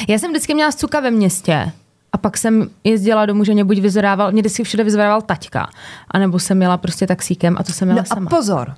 já 0.07 0.19
jsem 0.19 0.31
vždycky 0.31 0.53
měla 0.53 0.71
cuka 0.71 0.99
ve 0.99 1.11
městě. 1.11 1.71
A 2.13 2.17
pak 2.17 2.37
jsem 2.37 2.69
jezdila 2.83 3.25
domů, 3.25 3.43
že 3.43 3.53
mě 3.53 3.63
buď 3.63 3.79
vyzvedával, 3.79 4.31
mě 4.31 4.41
vždycky 4.41 4.63
všude 4.63 4.83
vyzvedával 4.83 5.21
taťka. 5.21 5.69
A 6.11 6.19
nebo 6.19 6.39
jsem 6.39 6.57
měla 6.57 6.77
prostě 6.77 7.07
taxíkem 7.07 7.55
a 7.59 7.63
to 7.63 7.73
jsem 7.73 7.87
měla 7.87 8.01
no 8.01 8.05
sama. 8.05 8.27
A 8.27 8.29
pozor. 8.29 8.75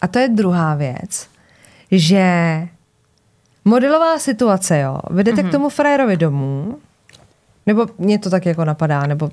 A 0.00 0.08
to 0.08 0.18
je 0.18 0.28
druhá 0.28 0.74
věc, 0.74 1.28
že 1.90 2.24
modelová 3.64 4.18
situace, 4.18 4.78
jo. 4.78 4.98
Vedete 5.10 5.36
mm-hmm. 5.36 5.40
k 5.40 5.44
mhm. 5.44 5.52
tomu 5.52 5.68
frajerovi 5.68 6.16
domů, 6.16 6.78
nebo 7.66 7.86
mě 7.98 8.18
to 8.18 8.30
tak 8.30 8.46
jako 8.46 8.64
napadá, 8.64 9.06
nebo 9.06 9.30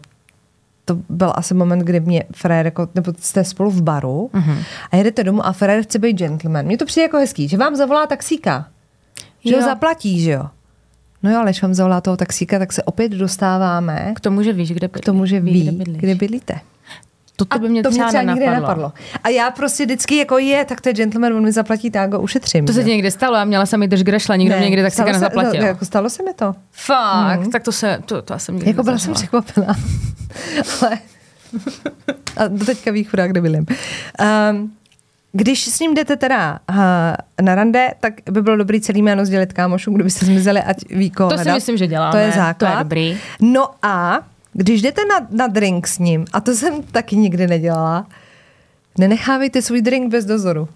to 0.86 0.98
byl 1.10 1.34
asi 1.36 1.54
moment, 1.54 1.80
kdy 1.80 2.00
mě 2.00 2.24
frajer, 2.36 2.66
jako, 2.66 2.88
nebo 2.96 3.14
jste 3.20 3.44
spolu 3.44 3.72
v 3.72 3.82
baru 3.82 4.30
mm-hmm. 4.34 4.64
a 4.92 4.96
jedete 4.96 5.24
domů 5.24 5.46
a 5.46 5.52
frajer 5.52 5.84
chce 5.84 6.00
být 6.00 6.14
gentleman. 6.14 6.66
Mně 6.66 6.78
to 6.78 6.86
přijde 6.86 7.04
jako 7.04 7.18
hezký, 7.18 7.48
že 7.48 7.58
vám 7.58 7.76
zavolá 7.76 8.08
taxíka. 8.08 8.68
Že 9.46 9.54
jo. 9.54 9.60
ho 9.60 9.66
zaplatí, 9.66 10.22
že 10.22 10.32
jo. 10.32 10.46
No 11.24 11.32
jo, 11.32 11.38
ale 11.38 11.46
když 11.46 11.62
vám 11.62 11.74
zavolá 11.74 12.02
toho 12.02 12.18
taxíka, 12.18 12.60
tak 12.60 12.74
se 12.74 12.84
opět 12.84 13.12
dostáváme 13.12 14.14
k 14.16 14.20
tomu, 14.20 14.44
že 14.44 14.54
víš, 14.54 14.72
kde. 14.72 14.88
K 14.88 15.00
tomu, 15.00 15.26
že 15.26 15.40
ví, 15.40 15.66
kde, 15.72 15.92
kde 15.92 16.16
bydlíte. 16.16 16.60
to 17.36 17.60
by 17.60 17.70
mě 17.70 17.84
to 17.84 17.90
třeba, 17.90 18.06
mě 18.06 18.10
třeba 18.10 18.34
nikdy 18.34 18.46
nenapadlo. 18.46 18.94
A 19.24 19.30
já 19.30 19.52
prostě 19.52 19.86
vždycky 19.86 20.18
jako 20.18 20.38
je, 20.38 20.66
tak 20.66 20.82
to 20.82 20.90
je 20.90 20.94
gentleman, 20.94 21.34
on 21.34 21.44
mi 21.44 21.52
zaplatí, 21.52 21.92
tak 21.92 22.14
ho 22.14 22.22
ušetřím. 22.22 22.66
To 22.66 22.74
se 22.74 22.84
ti 22.84 22.90
někdy 22.90 23.12
stalo, 23.12 23.36
já 23.36 23.46
měla 23.46 23.66
jsem 23.66 23.84
i 23.84 23.88
drž 23.88 24.04
grešle, 24.04 24.38
nikdo 24.38 24.56
mě 24.58 24.66
někdy 24.66 24.82
tak 24.82 24.92
si 24.92 24.96
stalo 24.96 25.08
se- 25.08 25.14
nezaplatil. 25.14 25.62
No, 25.62 25.68
jako 25.68 25.86
stalo 25.86 26.10
se 26.10 26.24
mi 26.24 26.34
to. 26.34 26.56
Fakt, 26.72 27.48
tak 27.52 27.64
to 27.64 27.72
se, 27.72 28.00
to, 28.06 28.22
to 28.22 28.34
já 28.34 28.40
jsem 28.40 28.58
Jako 28.58 28.84
byla 28.84 28.98
jsem 28.98 29.14
překvapená. 29.14 29.76
Ale... 30.82 30.98
A 32.38 32.48
do 32.48 32.66
teďka 32.66 32.92
ví 32.92 33.04
chudák, 33.04 33.32
kde 33.32 33.42
bydlím. 33.42 33.66
Um, 34.52 34.72
když 35.32 35.66
s 35.68 35.80
ním 35.80 35.94
jdete 35.94 36.16
teda 36.16 36.60
uh, 36.70 36.76
na 37.42 37.56
rande, 37.56 37.88
tak 38.00 38.14
by 38.32 38.42
bylo 38.42 38.58
dobrý 38.58 38.82
celý 38.82 39.02
jméno 39.02 39.26
sdělit 39.26 39.54
kámošům, 39.54 39.94
kdo 39.94 40.04
byste 40.04 40.26
zmizeli, 40.26 40.62
ať 40.62 40.78
ví 40.90 41.10
koho 41.12 41.30
To 41.30 41.38
si 41.38 41.44
hledat. 41.44 41.56
myslím, 41.56 41.78
že 41.78 41.88
děláme. 41.88 42.12
To 42.12 42.18
je 42.18 42.24
To 42.32 42.38
je 42.40 42.44
základ. 42.46 42.80
dobrý. 42.84 43.18
No 43.42 43.68
a 43.82 44.20
když 44.54 44.82
jdete 44.82 45.02
na, 45.06 45.28
na 45.30 45.48
drink 45.48 45.88
s 45.88 46.00
ním, 46.00 46.26
a 46.34 46.40
to 46.42 46.54
jsem 46.54 46.84
taky 46.84 47.16
nikdy 47.16 47.48
nedělala, 47.48 48.08
nenechávejte 48.98 49.62
svůj 49.62 49.82
drink 49.82 50.12
bez 50.12 50.26
dozoru. 50.26 50.68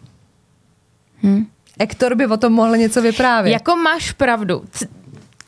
Hm. 1.24 1.46
Ektor 1.80 2.16
by 2.16 2.28
o 2.28 2.38
tom 2.38 2.54
mohl 2.54 2.78
něco 2.78 3.02
vyprávět. 3.02 3.54
Jako 3.54 3.76
máš 3.76 4.12
pravdu, 4.12 4.64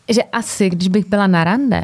že 0.10 0.24
asi, 0.24 0.70
když 0.70 0.88
bych 0.88 1.06
byla 1.06 1.28
na 1.28 1.44
rande, 1.44 1.84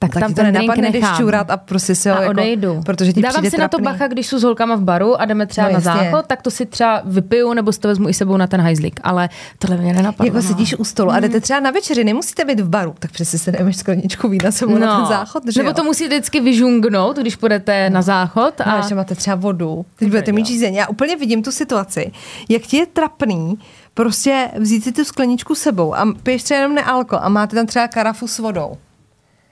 tak, 0.00 0.12
tak 0.12 0.22
tam 0.22 0.34
ten 0.34 0.44
drink 0.46 0.58
nenapadne, 0.58 0.90
nechám. 0.90 1.16
čůrat 1.16 1.50
a 1.50 1.56
prostě 1.56 1.94
si 1.94 2.08
ho 2.08 2.16
a 2.16 2.20
jako, 2.20 2.30
odejdu. 2.30 2.82
Protože 2.86 3.12
ti 3.12 3.22
Dávám 3.22 3.44
si 3.50 3.58
na 3.58 3.68
to 3.68 3.76
trapný. 3.76 3.84
bacha, 3.84 4.08
když 4.08 4.26
jsou 4.26 4.38
s 4.38 4.42
holkama 4.42 4.76
v 4.76 4.80
baru 4.82 5.20
a 5.20 5.24
jdeme 5.24 5.46
třeba 5.46 5.66
No, 5.66 5.72
na 5.72 5.78
jasně. 5.78 5.92
záchod, 6.10 6.26
tak 6.26 6.42
to 6.42 6.50
si 6.50 6.66
třeba 6.66 7.02
vypiju 7.04 7.52
nebo 7.52 7.72
si 7.72 7.80
to 7.80 7.88
vezmu 7.88 8.08
i 8.08 8.14
sebou 8.14 8.36
na 8.36 8.46
ten 8.46 8.60
hajzlík. 8.60 9.00
Ale 9.02 9.28
tohle 9.58 9.76
mě 9.76 9.92
nenapadlo. 9.92 10.26
Jako 10.26 10.36
no. 10.36 10.42
sedíš 10.42 10.74
u 10.78 10.84
stolu 10.84 11.10
a 11.10 11.20
jdete 11.20 11.40
třeba 11.40 11.60
na 11.60 11.70
večeři, 11.70 12.04
nemusíte 12.04 12.44
být 12.44 12.60
v 12.60 12.68
baru, 12.68 12.94
tak 12.98 13.10
přesně 13.10 13.38
se 13.38 13.52
jdeme 13.52 13.72
skleničku 13.72 14.28
vína 14.28 14.50
sebou 14.50 14.78
na 14.78 14.96
ten 14.96 15.06
záchod, 15.06 15.42
že 15.52 15.60
Nebo 15.60 15.70
jo? 15.70 15.74
to 15.74 15.84
musíte 15.84 16.08
vždycky 16.14 16.40
vyžungnout, 16.40 17.16
když 17.16 17.36
půjdete 17.36 17.90
na 17.90 18.02
záchod. 18.02 18.60
A 18.60 18.64
A... 18.64 18.76
ještě 18.76 18.94
máte 18.94 19.14
třeba 19.14 19.36
vodu, 19.36 19.84
teď 19.96 20.08
budete 20.08 20.32
mít 20.32 20.46
žízeň. 20.46 20.74
Já 20.74 20.86
úplně 20.88 21.16
vidím 21.16 21.42
tu 21.42 21.52
situaci, 21.52 22.12
jak 22.48 22.62
ti 22.62 22.76
je 22.76 22.86
trapný 22.86 23.58
prostě 23.94 24.48
vzít 24.58 24.84
si 24.84 24.92
tu 24.92 25.04
skleničku 25.04 25.54
sebou 25.54 25.94
a 25.94 26.06
piješ 26.22 26.42
třeba 26.42 26.60
jenom 26.60 26.74
nealko 26.74 27.18
a 27.22 27.28
máte 27.28 27.56
tam 27.56 27.66
třeba 27.66 27.88
karafu 27.88 28.28
s 28.28 28.38
vodou. 28.38 28.72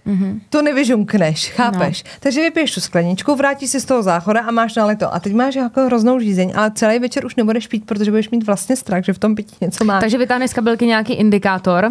Mm-hmm. 0.07 0.41
To 0.51 0.63
nevyžunkneš, 0.63 1.51
chápeš? 1.51 2.05
No. 2.05 2.11
Takže 2.21 2.41
vypiješ 2.41 2.75
tu 2.75 2.81
skleničku, 2.81 3.37
vrátíš 3.37 3.71
si 3.71 3.81
z 3.81 3.85
toho 3.85 4.03
záchoda 4.03 4.41
a 4.41 4.51
máš 4.51 4.75
nalito. 4.75 5.15
A 5.15 5.21
teď 5.21 5.35
máš 5.35 5.55
jako 5.55 5.87
hroznou 5.87 6.19
žízeň, 6.19 6.53
ale 6.57 6.71
celý 6.75 6.99
večer 6.99 7.27
už 7.27 7.37
nebudeš 7.37 7.67
pít, 7.67 7.87
protože 7.87 8.11
budeš 8.11 8.31
mít 8.31 8.47
vlastně 8.47 8.77
strach, 8.77 9.05
že 9.05 9.13
v 9.13 9.19
tom 9.19 9.35
pití 9.35 9.57
něco 9.61 9.85
máš. 9.85 10.01
Takže 10.01 10.19
vytáhneš 10.19 10.51
z 10.51 10.55
kabelky 10.55 10.87
nějaký 10.87 11.13
indikátor. 11.13 11.91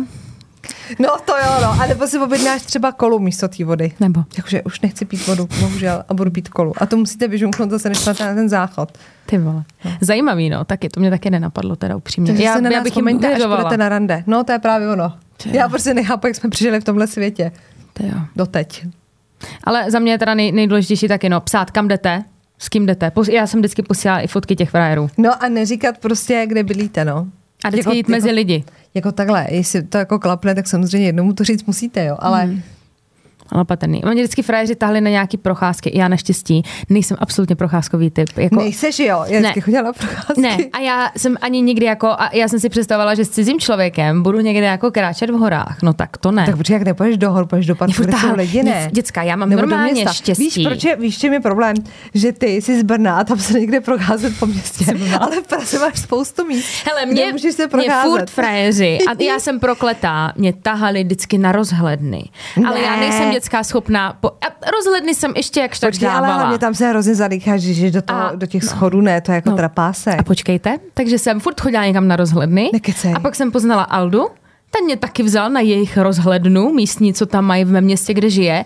No 0.99 1.09
to 1.25 1.31
jo, 1.31 1.51
no. 1.61 1.81
A 1.81 1.85
nebo 1.87 2.07
si 2.07 2.19
objednáš 2.19 2.61
třeba 2.61 2.91
kolu 2.91 3.19
místo 3.19 3.47
té 3.47 3.65
vody. 3.65 3.91
Nebo? 3.99 4.23
Jakože 4.37 4.63
už 4.63 4.81
nechci 4.81 5.05
pít 5.05 5.27
vodu, 5.27 5.47
bohužel, 5.59 6.03
a 6.09 6.13
budu 6.13 6.31
pít 6.31 6.49
kolu. 6.49 6.73
A 6.77 6.85
to 6.85 6.97
musíte 6.97 7.27
vyžunknout 7.27 7.69
zase, 7.69 7.89
než 7.89 8.05
na 8.05 8.13
ten 8.13 8.49
záchod. 8.49 8.97
Ty 9.25 9.37
vole. 9.37 9.63
Zajímavý, 10.01 10.49
no. 10.49 10.65
Taky, 10.65 10.89
to 10.89 10.99
mě 10.99 11.09
taky 11.09 11.29
nenapadlo, 11.29 11.75
teda 11.75 11.95
upřímně. 11.95 12.31
Takže 12.31 12.43
já, 12.43 12.53
se 12.55 12.61
na 12.61 12.69
já 12.69 12.81
bych 12.81 12.95
jim 12.95 13.07
až 13.07 13.77
na 13.77 13.89
rande. 13.89 14.23
No, 14.27 14.43
to 14.43 14.51
je 14.51 14.59
právě 14.59 14.89
ono. 14.89 15.13
Já 15.45 15.69
prostě 15.69 15.93
nechápu, 15.93 16.27
jak 16.27 16.35
jsme 16.35 16.49
přišli 16.49 16.79
v 16.79 16.83
tomhle 16.83 17.07
světě. 17.07 17.51
Ty 17.97 18.07
jo. 18.07 18.19
Doteď. 18.35 18.85
Ale 19.63 19.91
za 19.91 19.99
mě 19.99 20.11
je 20.11 20.17
teda 20.17 20.33
nej, 20.33 20.51
nejdůležitější 20.51 21.07
taky, 21.07 21.29
no, 21.29 21.41
psát, 21.41 21.71
kam 21.71 21.87
jdete, 21.87 22.23
s 22.59 22.69
kým 22.69 22.85
jdete. 22.85 23.11
Já 23.31 23.47
jsem 23.47 23.59
vždycky 23.59 23.81
posílala 23.81 24.21
i 24.21 24.27
fotky 24.27 24.55
těch 24.55 24.69
frajerů. 24.69 25.09
No 25.17 25.43
a 25.43 25.49
neříkat 25.49 25.97
prostě, 25.97 26.45
kde 26.47 26.63
bydlíte, 26.63 27.05
no. 27.05 27.27
A 27.65 27.69
vždycky 27.69 27.95
jít 27.95 28.07
mezi 28.07 28.31
lidi. 28.31 28.63
Jako 28.93 29.11
takhle, 29.11 29.47
jestli 29.49 29.83
to 29.83 29.97
jako 29.97 30.19
klapne, 30.19 30.55
tak 30.55 30.67
samozřejmě 30.67 31.07
jednomu 31.07 31.33
to 31.33 31.43
říct 31.43 31.65
musíte, 31.65 32.05
jo. 32.05 32.17
Ale 32.19 32.43
Hmm. 32.43 32.61
Ale 33.49 33.65
patrný. 33.65 34.03
Oni 34.03 34.21
vždycky 34.21 34.41
frajeři 34.41 34.75
tahli 34.75 35.01
na 35.01 35.09
nějaký 35.09 35.37
procházky. 35.37 35.91
Já 35.97 36.07
naštěstí 36.07 36.63
nejsem 36.89 37.17
absolutně 37.19 37.55
procházkový 37.55 38.09
typ. 38.09 38.37
Jako, 38.37 38.55
nejseš, 38.55 38.99
jo. 38.99 39.23
Já 39.27 39.39
Ne. 39.41 39.53
chodila 39.61 39.93
procházky. 39.93 40.41
Ne, 40.41 40.57
a 40.73 40.79
já 40.79 41.11
jsem 41.17 41.37
ani 41.41 41.61
nikdy 41.61 41.85
jako, 41.85 42.07
a 42.07 42.29
já 42.33 42.47
jsem 42.47 42.59
si 42.59 42.69
představovala, 42.69 43.15
že 43.15 43.25
s 43.25 43.29
cizím 43.29 43.59
člověkem 43.59 44.23
budu 44.23 44.39
někde 44.39 44.65
jako 44.65 44.91
kráčet 44.91 45.29
v 45.29 45.33
horách. 45.33 45.77
No 45.83 45.93
tak 45.93 46.17
to 46.17 46.31
ne. 46.31 46.45
Tak 46.45 46.57
protože 46.57 46.73
jak 46.73 46.83
nepůjdeš 46.83 47.17
do 47.17 47.31
hor, 47.31 47.45
půjdeš 47.45 47.65
do 47.65 47.73
Mě 47.73 47.77
parku, 47.77 48.03
kde 48.03 48.13
jsou 48.17 48.35
lidi, 48.35 48.63
mě- 48.63 48.71
ne? 48.71 48.89
děcka, 48.91 49.23
já 49.23 49.35
mám 49.35 49.49
Nebo 49.49 49.61
normálně 49.61 50.05
štěstí. 50.13 50.43
Víš, 50.43 50.59
proč 50.67 50.83
je, 50.83 50.95
víš, 50.95 51.17
čem 51.17 51.33
je 51.33 51.39
problém? 51.39 51.75
Že 52.13 52.31
ty 52.31 52.47
jsi 52.47 52.79
z 52.79 52.83
Brna 52.83 53.17
a 53.19 53.23
tam 53.23 53.39
se 53.39 53.59
někde 53.59 53.81
procházet 53.81 54.39
po 54.39 54.45
městě, 54.45 54.85
ale 55.19 55.41
v 55.41 55.47
Praze 55.47 55.79
máš 55.79 55.99
spoustu 55.99 56.45
míst, 56.47 56.65
Hele, 56.85 57.05
mě, 57.05 57.31
můžeš 57.31 57.55
se 57.55 57.63
mě 57.63 57.67
procházet. 57.69 58.09
furt 58.11 58.29
frajeři, 58.29 58.97
a 59.09 59.23
já 59.23 59.39
jsem 59.39 59.59
prokletá, 59.59 60.33
mě 60.35 60.53
tahali 60.53 61.03
vždycky 61.03 61.37
na 61.37 61.51
rozhledny. 61.51 62.23
Ale 62.67 62.81
já 62.81 62.91
Ne. 62.95 62.99
nejsem 63.01 63.31
dětská 63.35 63.63
schopná, 63.63 64.13
po, 64.19 64.27
a 64.27 64.71
rozhledny 64.77 65.15
jsem 65.15 65.33
ještě 65.35 65.59
jakž 65.59 65.79
tak 65.79 65.89
Počkej, 65.91 66.07
ale 66.09 66.21
dávala. 66.21 66.35
hlavně 66.41 66.57
tam 66.59 66.73
se 66.73 66.87
hrozně 66.87 67.15
zadýcháš, 67.15 67.61
že 67.61 67.91
do, 67.91 68.01
toho, 68.01 68.19
A- 68.21 68.35
do 68.35 68.45
těch 68.47 68.63
schodů 68.63 69.01
ne, 69.01 69.21
to 69.21 69.31
je 69.31 69.35
jako 69.35 69.49
No. 69.49 69.55
trapásek. 69.55 70.19
A 70.19 70.23
počkejte, 70.23 70.77
takže 70.93 71.19
jsem 71.19 71.39
furt 71.39 71.61
chodila 71.61 71.85
někam 71.85 72.07
na 72.07 72.15
rozhledny. 72.15 72.69
Nekecej. 72.73 73.13
A 73.15 73.19
pak 73.19 73.35
jsem 73.35 73.51
poznala 73.51 73.83
Aldu, 73.83 74.27
ten 74.71 74.85
mě 74.85 74.97
taky 74.97 75.23
vzal 75.23 75.49
na 75.49 75.59
jejich 75.59 75.97
rozhlednu, 75.97 76.73
místní, 76.73 77.13
co 77.13 77.25
tam 77.25 77.45
mají 77.45 77.63
v 77.65 77.71
mém 77.71 77.83
městě, 77.83 78.13
kde 78.13 78.29
žije. 78.29 78.65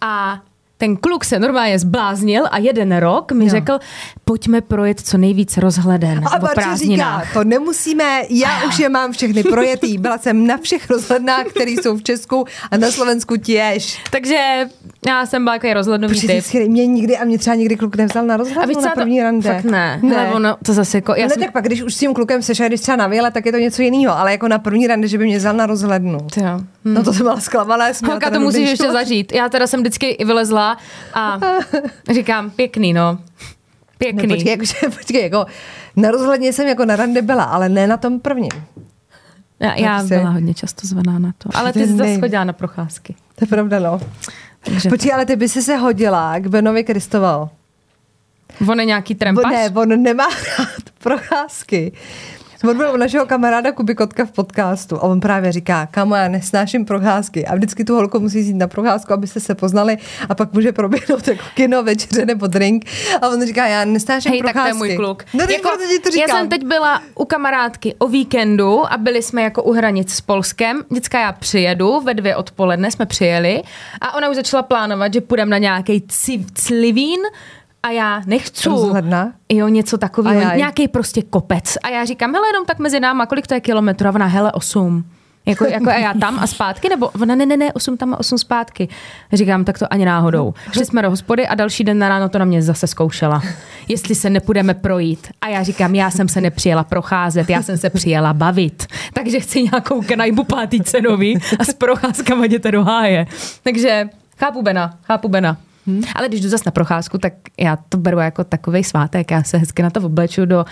A 0.00 0.40
ten 0.78 0.96
kluk 0.96 1.24
se 1.24 1.38
normálně 1.38 1.78
zbláznil 1.78 2.44
a 2.50 2.58
jeden 2.58 2.96
rok 2.96 3.32
mi 3.32 3.44
Jo. 3.44 3.50
řekl, 3.50 3.78
pojďme 4.24 4.60
projet 4.60 5.00
co 5.00 5.18
nejvíc 5.18 5.56
rozhleden 5.56 6.24
A 6.32 6.38
Barča 6.38 6.76
říká, 6.76 7.22
to 7.32 7.44
nemusíme, 7.44 8.22
já 8.30 8.64
už 8.68 8.78
je 8.78 8.88
mám 8.88 9.12
všechny 9.12 9.42
projetý. 9.42 9.98
Byla 9.98 10.18
jsem 10.18 10.46
na 10.46 10.56
všech 10.56 10.90
rozhlednách, 10.90 11.46
které 11.46 11.70
jsou 11.70 11.96
v 11.96 12.02
Česku 12.02 12.44
a 12.70 12.76
na 12.76 12.90
Slovensku 12.90 13.36
těž. 13.36 13.98
Takže 14.10 14.68
já 15.06 15.26
jsem 15.26 15.44
byla 15.44 15.54
takový 15.56 15.72
rozhlednový 15.74 16.14
Protože 16.20 16.42
typ. 16.42 16.68
mě 16.68 16.86
nikdy 16.86 17.18
a 17.18 17.24
mě 17.24 17.38
třeba 17.38 17.54
nikdy 17.56 17.76
kluk 17.76 17.96
nevzal 17.96 18.24
na 18.26 18.34
A 18.34 18.36
rozhlednu 18.36 18.68
víš, 18.68 18.76
co 18.76 18.80
na 18.82 18.88
já 18.88 18.94
to- 18.94 19.00
první 19.00 19.22
rande. 19.22 19.54
Fakt 19.54 19.64
ne. 19.64 20.00
ne. 20.02 20.16
Ale 20.16 20.34
ono, 20.34 20.56
to 20.64 20.72
zase 20.72 20.96
jako, 20.98 21.12
já 21.12 21.18
Já 21.22 21.28
jsem, 21.28 21.40
ne, 21.40 21.46
tak 21.46 21.52
pak, 21.52 21.64
když 21.64 21.82
už 21.82 21.94
s 21.94 21.98
tím 21.98 22.14
klukem 22.14 22.42
seš 22.42 22.60
a 22.60 22.68
když 22.68 22.80
třeba 22.80 22.96
na 22.96 23.06
výlet, 23.06 23.34
tak 23.34 23.46
je 23.46 23.52
to 23.52 23.58
něco 23.58 23.82
jiného, 23.82 24.18
ale 24.18 24.32
jako 24.32 24.48
na 24.48 24.58
první 24.58 24.86
rande, 24.86 25.08
že 25.08 25.18
by 25.18 25.24
mě 25.24 25.38
vzal 25.38 25.54
na 25.56 25.66
rozhlednu. 25.66 26.18
Ty 26.34 26.40
jo. 26.40 26.60
Hm. 26.84 26.94
No 26.94 27.02
to 27.04 27.12
jsem 27.12 27.22
byla 27.26 27.40
jsem 27.40 28.06
měla 28.06 28.14
Holka, 28.14 28.30
to 28.30 28.40
musíš 28.40 28.68
ještě 28.70 28.92
zažít. 28.92 29.32
Já 29.32 29.48
teda 29.48 29.66
jsem 29.66 29.80
vždycky 29.80 30.06
i 30.06 30.24
vylezla 30.74 30.76
a 31.14 31.38
říkám, 32.12 32.50
pěkný, 32.50 32.92
no. 32.92 33.18
Pěkný. 33.98 34.26
Ne, 34.26 34.34
počkej, 34.34 34.50
jakože, 34.50 34.74
počkej, 34.98 35.22
jako 35.22 35.46
na 35.96 36.10
rozhledně 36.10 36.52
jsem 36.52 36.68
jako 36.68 36.84
na 36.84 36.96
rande 36.96 37.22
byla, 37.22 37.44
ale 37.44 37.68
ne 37.68 37.86
na 37.86 37.96
tom 37.96 38.20
prvním. 38.20 38.50
já, 39.60 39.74
já 39.74 39.98
prostě- 39.98 40.18
byla 40.18 40.30
hodně 40.30 40.54
často 40.54 40.86
zvaná 40.86 41.18
na 41.18 41.32
to. 41.38 41.48
Ale 41.54 41.72
ty 41.72 41.86
jsi 41.86 41.96
zase 41.96 42.20
chodila 42.20 42.44
na 42.44 42.52
procházky. 42.52 43.14
To 43.34 43.44
je 43.44 43.48
pravda, 43.48 43.78
no. 43.80 44.00
Takže 44.64 44.88
Počkej, 44.88 45.12
ale 45.12 45.26
ty 45.26 45.36
by 45.36 45.48
si 45.48 45.62
se 45.62 45.76
hodila 45.76 46.38
k 46.38 46.46
Benovi 46.46 46.84
Kristoval. 46.84 47.50
on 48.70 48.80
je 48.80 48.86
nějaký 48.86 49.14
trempař? 49.14 49.52
ne, 49.52 49.70
on 49.74 50.02
nemá 50.02 50.28
rád 50.58 50.90
procházky. 50.98 51.92
On 52.64 52.76
byl 52.76 52.90
u 52.94 52.96
našeho 52.96 53.26
kamaráda 53.26 53.72
Kuby 53.72 53.94
Kotka 53.94 54.24
v 54.24 54.32
podcastu 54.32 54.96
a 54.96 55.02
on 55.02 55.20
právě 55.20 55.52
říká, 55.52 55.88
kamo, 55.90 56.14
já 56.14 56.28
nesnáším 56.28 56.84
procházky 56.84 57.46
a 57.46 57.54
vždycky 57.54 57.84
tu 57.84 57.94
holku 57.94 58.20
musí 58.20 58.38
jít 58.38 58.54
na 58.54 58.68
procházku, 58.68 59.12
abyste 59.12 59.40
se 59.40 59.54
poznali 59.54 59.96
a 60.28 60.34
pak 60.34 60.52
může 60.52 60.72
proběhnout 60.72 61.28
jako 61.28 61.44
kino, 61.54 61.82
večeře 61.82 62.26
nebo 62.26 62.46
drink 62.46 62.84
a 63.22 63.28
on 63.28 63.46
říká, 63.46 63.66
já 63.66 63.84
nesnáším 63.84 64.32
Hej, 64.32 64.42
tak 64.42 64.52
procházky. 64.52 64.78
to 64.78 64.84
je 64.84 64.88
můj 64.88 64.96
kluk. 64.96 65.24
No, 65.34 65.44
jako, 65.50 65.70
to 66.02 66.10
říkám. 66.10 66.28
já 66.28 66.36
jsem 66.36 66.48
teď 66.48 66.64
byla 66.64 67.02
u 67.14 67.24
kamarádky 67.24 67.94
o 67.98 68.08
víkendu 68.08 68.92
a 68.92 68.96
byli 68.96 69.22
jsme 69.22 69.42
jako 69.42 69.62
u 69.62 69.72
hranic 69.72 70.14
s 70.14 70.20
Polskem. 70.20 70.82
Vždycky 70.90 71.16
já 71.16 71.32
přijedu, 71.32 72.00
ve 72.00 72.14
dvě 72.14 72.36
odpoledne 72.36 72.90
jsme 72.90 73.06
přijeli 73.06 73.62
a 74.00 74.14
ona 74.16 74.28
už 74.28 74.36
začala 74.36 74.62
plánovat, 74.62 75.14
že 75.14 75.20
půjdeme 75.20 75.50
na 75.50 75.58
nějaký 75.58 76.06
clivín 76.54 77.20
a 77.82 77.90
já 77.90 78.22
nechci. 78.26 78.68
Rozhledna? 78.68 79.32
Jo, 79.48 79.68
něco 79.68 79.98
takového, 79.98 80.56
nějaký 80.56 80.88
prostě 80.88 81.22
kopec. 81.22 81.76
A 81.82 81.88
já 81.88 82.04
říkám, 82.04 82.34
hele, 82.34 82.48
jenom 82.48 82.64
tak 82.66 82.78
mezi 82.78 83.00
náma, 83.00 83.26
kolik 83.26 83.46
to 83.46 83.54
je 83.54 83.60
kilometrů? 83.60 84.08
A 84.08 84.12
ona, 84.14 84.26
hele, 84.26 84.52
osm. 84.52 85.04
Jako, 85.46 85.64
jako 85.64 85.90
a 85.90 85.94
já 85.94 86.14
tam 86.14 86.38
a 86.38 86.46
zpátky? 86.46 86.88
Nebo 86.88 87.08
ona, 87.08 87.34
ne, 87.34 87.46
ne, 87.46 87.56
ne, 87.56 87.72
osm 87.72 87.96
tam 87.96 88.14
a 88.14 88.20
osm 88.20 88.38
zpátky. 88.38 88.88
Říkám, 89.32 89.64
tak 89.64 89.78
to 89.78 89.92
ani 89.92 90.04
náhodou. 90.04 90.54
Šli 90.72 90.84
jsme 90.84 91.02
do 91.02 91.10
hospody 91.10 91.46
a 91.46 91.54
další 91.54 91.84
den 91.84 91.98
na 91.98 92.08
ráno 92.08 92.28
to 92.28 92.38
na 92.38 92.44
mě 92.44 92.62
zase 92.62 92.86
zkoušela. 92.86 93.42
Jestli 93.88 94.14
se 94.14 94.30
nepůjdeme 94.30 94.74
projít. 94.74 95.28
A 95.40 95.48
já 95.48 95.62
říkám, 95.62 95.94
já 95.94 96.10
jsem 96.10 96.28
se 96.28 96.40
nepřijela 96.40 96.84
procházet, 96.84 97.50
já 97.50 97.62
jsem 97.62 97.78
se 97.78 97.90
přijela 97.90 98.32
bavit. 98.32 98.86
Takže 99.12 99.40
chci 99.40 99.62
nějakou 99.62 100.02
knajbu 100.02 100.44
pátý 100.44 100.80
cenový 100.80 101.38
a 101.58 101.64
s 101.64 101.74
procházkama 101.74 102.44
jděte 102.44 102.70
do 102.72 102.84
háje. 102.84 103.26
Takže 103.62 104.08
chápu 104.38 104.62
Bena, 104.62 104.98
chápu 105.02 105.28
Bena. 105.28 105.56
Hmm. 105.88 106.02
Ale 106.14 106.28
když 106.28 106.40
jdu 106.40 106.48
zase 106.48 106.62
na 106.66 106.72
procházku, 106.72 107.18
tak 107.18 107.32
já 107.60 107.76
to 107.88 107.98
beru 107.98 108.18
jako 108.18 108.44
takový 108.44 108.84
svátek. 108.84 109.30
Já 109.30 109.42
se 109.42 109.58
hezky 109.58 109.82
na 109.82 109.90
to 109.90 110.00
obleču 110.00 110.44
do, 110.46 110.64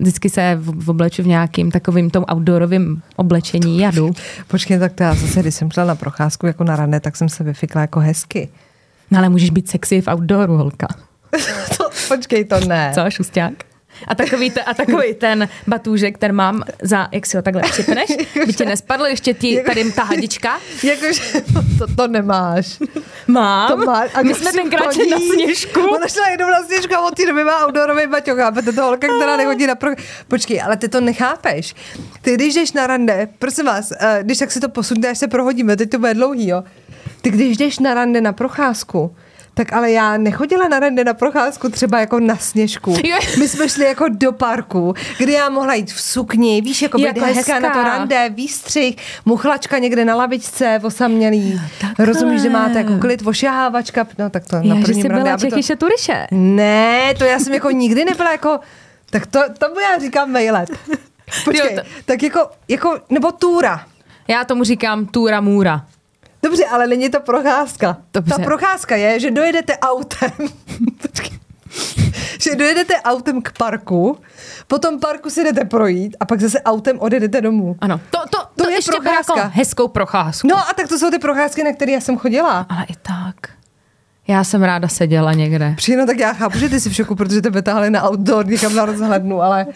vždycky 0.00 0.30
se 0.30 0.56
v- 0.60 0.90
obleču 0.90 1.22
v 1.22 1.26
nějakým 1.26 1.70
takovým 1.70 2.10
tom 2.10 2.24
outdoorovým 2.32 3.02
oblečení. 3.16 3.78
Já 3.78 3.90
jdu. 3.90 4.12
Počkej, 4.48 4.78
tak 4.78 4.92
to 4.92 5.02
já 5.02 5.14
zase, 5.14 5.40
když 5.40 5.54
jsem 5.54 5.70
šla 5.70 5.84
na 5.84 5.94
procházku 5.94 6.46
jako 6.46 6.64
na 6.64 6.76
rande, 6.76 7.00
tak 7.00 7.16
jsem 7.16 7.28
se 7.28 7.44
vyfikla 7.44 7.80
jako 7.80 8.00
hezky. 8.00 8.48
No 9.10 9.18
ale 9.18 9.28
můžeš 9.28 9.50
být 9.50 9.68
sexy 9.68 10.00
v 10.00 10.08
outdooru, 10.08 10.56
holka. 10.56 10.86
to, 11.78 11.84
počkej, 12.08 12.44
to 12.44 12.60
ne. 12.60 12.92
Co, 12.94 13.10
šusták? 13.10 13.52
A 14.08 14.14
takový, 14.14 14.50
te, 14.50 14.62
a 14.62 14.74
takový 14.74 15.14
ten 15.14 15.48
batůžek, 15.66 16.18
ten 16.18 16.32
mám 16.32 16.62
za, 16.82 17.08
jak 17.12 17.26
si 17.26 17.36
ho 17.36 17.42
takhle 17.42 17.62
připneš, 17.62 18.10
by 18.46 18.52
ti 18.52 18.64
nespadl 18.64 19.04
ještě 19.06 19.34
ti, 19.34 19.62
tady 19.66 19.92
ta 19.92 20.02
hadička. 20.02 20.58
Jakože 20.82 21.20
to, 21.78 21.94
to 21.96 22.06
nemáš. 22.08 22.78
Mám. 23.26 23.68
To 23.68 23.76
máš. 23.76 24.10
A 24.14 24.22
My 24.22 24.34
jsme 24.34 24.52
tenkrát 24.52 24.84
chodí- 24.86 24.94
šli 25.00 25.10
na 25.10 25.18
sněžku. 25.34 25.80
Ona 25.94 26.08
šla 26.08 26.28
jenom 26.28 26.50
na 26.50 26.62
sněžku 26.62 26.94
a 26.94 27.06
od 27.06 27.14
té 27.14 27.26
doby 27.26 27.44
má 27.44 27.66
outdoorový 27.66 28.06
baťoch. 28.06 28.38
Chápete 28.38 28.72
to 28.72 28.82
holka, 28.82 29.06
která 29.08 29.36
nechodí 29.36 29.66
na 29.66 29.74
pro... 29.74 29.90
Počkej, 30.28 30.62
ale 30.62 30.76
ty 30.76 30.88
to 30.88 31.00
nechápeš. 31.00 31.74
Ty 32.22 32.34
když 32.34 32.54
jdeš 32.54 32.72
na 32.72 32.86
rande, 32.86 33.28
prosím 33.38 33.64
vás, 33.66 33.92
eh, 34.00 34.18
když 34.22 34.38
tak 34.38 34.52
si 34.52 34.60
to 34.60 34.68
posuňte, 34.68 35.08
až 35.08 35.18
se 35.18 35.28
prohodíme, 35.28 35.76
teď 35.76 35.90
to 35.90 35.98
bude 35.98 36.14
dlouhý, 36.14 36.48
jo. 36.48 36.64
Ty 37.20 37.30
když 37.30 37.56
jdeš 37.56 37.78
na 37.78 37.94
rande 37.94 38.20
na 38.20 38.32
procházku, 38.32 39.16
tak 39.54 39.72
ale 39.72 39.90
já 39.90 40.16
nechodila 40.16 40.68
na 40.68 40.80
rande 40.80 41.04
na 41.04 41.14
procházku 41.14 41.68
třeba 41.68 42.00
jako 42.00 42.20
na 42.20 42.36
sněžku. 42.36 42.96
My 43.38 43.48
jsme 43.48 43.68
šli 43.68 43.84
jako 43.84 44.04
do 44.08 44.32
parku, 44.32 44.94
kde 45.18 45.32
já 45.32 45.48
mohla 45.48 45.74
jít 45.74 45.92
v 45.92 46.00
sukni, 46.00 46.60
víš, 46.60 46.82
jako 46.82 46.98
být 46.98 47.04
Jako 47.04 47.20
hezká 47.20 47.60
na 47.60 47.70
to 47.70 47.78
hezká. 47.78 47.82
rande, 47.98 48.30
výstřih, 48.34 48.96
muchlačka 49.24 49.78
někde 49.78 50.04
na 50.04 50.14
lavičce, 50.14 50.80
osamělý. 50.84 51.60
Rozumíš, 51.98 52.42
že 52.42 52.50
máte 52.50 52.78
jako 52.78 52.98
klid, 52.98 53.26
ošahávačka, 53.26 54.06
no 54.18 54.30
tak 54.30 54.44
to 54.46 54.56
na 54.56 54.62
Já, 54.62 54.74
že 54.76 54.82
prvním 54.82 55.02
jsi 55.02 55.08
rande, 55.08 55.22
byla 55.22 55.34
aby 55.34 55.42
to... 55.42 55.50
Čechyše 55.50 55.76
Turiše. 55.76 56.26
Ne, 56.30 57.14
to 57.18 57.24
já 57.24 57.38
jsem 57.38 57.54
jako 57.54 57.70
nikdy 57.70 58.04
nebyla 58.04 58.32
jako, 58.32 58.60
tak 59.10 59.26
to, 59.26 59.40
to 59.58 59.80
já 59.80 59.98
říkám 59.98 60.32
vejlet. 60.32 60.70
Počkej, 61.44 61.74
Jo, 61.76 61.82
tak 62.04 62.22
jako, 62.22 62.48
jako, 62.68 63.00
nebo 63.10 63.32
túra. 63.32 63.86
Já 64.28 64.44
tomu 64.44 64.64
říkám 64.64 65.06
Tura 65.06 65.40
Můra. 65.40 65.86
Dobře, 66.44 66.64
ale 66.64 66.86
není 66.86 67.10
to 67.10 67.20
procházka. 67.20 67.96
Dobře. 68.14 68.34
Ta 68.36 68.44
procházka 68.44 68.96
je, 68.96 69.20
že 69.20 69.30
dojedete 69.30 69.78
autem. 69.78 70.30
Že 72.40 72.54
dojedete 72.54 72.94
autem 73.00 73.42
k 73.42 73.52
parku, 73.58 74.18
po 74.66 74.78
tom 74.78 75.00
parku 75.00 75.30
si 75.30 75.44
jdete 75.44 75.64
projít 75.64 76.16
a 76.20 76.24
pak 76.24 76.40
zase 76.40 76.62
autem 76.62 77.00
odjedete 77.00 77.40
domů. 77.40 77.76
Ano, 77.80 78.00
to, 78.10 78.18
to, 78.18 78.38
to, 78.56 78.64
To 78.64 78.70
je 78.70 78.76
ještě 78.76 78.90
beru 78.92 79.02
procházka. 79.02 79.36
jako 79.36 79.50
hezkou 79.54 79.88
procházku. 79.88 80.48
No 80.48 80.56
a 80.56 80.72
tak 80.76 80.88
to 80.88 80.98
jsou 80.98 81.10
ty 81.10 81.18
procházky, 81.18 81.64
na 81.64 81.72
které 81.72 81.92
já 81.92 82.00
jsem 82.00 82.18
chodila. 82.18 82.66
Ale 82.68 82.84
i 82.84 82.94
tak. 83.02 83.34
Já 84.28 84.44
jsem 84.44 84.62
ráda 84.62 84.88
seděla 84.88 85.32
někde. 85.32 85.74
Přijde, 85.76 85.98
no 86.00 86.06
tak 86.06 86.18
já 86.18 86.32
chápu, 86.32 86.58
že 86.58 86.68
ty 86.68 86.80
jsi 86.80 86.90
v 86.90 86.94
šoku, 86.94 87.14
protože 87.14 87.42
tebe 87.42 87.62
tahali 87.62 87.90
na 87.90 88.08
outdoor 88.10 88.46
někam 88.46 88.74
na 88.74 88.84
rozhlednu, 88.84 89.42
ale 89.42 89.66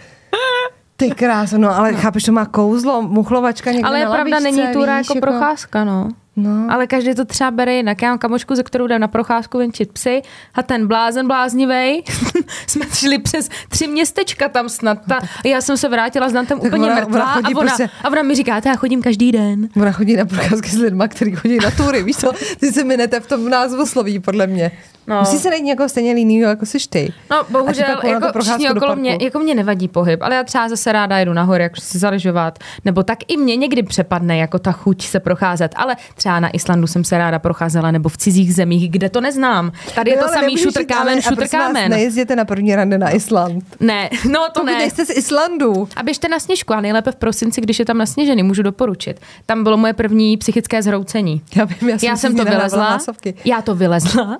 ty 0.96 1.10
krása, 1.10 1.58
no 1.58 1.76
ale 1.78 1.94
chápeš, 1.94 2.24
to 2.24 2.32
má 2.32 2.46
kouzlo, 2.46 3.02
muchlovačka 3.02 3.72
někde 3.72 3.88
Ale 3.88 3.98
je 3.98 4.04
na 4.04 4.10
pravda, 4.10 4.36
lavičce, 4.36 4.62
není 4.62 4.72
tura 4.72 4.98
víš, 4.98 5.08
jako 5.08 5.20
procházka, 5.20 5.84
no. 5.84 6.08
No. 6.39 6.66
Ale 6.70 6.86
každý 6.86 7.14
to 7.14 7.24
třeba 7.24 7.51
bere 7.51 7.74
jinak. 7.74 8.03
Já 8.03 8.09
mám 8.09 8.18
kamošku, 8.18 8.55
ze 8.55 8.62
kterou 8.62 8.86
jdem 8.86 9.01
na 9.01 9.09
procházku 9.09 9.59
venčit 9.59 9.93
psy 9.93 10.22
a 10.55 10.62
ten 10.62 10.86
blázen 10.86 11.26
bláznivej. 11.28 12.03
jsme 12.66 12.84
šli 12.95 13.18
přes 13.18 13.49
tři 13.68 13.86
městečka 13.86 14.49
tam 14.49 14.68
snad. 14.68 14.99
Ta, 15.09 15.16
a 15.16 15.49
já 15.49 15.61
jsem 15.61 15.76
se 15.76 15.89
vrátila 15.89 16.28
s 16.28 16.32
Dantem 16.32 16.59
úplně 16.61 16.86
ona- 16.86 16.95
mrtvá 16.95 17.22
ona 17.36 17.49
a, 17.49 17.51
ona, 17.51 17.61
prostě- 17.61 17.89
a 18.05 18.09
ona 18.09 18.22
mi 18.22 18.34
říká, 18.34 18.61
"To 18.61 18.68
já 18.68 18.76
chodím 18.76 19.03
každý 19.03 19.32
den. 19.32 19.68
Ona 19.76 19.93
chodí 19.93 20.16
na 20.16 20.24
procházky 20.24 20.68
s 20.68 20.78
lidma, 20.78 21.09
kteří 21.09 21.32
chodí 21.32 21.57
na 21.57 21.70
tury, 21.70 22.03
víš 22.03 22.16
co? 22.16 22.32
Ty 22.61 22.72
se 22.72 22.84
minete 22.84 23.20
v 23.20 23.26
tom 23.26 23.49
názvu 23.51 23.86
sloví, 23.86 24.20
podle 24.20 24.47
mě. 24.47 24.70
No. 25.07 25.14
No. 25.14 25.20
Musí 25.20 25.39
se 25.39 25.51
najít 25.51 25.64
někoho 25.64 25.89
stejně 25.89 26.12
línýho, 26.12 26.49
jako 26.51 26.66
jsi 26.66 26.78
ty. 26.91 27.12
No 27.30 27.45
bohužel, 27.51 27.84
jako 28.05 28.41
všichni 28.43 28.70
okolo 28.70 28.97
mě, 28.97 29.18
jako 29.20 29.39
mě 29.39 29.55
nevadí 29.55 29.89
pohyb, 29.89 30.22
ale 30.22 30.34
já 30.34 30.45
třeba 30.45 30.68
zase 30.68 30.93
ráda 30.93 31.18
jedu 31.18 31.32
nahoru, 31.32 31.62
jako 31.62 31.80
si 31.80 31.99
zaležovat, 31.99 32.59
nebo 32.84 33.03
tak 33.03 33.18
i 33.28 33.36
mě 33.36 33.57
někdy 33.57 33.82
přepadne 33.82 34.36
jako 34.39 34.59
ta 34.59 34.72
chuť 34.72 35.07
se 35.07 35.20
procházet, 35.20 35.72
ale 35.76 35.97
třeba 36.14 36.28
na 36.41 36.49
Islandu 36.49 36.87
jsem 36.87 37.05
se 37.05 37.18
ráda 37.18 37.39
procházela, 37.39 37.91
nebo 37.91 38.09
v 38.09 38.16
cizích 38.16 38.55
zemích, 38.55 38.91
kde 38.91 39.09
to 39.09 39.20
neznám. 39.20 39.72
Tady 39.95 40.11
je 40.11 40.16
No, 40.16 40.22
to 40.22 40.26
ale 40.29 40.35
samý 40.35 40.47
nemůžeš 40.47 40.62
šutr 40.62 40.81
jít, 40.81 40.93
ale- 40.93 40.99
kámen, 41.01 41.18
a 41.18 41.20
šutr 41.20 41.37
prosím 41.37 41.59
vás, 41.59 41.66
kámen. 41.68 41.91
Nejezděte 41.91 42.37
na 42.37 42.45
první 42.45 42.74
rande 42.76 42.99
na 42.99 43.11
Island. 43.11 43.64
Ne, 43.81 44.11
no 44.31 44.41
to 44.41 44.51
Pokud 44.55 44.66
ne. 44.66 44.79
nejste 44.79 45.05
z 45.07 45.11
Islandu. 45.11 45.89
A 45.97 46.03
běžte 46.03 46.29
na 46.29 46.39
sněžku 46.39 46.72
a 46.74 46.81
nejlépe 46.81 47.12
v 47.12 47.16
prosinci, 47.16 47.61
když 47.61 47.79
je 47.79 47.85
tam 47.85 47.99
nasněžený, 47.99 48.43
můžu 48.43 48.62
doporučit. 48.62 49.20
Tam 49.47 49.62
bylo 49.62 49.76
moje 49.76 49.93
první 49.93 50.37
psychické 50.37 50.83
zhroucení. 50.83 51.43
Já 51.57 51.64
vím, 51.64 51.89
já 51.89 51.99
jsem, 51.99 52.09
Já 52.09 52.16
jsem 52.16 52.37
to 52.37 52.45
vylezla, 52.45 52.99
já 53.45 53.62
to 53.62 53.74
vylezla 53.74 54.39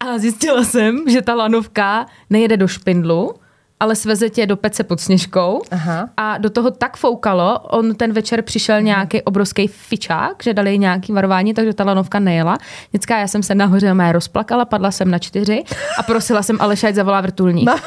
a 0.00 0.18
zjistila 0.18 0.64
jsem, 0.64 1.04
že 1.08 1.22
ta 1.22 1.34
lanovka 1.34 2.06
nejede 2.30 2.56
do 2.56 2.68
špindlu, 2.68 3.34
ale 3.80 3.96
sveze 3.96 4.30
tě 4.30 4.46
do 4.46 4.56
pece 4.56 4.84
pod 4.84 5.00
sněžkou 5.00 5.62
Aha. 5.70 6.08
a 6.16 6.38
do 6.38 6.50
toho 6.50 6.70
tak 6.70 6.96
foukalo, 6.96 7.58
on 7.58 7.94
ten 7.94 8.12
večer 8.12 8.42
přišel 8.42 8.80
nějaký 8.82 9.22
obrovský 9.22 9.66
fičák, 9.66 10.42
že 10.42 10.54
dali 10.54 10.78
nějaký 10.78 11.12
varování, 11.12 11.54
takže 11.54 11.72
ta 11.72 11.84
lanovka 11.84 12.18
nejela. 12.18 12.58
Vždycká 12.88 13.18
já 13.18 13.28
jsem 13.28 13.42
se 13.42 13.54
nahoře 13.54 13.94
mé 13.94 14.12
rozplakala, 14.12 14.64
padla 14.64 14.90
jsem 14.90 15.10
na 15.10 15.18
čtyři 15.18 15.64
a 15.98 16.02
prosila 16.02 16.42
jsem 16.42 16.56
Aleša, 16.60 16.88
ať 16.88 16.94
zavolá 16.94 17.20
vrtulník. 17.20 17.66
Má- 17.66 17.80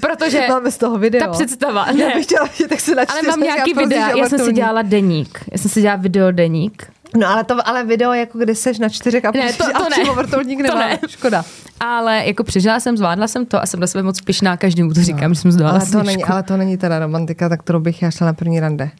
Protože 0.00 0.46
Máme 0.48 0.70
z 0.70 0.78
toho 0.78 0.98
video. 0.98 1.26
ta 1.26 1.32
představa, 1.32 1.86
Já 1.86 1.92
ne, 1.92 2.14
bych 2.14 2.24
chtěla 2.24 2.46
vidět, 2.46 2.68
tak 2.68 2.80
se 2.80 2.94
na 2.94 3.02
ale 3.08 3.22
mám 3.22 3.40
nějaký 3.40 3.74
videa, 3.74 4.16
já 4.16 4.28
jsem 4.28 4.38
si 4.38 4.52
dělala 4.52 4.82
deník. 4.82 5.44
Já 5.52 5.58
jsem 5.58 5.70
si 5.70 5.80
dělala 5.80 6.02
videodeník. 6.02 6.90
No 7.16 7.28
ale 7.28 7.44
to 7.44 7.68
ale 7.68 7.84
video, 7.84 8.12
jako 8.12 8.38
když 8.38 8.58
seš 8.58 8.78
na 8.78 8.88
čtyřech 8.88 9.24
a 9.24 9.30
Ne, 9.30 9.52
to- 9.52 9.64
to 9.72 9.76
a 9.76 9.88
ne. 9.88 10.10
vrtulník 10.14 10.58
To 10.58 10.62
nemá. 10.74 10.86
ne. 10.88 10.98
Škoda. 11.08 11.44
Ale 11.80 12.22
jako 12.26 12.44
přežila 12.44 12.80
jsem, 12.80 12.96
zvládla 12.96 13.28
jsem 13.28 13.46
to 13.46 13.62
a 13.62 13.66
jsem 13.66 13.80
na 13.80 13.86
sebe 13.86 14.02
moc 14.02 14.20
pišná, 14.20 14.56
každému 14.56 14.92
to 14.94 15.02
říkám, 15.02 15.34
že 15.34 15.40
jsem 15.40 15.52
zvládla 15.52 15.80
Ale 15.80 15.90
to, 15.90 16.02
není, 16.02 16.24
ale 16.24 16.42
to 16.42 16.56
není 16.56 16.76
teda 16.78 16.98
romantika, 16.98 17.48
tak 17.48 17.60
kterou 17.60 17.80
bych 17.80 18.02
já 18.02 18.10
šla 18.10 18.26
na 18.26 18.32
první 18.32 18.60
rande. 18.60 18.90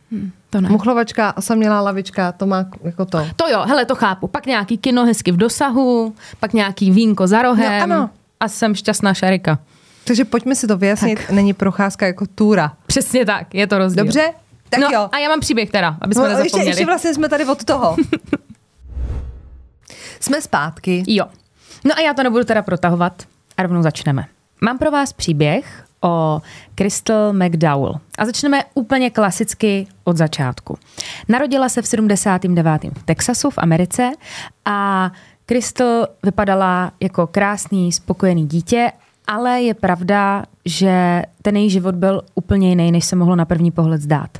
to 0.50 0.60
ne. 0.60 0.68
Muchlovačka, 0.68 1.36
osamělá 1.36 1.80
lavička, 1.80 2.32
to 2.32 2.46
má 2.46 2.64
jako 2.84 3.04
to. 3.04 3.26
To 3.36 3.48
jo, 3.48 3.60
hele, 3.66 3.84
to 3.84 3.94
chápu. 3.94 4.26
Pak 4.26 4.46
nějaký 4.46 4.78
kino 4.78 5.04
hezky 5.04 5.32
v 5.32 5.36
dosahu, 5.36 6.14
pak 6.40 6.52
nějaký 6.52 6.90
vínko 6.90 7.26
za 7.26 7.42
rohem. 7.42 7.88
No, 7.88 7.96
ano. 7.96 8.10
A 8.40 8.48
jsem 8.48 8.74
šťastná 8.74 9.14
šarika. 9.14 9.58
Takže 10.04 10.24
pojďme 10.24 10.54
si 10.54 10.66
to 10.66 10.76
vyjasnit, 10.76 11.18
tak. 11.18 11.30
není 11.30 11.52
procházka 11.52 12.06
jako 12.06 12.24
túra. 12.34 12.72
Přesně 12.86 13.24
tak, 13.26 13.54
je 13.54 13.66
to 13.66 13.78
rozdíl. 13.78 14.04
Dobře? 14.04 14.30
Tak 14.70 14.80
no, 14.80 14.88
jo. 14.92 15.08
a 15.12 15.18
já 15.18 15.28
mám 15.28 15.40
příběh 15.40 15.70
teda, 15.70 15.96
aby 16.00 16.14
jsme 16.14 16.22
No, 16.22 16.28
ještě, 16.28 16.42
nezapomněli. 16.42 16.70
ještě 16.70 16.86
vlastně 16.86 17.14
jsme 17.14 17.28
tady 17.28 17.44
od 17.46 17.64
toho. 17.64 17.96
jsme 20.20 20.42
zpátky. 20.42 21.02
Jo. 21.06 21.24
No 21.84 21.94
a 21.98 22.00
já 22.00 22.14
to 22.14 22.22
nebudu 22.22 22.44
teda 22.44 22.62
protahovat 22.62 23.22
a 23.56 23.62
rovnou 23.62 23.82
začneme. 23.82 24.24
Mám 24.60 24.78
pro 24.78 24.90
vás 24.90 25.12
příběh 25.12 25.84
o 26.00 26.42
Crystal 26.74 27.32
McDowell. 27.32 27.94
A 28.18 28.26
začneme 28.26 28.64
úplně 28.74 29.10
klasicky 29.10 29.86
od 30.04 30.16
začátku. 30.16 30.78
Narodila 31.28 31.68
se 31.68 31.82
v 31.82 31.86
79. 31.86 32.82
v 32.98 33.02
Texasu 33.02 33.50
v 33.50 33.58
Americe 33.58 34.10
a 34.64 35.10
Crystal 35.46 36.06
vypadala 36.22 36.92
jako 37.00 37.26
krásný, 37.26 37.92
spokojený 37.92 38.46
dítě, 38.46 38.92
ale 39.28 39.62
je 39.62 39.74
pravda, 39.74 40.44
že 40.64 41.22
ten 41.42 41.56
její 41.56 41.70
život 41.70 41.94
byl 41.94 42.22
úplně 42.34 42.68
jiný, 42.68 42.92
než 42.92 43.04
se 43.04 43.16
mohlo 43.16 43.36
na 43.36 43.44
první 43.44 43.70
pohled 43.70 44.00
zdát. 44.00 44.38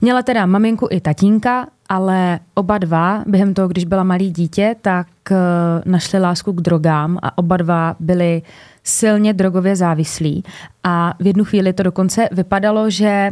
Měla 0.00 0.22
teda 0.22 0.46
maminku 0.46 0.88
i 0.90 1.00
tatínka, 1.00 1.66
ale 1.88 2.40
oba 2.54 2.78
dva, 2.78 3.24
během 3.26 3.54
toho, 3.54 3.68
když 3.68 3.84
byla 3.84 4.02
malý 4.02 4.30
dítě, 4.30 4.76
tak 4.82 5.06
eh, 5.30 5.36
našli 5.84 6.18
lásku 6.18 6.52
k 6.52 6.60
drogám 6.60 7.18
a 7.22 7.38
oba 7.38 7.56
dva 7.56 7.96
byli 8.00 8.42
silně 8.84 9.32
drogově 9.32 9.76
závislí. 9.76 10.44
A 10.84 11.14
v 11.20 11.26
jednu 11.26 11.44
chvíli 11.44 11.72
to 11.72 11.82
dokonce 11.82 12.28
vypadalo, 12.32 12.90
že 12.90 13.30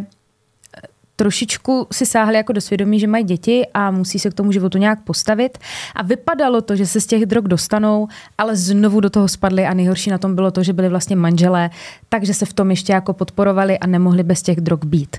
trošičku 1.16 1.86
si 1.92 2.06
sáhli 2.06 2.36
jako 2.36 2.52
do 2.52 2.60
svědomí, 2.60 3.00
že 3.00 3.06
mají 3.06 3.24
děti 3.24 3.66
a 3.74 3.90
musí 3.90 4.18
se 4.18 4.30
k 4.30 4.34
tomu 4.34 4.52
životu 4.52 4.78
nějak 4.78 5.02
postavit. 5.04 5.58
A 5.94 6.02
vypadalo 6.02 6.60
to, 6.60 6.76
že 6.76 6.86
se 6.86 7.00
z 7.00 7.06
těch 7.06 7.26
drog 7.26 7.44
dostanou, 7.44 8.08
ale 8.38 8.56
znovu 8.56 9.00
do 9.00 9.10
toho 9.10 9.28
spadli 9.28 9.66
a 9.66 9.74
nejhorší 9.74 10.10
na 10.10 10.18
tom 10.18 10.34
bylo 10.34 10.50
to, 10.50 10.62
že 10.62 10.72
byli 10.72 10.88
vlastně 10.88 11.16
manželé, 11.16 11.70
takže 12.08 12.34
se 12.34 12.46
v 12.46 12.52
tom 12.52 12.70
ještě 12.70 12.92
jako 12.92 13.12
podporovali 13.12 13.78
a 13.78 13.86
nemohli 13.86 14.22
bez 14.22 14.42
těch 14.42 14.60
drog 14.60 14.84
být. 14.84 15.16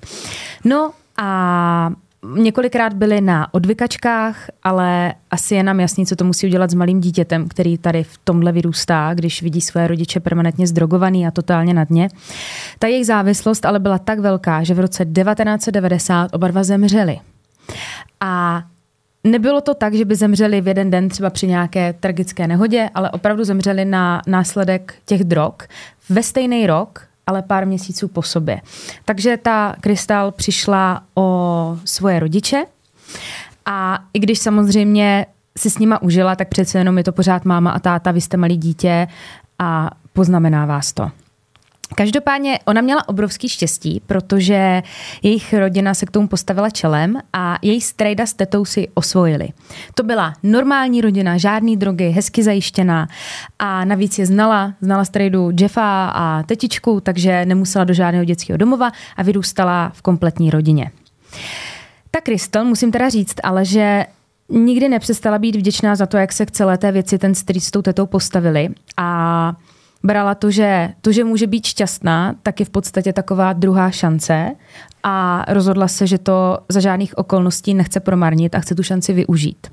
No 0.66 0.91
a 1.18 1.91
několikrát 2.36 2.93
byli 2.93 3.21
na 3.21 3.53
odvykačkách, 3.53 4.49
ale 4.63 5.13
asi 5.32 5.55
je 5.55 5.63
nám 5.63 5.80
jasný, 5.80 6.05
co 6.05 6.15
to 6.15 6.26
musí 6.26 6.47
udělat 6.47 6.71
s 6.71 6.74
malým 6.74 7.01
dítětem, 7.01 7.47
který 7.47 7.78
tady 7.78 8.03
v 8.03 8.17
tomhle 8.24 8.51
vyrůstá, 8.51 9.13
když 9.13 9.41
vidí 9.41 9.61
své 9.61 9.88
rodiče 9.88 10.19
permanentně 10.19 10.67
zdrogovaný 10.67 11.28
a 11.28 11.32
totálně 11.32 11.74
na 11.74 11.84
dně. 11.84 12.09
Ta 12.80 12.88
jejich 12.88 13.05
závislost 13.05 13.65
ale 13.65 13.80
byla 13.80 13.97
tak 13.97 14.19
velká, 14.19 14.63
že 14.63 14.74
v 14.74 14.80
roce 14.80 15.05
1990 15.05 16.36
oba 16.36 16.47
dva 16.47 16.63
zemřeli. 16.63 17.19
A 18.19 18.63
Nebylo 19.28 19.61
to 19.61 19.74
tak, 19.74 19.93
že 19.93 20.05
by 20.05 20.15
zemřeli 20.15 20.61
v 20.61 20.67
jeden 20.67 20.91
den 20.91 21.09
třeba 21.09 21.30
při 21.30 21.47
nějaké 21.47 21.93
tragické 21.93 22.47
nehodě, 22.47 22.89
ale 22.95 23.11
opravdu 23.11 23.43
zemřeli 23.43 23.86
na 23.86 24.21
následek 24.28 24.95
těch 25.05 25.24
drog 25.24 25.53
ve 26.09 26.24
stejný 26.24 26.67
rok, 26.67 27.07
ale 27.28 27.41
pár 27.41 27.67
měsíců 27.67 28.07
po 28.07 28.21
sobě. 28.21 28.61
Takže 29.05 29.38
ta 29.38 29.76
Krystal 29.82 30.32
přišla 30.32 31.03
o 31.15 31.78
svoje 31.86 32.19
rodiče 32.19 32.65
a 33.65 33.99
i 34.13 34.19
když 34.19 34.39
samozřejmě 34.39 35.26
si 35.57 35.69
s 35.69 35.78
nima 35.78 36.01
užila, 36.01 36.36
tak 36.36 36.47
přece 36.47 36.78
jenom 36.78 36.97
je 36.97 37.03
to 37.03 37.11
pořád 37.11 37.45
máma 37.45 37.71
a 37.71 37.80
táta, 37.80 38.11
vy 38.11 38.21
jste 38.21 38.38
malý 38.38 38.57
dítě 38.57 39.07
a 39.59 39.89
poznamená 40.13 40.65
vás 40.65 40.93
to. 40.93 41.11
Každopádně 41.96 42.60
ona 42.66 42.82
měla 42.82 43.10
obrovský 43.10 43.50
štěstí, 43.50 44.02
protože 44.06 44.84
jejich 45.24 45.54
rodina 45.54 45.94
se 45.94 46.06
k 46.06 46.12
tomu 46.12 46.28
postavila 46.28 46.70
čelem 46.70 47.18
a 47.34 47.58
její 47.62 47.82
strejda 47.82 48.26
s 48.26 48.34
tetou 48.34 48.66
si 48.66 48.88
osvojili. 48.94 49.50
To 49.96 50.04
byla 50.04 50.34
normální 50.44 51.02
rodina, 51.02 51.38
žádný 51.38 51.78
drogy, 51.78 52.10
hezky 52.10 52.44
zajištěná 52.44 53.08
a 53.60 53.86
navíc 53.86 54.20
je 54.20 54.26
znala, 54.26 54.74
znala 54.82 55.06
strejdu 55.06 55.52
Jeffa 55.60 56.10
a 56.10 56.44
tetičku, 56.44 57.00
takže 57.00 57.46
nemusela 57.46 57.86
do 57.86 57.94
žádného 57.94 58.26
dětského 58.26 58.58
domova 58.58 58.91
a 59.18 59.24
vyrůstala 59.24 59.91
v 59.94 60.02
kompletní 60.02 60.50
rodině. 60.50 60.91
Ta 62.12 62.22
Crystal, 62.22 62.66
musím 62.66 62.91
teda 62.91 63.10
říct, 63.10 63.36
ale 63.44 63.66
že 63.66 64.06
nikdy 64.50 64.89
nepřestala 64.89 65.39
být 65.39 65.56
vděčná 65.56 65.96
za 65.96 66.06
to, 66.06 66.18
jak 66.18 66.34
se 66.34 66.46
k 66.46 66.52
celé 66.52 66.78
té 66.78 66.91
věci 66.91 67.18
ten 67.18 67.36
street 67.36 67.64
s 67.64 67.72
tou 67.72 67.82
tetou 67.82 68.06
postavili 68.06 68.70
a 68.98 69.54
brala 70.04 70.36
to, 70.36 70.51
že 70.51 70.89
to, 71.01 71.12
že 71.12 71.24
může 71.24 71.47
být 71.47 71.66
šťastná, 71.66 72.36
tak 72.43 72.60
je 72.60 72.66
v 72.66 72.70
podstatě 72.70 73.14
taková 73.14 73.54
druhá 73.54 73.91
šance 73.91 74.51
a 75.04 75.45
rozhodla 75.47 75.88
se, 75.88 76.08
že 76.08 76.18
to 76.18 76.58
za 76.70 76.80
žádných 76.80 77.18
okolností 77.18 77.74
nechce 77.74 77.99
promarnit 77.99 78.56
a 78.56 78.60
chce 78.60 78.76
tu 78.76 78.84
šanci 78.84 79.14
využít. 79.14 79.68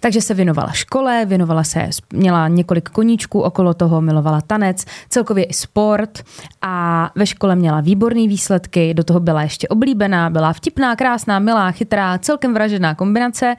Takže 0.00 0.20
se 0.20 0.34
věnovala 0.34 0.72
škole, 0.72 1.24
věnovala 1.26 1.64
se, 1.64 1.88
měla 2.12 2.48
několik 2.48 2.88
koníčků 2.88 3.40
okolo 3.40 3.74
toho, 3.74 4.00
milovala 4.00 4.40
tanec, 4.40 4.84
celkově 5.08 5.44
i 5.44 5.52
sport 5.52 6.22
a 6.62 7.10
ve 7.14 7.26
škole 7.26 7.56
měla 7.56 7.80
výborné 7.80 8.28
výsledky, 8.28 8.94
do 8.94 9.04
toho 9.04 9.20
byla 9.20 9.42
ještě 9.42 9.68
oblíbená, 9.68 10.30
byla 10.30 10.52
vtipná, 10.52 10.96
krásná, 10.96 11.38
milá, 11.38 11.70
chytrá, 11.70 12.18
celkem 12.18 12.54
vražená 12.54 12.94
kombinace. 12.94 13.56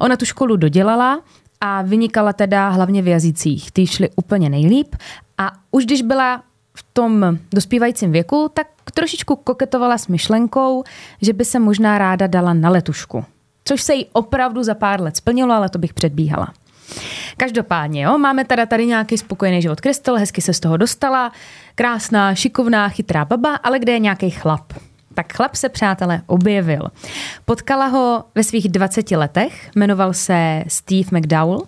Ona 0.00 0.16
tu 0.16 0.24
školu 0.24 0.56
dodělala, 0.56 1.20
a 1.64 1.82
vynikala 1.82 2.32
teda 2.32 2.68
hlavně 2.68 3.02
v 3.02 3.08
jazycích. 3.08 3.72
Ty 3.72 3.86
šly 3.86 4.10
úplně 4.16 4.50
nejlíp 4.50 4.96
a 5.38 5.52
už 5.70 5.84
když 5.84 6.02
byla 6.02 6.42
v 6.74 6.86
tom 6.92 7.38
dospívajícím 7.54 8.12
věku, 8.12 8.50
tak 8.54 8.66
trošičku 8.94 9.36
koketovala 9.36 9.98
s 9.98 10.08
myšlenkou, 10.08 10.84
že 11.22 11.32
by 11.32 11.44
se 11.44 11.58
možná 11.58 11.98
ráda 11.98 12.26
dala 12.26 12.54
na 12.54 12.70
letušku. 12.70 13.24
Což 13.64 13.82
se 13.82 13.94
jí 13.94 14.06
opravdu 14.12 14.62
za 14.62 14.74
pár 14.74 15.00
let 15.00 15.16
splnilo, 15.16 15.54
ale 15.54 15.68
to 15.68 15.78
bych 15.78 15.94
předbíhala. 15.94 16.52
Každopádně, 17.36 18.02
jo, 18.02 18.18
máme 18.18 18.44
teda 18.44 18.66
tady 18.66 18.86
nějaký 18.86 19.18
spokojený 19.18 19.62
život 19.62 19.80
Krystal, 19.80 20.16
hezky 20.16 20.40
se 20.40 20.54
z 20.54 20.60
toho 20.60 20.76
dostala, 20.76 21.32
krásná, 21.74 22.34
šikovná, 22.34 22.88
chytrá 22.88 23.24
baba, 23.24 23.54
ale 23.54 23.78
kde 23.78 23.92
je 23.92 23.98
nějaký 23.98 24.30
chlap? 24.30 24.72
Tak 25.14 25.32
chlap 25.32 25.54
se, 25.54 25.68
přátelé, 25.68 26.22
objevil. 26.26 26.88
Potkala 27.44 27.86
ho 27.86 28.24
ve 28.34 28.44
svých 28.44 28.68
20 28.68 29.10
letech, 29.10 29.70
jmenoval 29.76 30.12
se 30.12 30.64
Steve 30.68 31.18
McDowell 31.18 31.62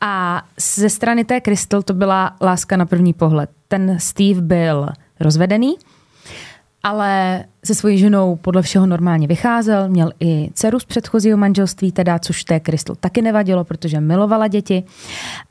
a 0.00 0.42
ze 0.56 0.90
strany 0.90 1.24
té 1.24 1.40
Crystal 1.40 1.82
to 1.82 1.94
byla 1.94 2.36
láska 2.40 2.76
na 2.76 2.86
první 2.86 3.12
pohled. 3.12 3.50
Ten 3.68 3.98
Steve 4.00 4.40
byl 4.40 4.88
rozvedený, 5.20 5.74
ale 6.82 7.44
se 7.64 7.74
svojí 7.74 7.98
ženou 7.98 8.36
podle 8.36 8.62
všeho 8.62 8.86
normálně 8.86 9.26
vycházel, 9.26 9.88
měl 9.88 10.12
i 10.20 10.50
dceru 10.54 10.80
z 10.80 10.84
předchozího 10.84 11.38
manželství, 11.38 11.92
teda, 11.92 12.18
což 12.18 12.44
té 12.44 12.60
Crystal 12.60 12.96
taky 12.96 13.22
nevadilo, 13.22 13.64
protože 13.64 14.00
milovala 14.00 14.48
děti. 14.48 14.84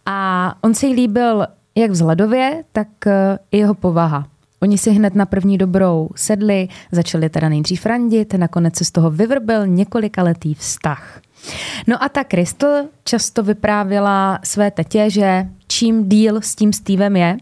A 0.05 0.55
on 0.61 0.73
se 0.73 0.87
jí 0.87 0.93
líbil 0.93 1.45
jak 1.75 1.91
vzhledově, 1.91 2.63
tak 2.71 2.87
eh, 3.07 3.39
i 3.51 3.57
jeho 3.57 3.73
povaha. 3.73 4.27
Oni 4.63 4.77
si 4.77 4.91
hned 4.91 5.15
na 5.15 5.25
první 5.25 5.57
dobrou 5.57 6.09
sedli, 6.15 6.67
začali 6.91 7.29
teda 7.29 7.49
nejdřív 7.49 7.85
randit, 7.85 8.33
nakonec 8.33 8.75
se 8.75 8.85
z 8.85 8.91
toho 8.91 9.11
vyvrbil 9.11 9.67
několikaletý 9.67 10.53
vztah. 10.53 11.21
No 11.87 12.03
a 12.03 12.09
ta 12.09 12.23
Crystal 12.23 12.83
často 13.03 13.43
vyprávěla 13.43 14.39
své 14.43 14.71
tetě, 14.71 15.09
že 15.09 15.47
čím 15.67 16.09
díl 16.09 16.41
s 16.41 16.55
tím 16.55 16.73
Stevem 16.73 17.15
je, 17.15 17.37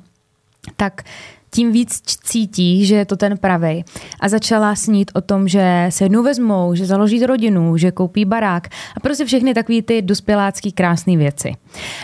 tak 0.75 1.03
tím 1.51 1.71
víc 1.71 2.01
cítí, 2.23 2.85
že 2.85 2.95
je 2.95 3.05
to 3.05 3.17
ten 3.17 3.37
pravej. 3.37 3.83
A 4.19 4.29
začala 4.29 4.75
snít 4.75 5.11
o 5.13 5.21
tom, 5.21 5.47
že 5.47 5.87
se 5.89 6.05
jednou 6.05 6.23
vezmou, 6.23 6.75
že 6.75 6.85
založí 6.85 7.25
rodinu, 7.25 7.77
že 7.77 7.91
koupí 7.91 8.25
barák 8.25 8.67
a 8.97 8.99
prostě 8.99 9.25
všechny 9.25 9.53
takové 9.53 9.81
ty 9.81 10.01
dospělácký 10.01 10.71
krásné 10.71 11.17
věci. 11.17 11.53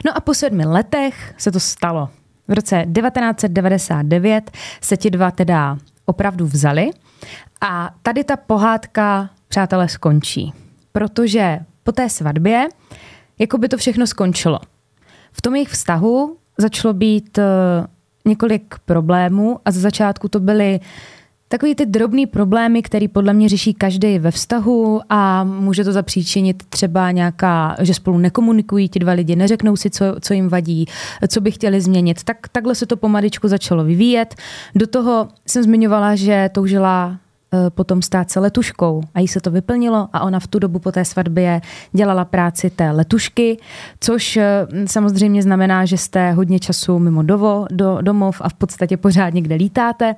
No 0.06 0.18
a 0.18 0.20
po 0.20 0.34
sedmi 0.34 0.66
letech 0.66 1.34
se 1.38 1.52
to 1.52 1.60
stalo. 1.60 2.10
V 2.48 2.54
roce 2.54 2.86
1999 3.02 4.52
se 4.82 4.98
ti 4.98 5.10
dva 5.10 5.32
teda 5.32 5.78
opravdu 6.06 6.46
vzali 6.46 6.90
a 7.62 7.96
tady 8.02 8.24
ta 8.24 8.38
pohádka, 8.38 9.30
přátelé, 9.48 9.90
skončí. 9.90 10.54
Protože 10.92 11.60
po 11.84 11.92
té 11.92 12.10
svatbě, 12.10 12.68
jako 13.40 13.58
by 13.58 13.70
to 13.70 13.78
všechno 13.78 14.08
skončilo. 14.08 14.60
V 15.32 15.42
tom 15.42 15.56
jejich 15.56 15.70
vztahu 15.70 16.38
začalo 16.58 16.94
být 16.94 17.38
uh, 17.38 17.44
několik 18.26 18.76
problémů 18.86 19.60
a 19.66 19.72
za 19.72 19.80
začátku 19.80 20.28
to 20.28 20.40
byly 20.40 20.80
Takový 21.50 21.76
ty 21.76 21.86
drobný 21.86 22.26
problémy, 22.26 22.82
který 22.82 23.08
podle 23.08 23.34
mě 23.34 23.50
řeší 23.50 23.74
každý 23.74 24.20
ve 24.20 24.32
vztahu 24.32 25.02
a 25.10 25.44
může 25.44 25.84
to 25.84 25.92
zapříčinit 25.92 26.64
třeba 26.70 27.12
nějaká, 27.12 27.76
že 27.80 27.94
spolu 27.94 28.18
nekomunikují 28.18 28.90
ti 28.90 29.00
dva 29.00 29.12
lidi, 29.12 29.36
neřeknou 29.36 29.76
si, 29.76 29.90
co, 29.90 30.06
co 30.22 30.34
jim 30.34 30.50
vadí, 30.50 30.86
co 31.28 31.42
by 31.42 31.52
chtěli 31.52 31.82
změnit. 31.82 32.24
Tak 32.24 32.48
takhle 32.52 32.76
se 32.76 32.86
to 32.86 32.98
pomaličku 32.98 33.48
začalo 33.48 33.84
vyvíjet. 33.84 34.36
Do 34.76 34.88
toho 34.88 35.28
jsem 35.48 35.64
zmiňovala, 35.64 36.16
že 36.16 36.50
toužila 36.54 37.18
potom 37.70 38.02
stát 38.02 38.32
se 38.32 38.40
letuškou 38.40 39.02
a 39.16 39.20
jí 39.20 39.28
se 39.28 39.40
to 39.40 39.52
vyplnilo 39.52 40.10
a 40.14 40.22
ona 40.22 40.40
v 40.40 40.48
tu 40.48 40.60
dobu 40.60 40.80
po 40.80 40.92
té 40.92 41.06
svatbě 41.06 41.62
dělala 41.92 42.26
práci 42.26 42.70
té 42.70 42.92
letušky, 42.92 43.58
což 44.00 44.38
eh, 44.38 44.68
samozřejmě 44.86 45.44
znamená, 45.44 45.86
že 45.86 45.98
jste 45.98 46.32
hodně 46.32 46.60
času 46.60 47.00
mimo 47.00 47.24
dovo, 47.24 47.66
do, 47.72 47.98
domov 48.02 48.42
a 48.42 48.50
v 48.50 48.54
podstatě 48.54 48.98
pořád 48.98 49.34
někde 49.34 49.56
lítáte 49.56 50.16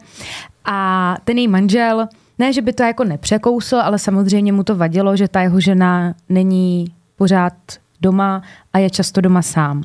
a 0.66 1.18
ten 1.24 1.38
její 1.38 1.48
manžel, 1.48 2.08
ne, 2.40 2.54
že 2.54 2.62
by 2.62 2.74
to 2.74 2.84
jako 2.84 3.04
nepřekousl, 3.04 3.76
ale 3.76 4.00
samozřejmě 4.00 4.54
mu 4.54 4.64
to 4.64 4.76
vadilo, 4.76 5.16
že 5.16 5.28
ta 5.28 5.42
jeho 5.42 5.60
žena 5.60 6.14
není 6.30 6.94
pořád 7.16 7.54
doma 8.02 8.42
a 8.74 8.78
je 8.80 8.90
často 8.90 9.22
doma 9.22 9.42
sám. 9.42 9.84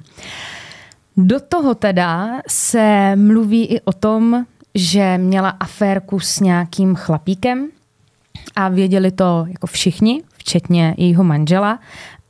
Do 1.17 1.41
toho 1.41 1.75
teda 1.75 2.41
se 2.49 3.17
mluví 3.17 3.67
i 3.67 3.81
o 3.81 3.93
tom, 3.93 4.47
že 4.75 5.19
měla 5.19 5.49
aférku 5.49 6.21
s 6.21 6.41
nějakým 6.41 6.95
chlapíkem 6.95 7.69
a 8.57 8.69
věděli 8.69 9.11
to 9.11 9.47
jako 9.49 9.67
všichni, 9.67 10.23
včetně 10.37 10.95
jejího 10.97 11.25
manžela, 11.25 11.79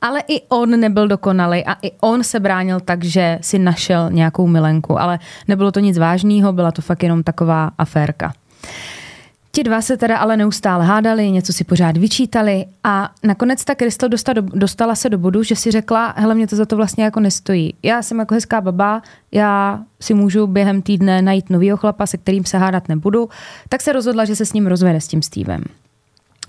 ale 0.01 0.23
i 0.27 0.41
on 0.41 0.79
nebyl 0.79 1.07
dokonalý 1.07 1.65
a 1.65 1.73
i 1.81 1.91
on 2.01 2.23
se 2.23 2.39
bránil 2.39 2.79
tak, 2.79 3.03
že 3.03 3.39
si 3.41 3.59
našel 3.59 4.11
nějakou 4.11 4.47
milenku, 4.47 4.99
ale 4.99 5.19
nebylo 5.47 5.71
to 5.71 5.79
nic 5.79 5.97
vážného, 5.97 6.53
byla 6.53 6.71
to 6.71 6.81
fakt 6.81 7.03
jenom 7.03 7.23
taková 7.23 7.71
aférka. 7.77 8.33
Ti 9.55 9.63
dva 9.63 9.81
se 9.81 9.97
teda 9.97 10.17
ale 10.17 10.37
neustále 10.37 10.85
hádali, 10.85 11.31
něco 11.31 11.53
si 11.53 11.63
pořád 11.63 11.97
vyčítali 11.97 12.65
a 12.83 13.11
nakonec 13.23 13.65
ta 13.65 13.75
Krystal 13.75 14.09
dostala, 14.09 14.41
dostala 14.41 14.95
se 14.95 15.09
do 15.09 15.17
bodu, 15.17 15.43
že 15.43 15.55
si 15.55 15.71
řekla, 15.71 16.13
hele, 16.17 16.35
mě 16.35 16.47
to 16.47 16.55
za 16.55 16.65
to 16.65 16.75
vlastně 16.75 17.03
jako 17.03 17.19
nestojí. 17.19 17.73
Já 17.83 18.01
jsem 18.01 18.19
jako 18.19 18.33
hezká 18.33 18.61
baba, 18.61 19.01
já 19.31 19.83
si 20.01 20.13
můžu 20.13 20.47
během 20.47 20.81
týdne 20.81 21.21
najít 21.21 21.49
novýho 21.49 21.77
chlapa, 21.77 22.05
se 22.05 22.17
kterým 22.17 22.45
se 22.45 22.57
hádat 22.57 22.89
nebudu, 22.89 23.29
tak 23.69 23.81
se 23.81 23.93
rozhodla, 23.93 24.25
že 24.25 24.35
se 24.35 24.45
s 24.45 24.53
ním 24.53 24.67
rozvede 24.67 25.01
s 25.01 25.07
tím 25.07 25.21
Stevem. 25.21 25.63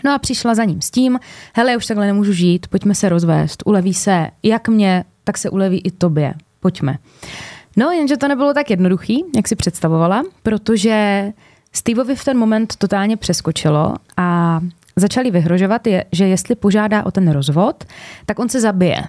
No 0.05 0.15
a 0.15 0.19
přišla 0.19 0.55
za 0.55 0.65
ním 0.65 0.83
s 0.83 0.91
tím, 0.91 1.19
hele, 1.55 1.77
už 1.77 1.87
takhle 1.87 2.07
nemůžu 2.07 2.33
žít, 2.33 2.69
pojďme 2.69 2.95
se 2.95 3.09
rozvést, 3.09 3.63
uleví 3.67 3.95
se 3.95 4.29
jak 4.43 4.69
mě, 4.69 5.05
tak 5.25 5.39
se 5.39 5.51
uleví 5.51 5.81
i 5.85 5.91
tobě, 5.91 6.35
pojďme. 6.61 6.99
No, 7.77 7.91
jenže 7.91 8.17
to 8.17 8.29
nebylo 8.29 8.55
tak 8.55 8.71
jednoduchý, 8.71 9.25
jak 9.37 9.49
si 9.49 9.57
představovala, 9.57 10.23
protože 10.43 11.33
Steveovi 11.77 12.17
v 12.17 12.25
ten 12.25 12.39
moment 12.39 12.77
totálně 12.77 13.17
přeskočilo 13.17 13.95
a 14.17 14.61
začali 14.97 15.31
vyhrožovat, 15.31 15.87
je, 15.87 16.05
že 16.13 16.27
jestli 16.27 16.55
požádá 16.55 17.07
o 17.07 17.11
ten 17.11 17.31
rozvod, 17.31 17.85
tak 18.27 18.39
on 18.39 18.49
se 18.49 18.61
zabije. 18.61 19.05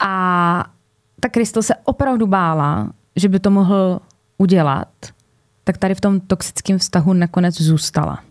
A 0.00 0.64
ta 1.20 1.28
Krystal 1.28 1.62
se 1.62 1.74
opravdu 1.84 2.26
bála, 2.26 2.92
že 3.16 3.28
by 3.28 3.40
to 3.40 3.50
mohl 3.50 4.00
udělat, 4.38 4.88
tak 5.64 5.78
tady 5.78 5.94
v 5.94 6.00
tom 6.00 6.20
toxickém 6.20 6.78
vztahu 6.78 7.12
nakonec 7.12 7.60
zůstala. 7.60 8.22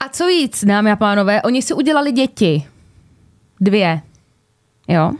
A 0.00 0.08
co 0.08 0.26
víc, 0.26 0.64
dámy 0.64 0.92
a 0.92 0.96
pánové, 0.96 1.42
oni 1.42 1.62
si 1.62 1.74
udělali 1.74 2.12
děti. 2.12 2.66
Dvě. 3.60 4.00
Jo? 4.88 5.12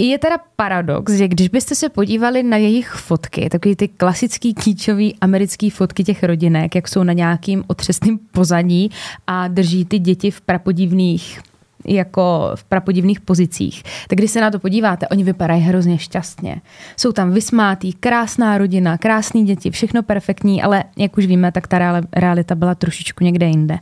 Je 0.00 0.18
teda 0.18 0.38
paradox, 0.56 1.12
že 1.12 1.28
když 1.28 1.48
byste 1.48 1.74
se 1.74 1.88
podívali 1.88 2.42
na 2.42 2.56
jejich 2.56 2.88
fotky, 2.90 3.48
takový 3.50 3.76
ty 3.76 3.88
klasický 3.88 4.54
kýčový 4.54 5.16
americký 5.20 5.70
fotky 5.70 6.04
těch 6.04 6.22
rodinek, 6.22 6.74
jak 6.74 6.88
jsou 6.88 7.02
na 7.02 7.12
nějakým 7.12 7.64
otřesným 7.66 8.18
pozadí 8.32 8.90
a 9.26 9.48
drží 9.48 9.84
ty 9.84 9.98
děti 9.98 10.30
v 10.30 10.40
prapodivných 10.40 11.40
jako 11.86 12.50
v 12.54 12.64
prapodivných 12.64 13.20
pozicích. 13.20 13.82
Tak 14.08 14.18
když 14.18 14.30
se 14.30 14.40
na 14.40 14.50
to 14.50 14.58
podíváte, 14.58 15.08
oni 15.08 15.24
vypadají 15.24 15.62
hrozně 15.62 15.98
šťastně. 15.98 16.60
Jsou 16.96 17.12
tam 17.12 17.32
vysmátý, 17.32 17.92
krásná 17.92 18.58
rodina, 18.58 18.98
krásní 18.98 19.44
děti, 19.46 19.70
všechno 19.70 20.02
perfektní, 20.02 20.62
ale 20.62 20.84
jak 20.96 21.18
už 21.18 21.26
víme, 21.26 21.52
tak 21.52 21.66
ta 21.66 22.00
realita 22.12 22.54
byla 22.54 22.74
trošičku 22.74 23.24
někde 23.24 23.46
jinde. 23.46 23.78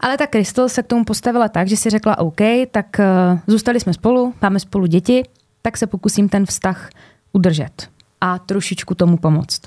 Ale 0.00 0.16
ta 0.16 0.26
Crystal 0.26 0.68
se 0.68 0.82
k 0.82 0.86
tomu 0.86 1.04
postavila 1.04 1.48
tak, 1.48 1.68
že 1.68 1.76
si 1.76 1.90
řekla 1.90 2.18
OK, 2.18 2.40
tak 2.70 2.86
uh, 2.98 3.38
zůstali 3.46 3.80
jsme 3.80 3.94
spolu, 3.94 4.34
máme 4.42 4.60
spolu 4.60 4.86
děti, 4.86 5.22
tak 5.62 5.76
se 5.76 5.86
pokusím 5.86 6.28
ten 6.28 6.46
vztah 6.46 6.90
udržet. 7.32 7.88
a 8.20 8.38
trošičku 8.38 8.94
tomu 8.94 9.16
pomoct. 9.16 9.60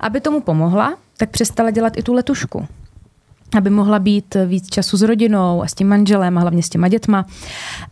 Aby 0.00 0.20
tomu 0.20 0.40
pomohla, 0.40 0.94
tak 1.16 1.30
přestala 1.30 1.70
dělat 1.70 1.96
i 1.96 2.02
tu 2.02 2.12
letušku 2.12 2.68
aby 3.56 3.70
mohla 3.70 3.98
být 3.98 4.36
víc 4.46 4.68
času 4.68 4.96
s 4.96 5.02
rodinou 5.02 5.62
a 5.62 5.66
s 5.66 5.74
tím 5.74 5.88
manželem 5.88 6.38
a 6.38 6.40
hlavně 6.40 6.62
s 6.62 6.68
těma 6.68 6.88
dětma. 6.88 7.26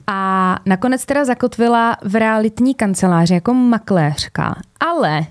A 0.07 0.57
nakonec 0.67 1.07
teda 1.07 1.25
zakotvila 1.25 1.97
v 2.05 2.17
realitní 2.17 2.75
kanceláři 2.75 3.35
jako 3.35 3.55
makléřka. 3.55 4.55
Ale 4.81 5.27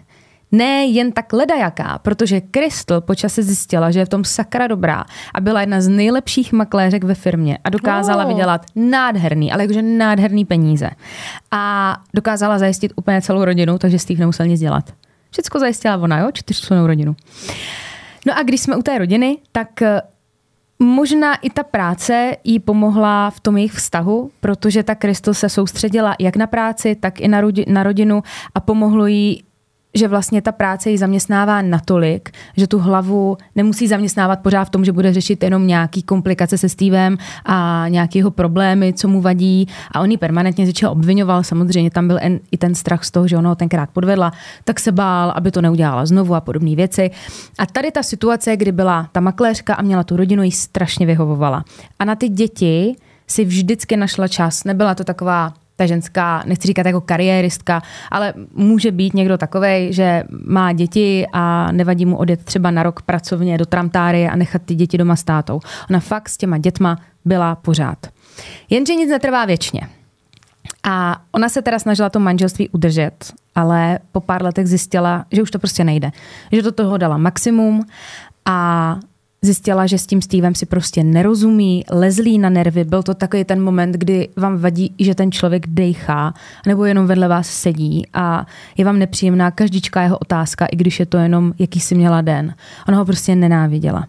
ne 0.52 0.86
jen 0.86 1.12
tak 1.12 1.34
ledajaká, 1.34 2.00
protože 2.02 2.42
Crystal 2.52 3.02
počase 3.02 3.44
zjistila, 3.44 3.92
že 3.92 4.00
je 4.00 4.06
v 4.06 4.10
tom 4.10 4.24
sakra 4.24 4.68
dobrá 4.68 5.04
a 5.34 5.42
byla 5.42 5.62
jedna 5.62 5.82
z 5.82 5.88
nejlepších 5.88 6.54
makléřek 6.54 7.04
ve 7.04 7.16
firmě 7.16 7.58
a 7.64 7.70
dokázala 7.70 8.24
oh. 8.24 8.30
vydělat 8.30 8.66
nádherný, 8.76 9.52
ale 9.52 9.64
jakože 9.64 9.82
nádherný 9.82 10.46
peníze. 10.46 10.90
A 11.52 11.98
dokázala 12.14 12.58
zajistit 12.58 12.94
úplně 12.96 13.22
celou 13.22 13.46
rodinu, 13.46 13.78
takže 13.78 14.00
Steve 14.00 14.20
nemusel 14.20 14.48
nic 14.48 14.60
dělat. 14.60 14.94
Všecko 15.32 15.60
zajistila 15.60 15.98
ona, 15.98 16.20
jo, 16.20 16.30
čtyřčlenou 16.34 16.88
rodinu. 16.88 17.16
No 18.28 18.38
a 18.38 18.44
když 18.44 18.62
jsme 18.62 18.76
u 18.76 18.82
té 18.82 18.98
rodiny, 18.98 19.38
tak 19.52 19.70
Možná 20.84 21.36
i 21.36 21.50
ta 21.50 21.64
práce 21.64 22.38
jí 22.44 22.60
pomohla 22.60 23.30
v 23.30 23.40
tom 23.40 23.58
jejich 23.58 23.74
vztahu, 23.74 24.32
protože 24.40 24.84
ta 24.84 24.96
Kristus 24.96 25.40
se 25.40 25.50
soustředila 25.50 26.16
jak 26.20 26.36
na 26.36 26.48
práci, 26.48 26.96
tak 26.96 27.22
i 27.22 27.28
na 27.68 27.84
rodinu 27.84 28.24
a 28.56 28.60
pomohlo 28.60 29.06
jí 29.06 29.44
že 29.94 30.08
vlastně 30.08 30.42
ta 30.42 30.52
práce 30.52 30.90
ji 30.90 30.98
zaměstnává 30.98 31.62
natolik, 31.62 32.30
že 32.58 32.68
tu 32.68 32.80
hlavu 32.80 33.38
nemusí 33.56 33.88
zaměstnávat 33.88 34.40
pořád 34.40 34.66
v 34.66 34.70
tom, 34.70 34.86
že 34.86 34.92
bude 34.92 35.14
řešit 35.14 35.44
jenom 35.44 35.68
nějaký 35.68 36.04
komplikace 36.04 36.58
se 36.58 36.70
Stevem 36.70 37.18
a 37.46 37.86
nějaký 37.88 38.18
jeho 38.18 38.32
problémy, 38.32 38.94
co 38.94 39.08
mu 39.08 39.22
vadí. 39.22 39.68
A 39.92 40.00
on 40.00 40.12
ji 40.12 40.18
permanentně 40.18 40.66
z 40.66 40.68
něčeho 40.68 40.92
obvinoval. 40.92 41.44
Samozřejmě 41.44 41.92
tam 41.92 42.08
byl 42.08 42.18
en, 42.22 42.40
i 42.52 42.58
ten 42.58 42.76
strach 42.76 43.04
z 43.04 43.12
toho, 43.12 43.28
že 43.28 43.38
ona 43.38 43.50
ho 43.50 43.56
tenkrát 43.56 43.90
podvedla, 43.90 44.32
tak 44.64 44.80
se 44.80 44.92
bál, 44.92 45.32
aby 45.36 45.52
to 45.52 45.62
neudělala 45.62 46.06
znovu 46.06 46.36
a 46.36 46.42
podobné 46.42 46.76
věci. 46.76 47.12
A 47.58 47.66
tady 47.66 47.92
ta 47.92 48.04
situace, 48.04 48.58
kdy 48.58 48.72
byla 48.72 49.08
ta 49.12 49.20
makléřka 49.20 49.74
a 49.74 49.82
měla 49.82 50.04
tu 50.04 50.18
rodinu, 50.18 50.44
jí 50.44 50.52
strašně 50.52 51.06
vyhovovala. 51.06 51.66
A 52.00 52.06
na 52.06 52.16
ty 52.16 52.30
děti 52.30 52.96
si 53.28 53.46
vždycky 53.46 53.98
našla 53.98 54.28
čas. 54.28 54.64
Nebyla 54.64 54.96
to 54.96 55.04
taková 55.04 55.54
ta 55.82 55.86
ženská, 55.86 56.44
nechci 56.46 56.68
říkat 56.68 56.86
jako 56.86 57.02
kariéristka, 57.02 57.82
ale 58.12 58.34
může 58.54 58.92
být 58.92 59.14
někdo 59.14 59.38
takový, 59.38 59.94
že 59.94 60.24
má 60.46 60.74
děti 60.74 61.26
a 61.34 61.72
nevadí 61.72 62.06
mu 62.06 62.18
odjet 62.18 62.46
třeba 62.46 62.72
na 62.72 62.84
rok 62.84 63.02
pracovně 63.02 63.58
do 63.58 63.66
tramtáry 63.66 64.28
a 64.28 64.36
nechat 64.36 64.62
ty 64.66 64.76
děti 64.76 64.98
doma 64.98 65.16
s 65.16 65.24
tátou. 65.24 65.60
Ona 65.90 66.00
fakt 66.00 66.30
s 66.30 66.38
těma 66.38 66.58
dětma 66.58 66.98
byla 67.26 67.56
pořád. 67.56 67.98
Jenže 68.70 68.96
nic 68.96 69.10
netrvá 69.10 69.46
věčně. 69.46 69.82
A 70.84 71.22
ona 71.32 71.50
se 71.50 71.62
teda 71.62 71.80
snažila 71.80 72.10
to 72.10 72.20
manželství 72.20 72.70
udržet, 72.70 73.34
ale 73.56 74.00
po 74.12 74.22
pár 74.22 74.44
letech 74.44 74.68
zjistila, 74.68 75.26
že 75.32 75.42
už 75.42 75.52
to 75.52 75.60
prostě 75.60 75.84
nejde. 75.84 76.12
Že 76.52 76.62
do 76.62 76.72
toho 76.72 76.98
dala 76.98 77.18
maximum 77.18 77.86
a 78.46 78.98
zjistila, 79.46 79.88
že 79.88 79.98
s 79.98 80.06
tím 80.06 80.22
Stevem 80.22 80.56
si 80.56 80.66
prostě 80.66 81.04
nerozumí, 81.04 81.84
lezlí 81.92 82.40
na 82.40 82.50
nervy. 82.50 82.84
Byl 82.84 83.04
to 83.04 83.14
takový 83.14 83.44
ten 83.44 83.64
moment, 83.64 83.92
kdy 83.92 84.30
vám 84.38 84.58
vadí, 84.58 84.96
že 85.00 85.16
ten 85.16 85.32
člověk 85.32 85.68
dejchá, 85.68 86.34
nebo 86.68 86.86
jenom 86.86 87.08
vedle 87.08 87.28
vás 87.28 87.50
sedí 87.50 88.08
a 88.14 88.46
je 88.78 88.86
vám 88.86 89.00
nepříjemná 89.00 89.52
každičká 89.52 90.02
jeho 90.02 90.18
otázka, 90.18 90.66
i 90.66 90.76
když 90.76 91.00
je 91.00 91.06
to 91.06 91.18
jenom, 91.18 91.54
jaký 91.60 91.80
si 91.80 91.96
měla 91.96 92.22
den. 92.22 92.56
Ona 92.88 92.98
ho 92.98 93.06
prostě 93.06 93.36
nenáviděla. 93.36 94.08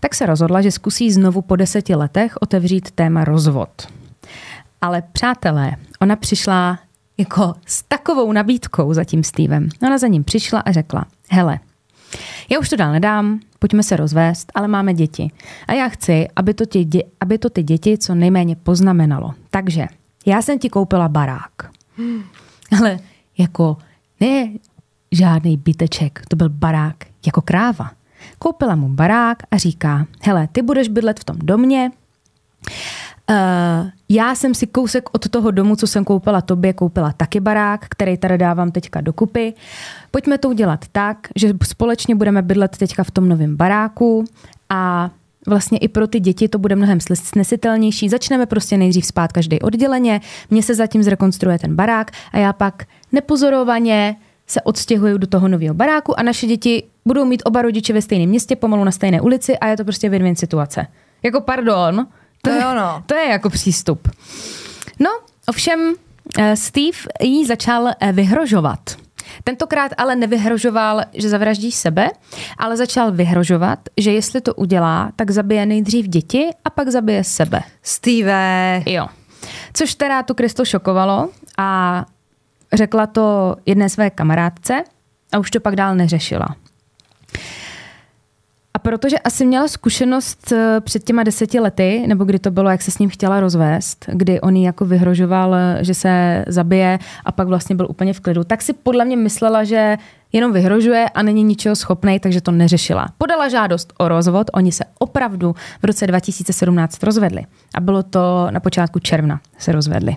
Tak 0.00 0.14
se 0.14 0.26
rozhodla, 0.26 0.62
že 0.62 0.70
zkusí 0.70 1.12
znovu 1.12 1.42
po 1.42 1.56
deseti 1.56 1.94
letech 1.94 2.36
otevřít 2.40 2.90
téma 2.90 3.24
rozvod. 3.24 3.88
Ale 4.80 5.02
přátelé, 5.12 5.72
ona 6.00 6.16
přišla 6.16 6.78
jako 7.18 7.54
s 7.66 7.82
takovou 7.82 8.32
nabídkou 8.32 8.94
za 8.94 9.04
tím 9.04 9.24
Stevem. 9.24 9.68
Ona 9.82 9.98
za 9.98 10.06
ním 10.06 10.24
přišla 10.24 10.60
a 10.60 10.72
řekla, 10.72 11.06
hele, 11.30 11.58
já 12.50 12.58
už 12.58 12.68
to 12.68 12.76
dál 12.76 12.92
nedám, 12.92 13.40
pojďme 13.66 13.82
se 13.82 13.96
rozvést, 13.96 14.52
ale 14.54 14.68
máme 14.68 14.94
děti. 14.94 15.30
A 15.66 15.72
já 15.72 15.88
chci, 15.88 16.28
aby 16.36 16.54
to, 16.54 16.66
ty, 16.66 16.84
dě, 16.84 17.02
aby 17.20 17.38
to 17.38 17.50
ty 17.50 17.62
děti 17.62 17.98
co 17.98 18.14
nejméně 18.14 18.56
poznamenalo. 18.56 19.34
Takže 19.50 19.86
já 20.26 20.42
jsem 20.42 20.58
ti 20.58 20.70
koupila 20.70 21.08
barák. 21.08 21.52
Hmm. 21.96 22.22
Ale 22.78 22.98
jako 23.38 23.76
ne 24.20 24.48
žádný 25.12 25.56
byteček, 25.56 26.22
to 26.28 26.36
byl 26.36 26.48
barák 26.48 26.96
jako 27.26 27.42
kráva. 27.42 27.90
Koupila 28.38 28.74
mu 28.74 28.88
barák 28.88 29.42
a 29.50 29.56
říká, 29.56 30.06
hele, 30.22 30.48
ty 30.52 30.62
budeš 30.62 30.88
bydlet 30.88 31.20
v 31.20 31.24
tom 31.24 31.36
domě, 31.38 31.90
Uh, 33.30 33.90
já 34.08 34.34
jsem 34.34 34.54
si 34.54 34.66
kousek 34.66 35.08
od 35.12 35.28
toho 35.28 35.50
domu, 35.50 35.76
co 35.76 35.86
jsem 35.86 36.04
koupila 36.04 36.40
tobě, 36.40 36.72
koupila 36.72 37.12
taky 37.12 37.40
barák, 37.40 37.86
který 37.88 38.16
tady 38.16 38.38
dávám 38.38 38.70
teďka 38.70 39.00
dokupy. 39.00 39.54
Pojďme 40.10 40.38
to 40.38 40.48
udělat 40.48 40.84
tak, 40.92 41.28
že 41.36 41.52
společně 41.64 42.14
budeme 42.14 42.42
bydlet 42.42 42.76
teďka 42.76 43.04
v 43.04 43.10
tom 43.10 43.28
novém 43.28 43.56
baráku 43.56 44.24
a 44.70 45.10
vlastně 45.46 45.78
i 45.78 45.88
pro 45.88 46.06
ty 46.06 46.20
děti 46.20 46.48
to 46.48 46.58
bude 46.58 46.76
mnohem 46.76 46.98
snesitelnější. 47.14 48.08
Začneme 48.08 48.46
prostě 48.46 48.76
nejdřív 48.76 49.06
spát 49.06 49.32
každý 49.32 49.60
odděleně, 49.60 50.20
mně 50.50 50.62
se 50.62 50.74
zatím 50.74 51.02
zrekonstruuje 51.02 51.58
ten 51.58 51.76
barák 51.76 52.10
a 52.32 52.38
já 52.38 52.52
pak 52.52 52.84
nepozorovaně 53.12 54.16
se 54.46 54.62
odstěhuju 54.62 55.18
do 55.18 55.26
toho 55.26 55.48
nového 55.48 55.74
baráku 55.74 56.20
a 56.20 56.22
naše 56.22 56.46
děti 56.46 56.82
budou 57.04 57.24
mít 57.24 57.42
oba 57.44 57.62
rodiče 57.62 57.92
ve 57.92 58.02
stejném 58.02 58.28
městě, 58.28 58.56
pomalu 58.56 58.84
na 58.84 58.90
stejné 58.90 59.20
ulici 59.20 59.58
a 59.58 59.66
je 59.66 59.76
to 59.76 59.84
prostě 59.84 60.10
win-win 60.10 60.34
situace. 60.34 60.86
Jako 61.22 61.40
pardon, 61.40 62.06
to, 62.50 62.56
je, 62.56 62.66
ono. 62.66 63.02
to 63.06 63.14
je 63.14 63.28
jako 63.28 63.50
přístup. 63.50 64.08
No, 64.98 65.10
ovšem 65.46 65.94
eh, 66.38 66.56
Steve 66.56 66.98
jí 67.20 67.46
začal 67.46 67.88
eh, 67.88 68.12
vyhrožovat. 68.12 68.96
Tentokrát 69.44 69.92
ale 69.98 70.16
nevyhrožoval, 70.16 71.02
že 71.14 71.28
zavraždí 71.28 71.72
sebe, 71.72 72.10
ale 72.58 72.76
začal 72.76 73.12
vyhrožovat, 73.12 73.78
že 73.96 74.12
jestli 74.12 74.40
to 74.40 74.54
udělá, 74.54 75.12
tak 75.16 75.30
zabije 75.30 75.66
nejdřív 75.66 76.08
děti 76.08 76.50
a 76.64 76.70
pak 76.70 76.88
zabije 76.88 77.24
sebe. 77.24 77.60
Steve. 77.82 78.82
Jo. 78.86 79.06
Což 79.72 79.94
teda 79.94 80.22
tu 80.22 80.34
Kristo 80.34 80.64
šokovalo 80.64 81.28
a 81.58 82.04
řekla 82.72 83.06
to 83.06 83.56
jedné 83.66 83.88
své 83.88 84.10
kamarádce 84.10 84.84
a 85.32 85.38
už 85.38 85.50
to 85.50 85.60
pak 85.60 85.76
dál 85.76 85.94
neřešila. 85.94 86.48
Protože 88.86 89.18
asi 89.18 89.46
měla 89.46 89.68
zkušenost 89.68 90.52
eh, 90.52 90.80
před 90.80 91.04
těma 91.04 91.22
deseti 91.22 91.60
lety, 91.60 92.04
nebo 92.06 92.24
kdy 92.24 92.38
to 92.38 92.50
bylo, 92.50 92.70
jak 92.70 92.82
se 92.82 92.90
s 92.90 92.98
ním 92.98 93.10
chtěla 93.10 93.40
rozvést, 93.40 94.04
kdy 94.12 94.40
on 94.40 94.56
jako 94.56 94.84
vyhrožoval, 94.84 95.54
eh, 95.54 95.78
že 95.80 95.94
se 95.94 96.44
zabije 96.48 96.98
a 97.24 97.32
pak 97.32 97.48
vlastně 97.48 97.76
byl 97.76 97.86
úplně 97.90 98.12
v 98.12 98.20
klidu, 98.20 98.44
tak 98.44 98.62
si 98.62 98.72
podle 98.72 99.04
mě 99.04 99.16
myslela, 99.16 99.64
že 99.64 99.96
jenom 100.32 100.52
vyhrožuje 100.52 101.08
a 101.08 101.22
není 101.22 101.42
ničeho 101.42 101.76
schopný, 101.76 102.20
takže 102.20 102.40
to 102.40 102.50
neřešila. 102.50 103.08
Podala 103.18 103.48
žádost 103.48 103.92
o 103.98 104.08
rozvod, 104.08 104.50
oni 104.54 104.72
se 104.72 104.84
opravdu 104.98 105.54
v 105.82 105.84
roce 105.84 106.06
2017 106.06 107.02
rozvedli. 107.02 107.42
A 107.74 107.80
bylo 107.80 108.02
to 108.02 108.48
na 108.50 108.60
počátku 108.60 108.98
června 108.98 109.40
se 109.58 109.72
rozvedli. 109.72 110.16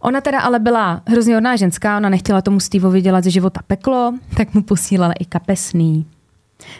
Ona 0.00 0.20
teda 0.20 0.40
ale 0.40 0.58
byla 0.58 1.02
hrozně 1.06 1.34
hodná 1.34 1.56
ženská, 1.56 1.96
ona 1.96 2.08
nechtěla 2.08 2.42
tomu 2.42 2.60
Steveovi 2.60 3.02
dělat 3.02 3.24
ze 3.24 3.30
života 3.30 3.60
peklo, 3.66 4.14
tak 4.36 4.54
mu 4.54 4.62
posílala 4.62 5.12
i 5.12 5.24
kapesný, 5.24 6.06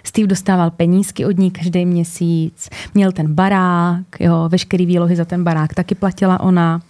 Steve 0.04 0.26
dostával 0.26 0.70
penízky 0.70 1.26
od 1.26 1.38
ní 1.38 1.50
každý 1.50 1.86
měsíc, 1.86 2.68
měl 2.94 3.12
ten 3.12 3.34
barák, 3.34 4.06
jo, 4.20 4.48
veškerý 4.48 4.86
výlohy 4.86 5.16
za 5.16 5.24
ten 5.24 5.44
barák 5.44 5.74
taky 5.74 5.94
platila 5.94 6.40
ona. 6.40 6.80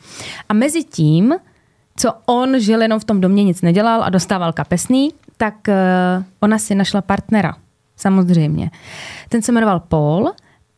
A 0.48 0.54
mezi 0.54 0.84
tím, 0.84 1.34
co 1.96 2.12
on 2.26 2.60
žil 2.60 2.82
jenom 2.82 3.00
v 3.00 3.04
tom 3.04 3.20
domě, 3.20 3.44
nic 3.44 3.62
nedělal 3.62 4.02
a 4.02 4.10
dostával 4.10 4.52
kapesný, 4.52 5.10
tak 5.36 5.54
uh, 5.68 6.24
ona 6.40 6.58
si 6.58 6.74
našla 6.74 7.02
partnera, 7.02 7.56
samozřejmě. 7.96 8.70
Ten 9.28 9.42
se 9.42 9.52
jmenoval 9.52 9.80
Paul 9.80 10.32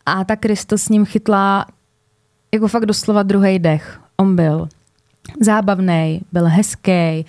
a 0.06 0.24
ta 0.24 0.36
Kristo 0.36 0.78
s 0.78 0.88
ním 0.88 1.04
chytla 1.04 1.66
jako 2.54 2.68
fakt 2.68 2.86
doslova 2.86 3.22
druhý 3.22 3.58
dech. 3.58 4.00
On 4.16 4.36
byl 4.36 4.68
zábavný, 5.40 6.20
byl 6.32 6.46
hezký, 6.46 6.90
Eh, 6.90 7.24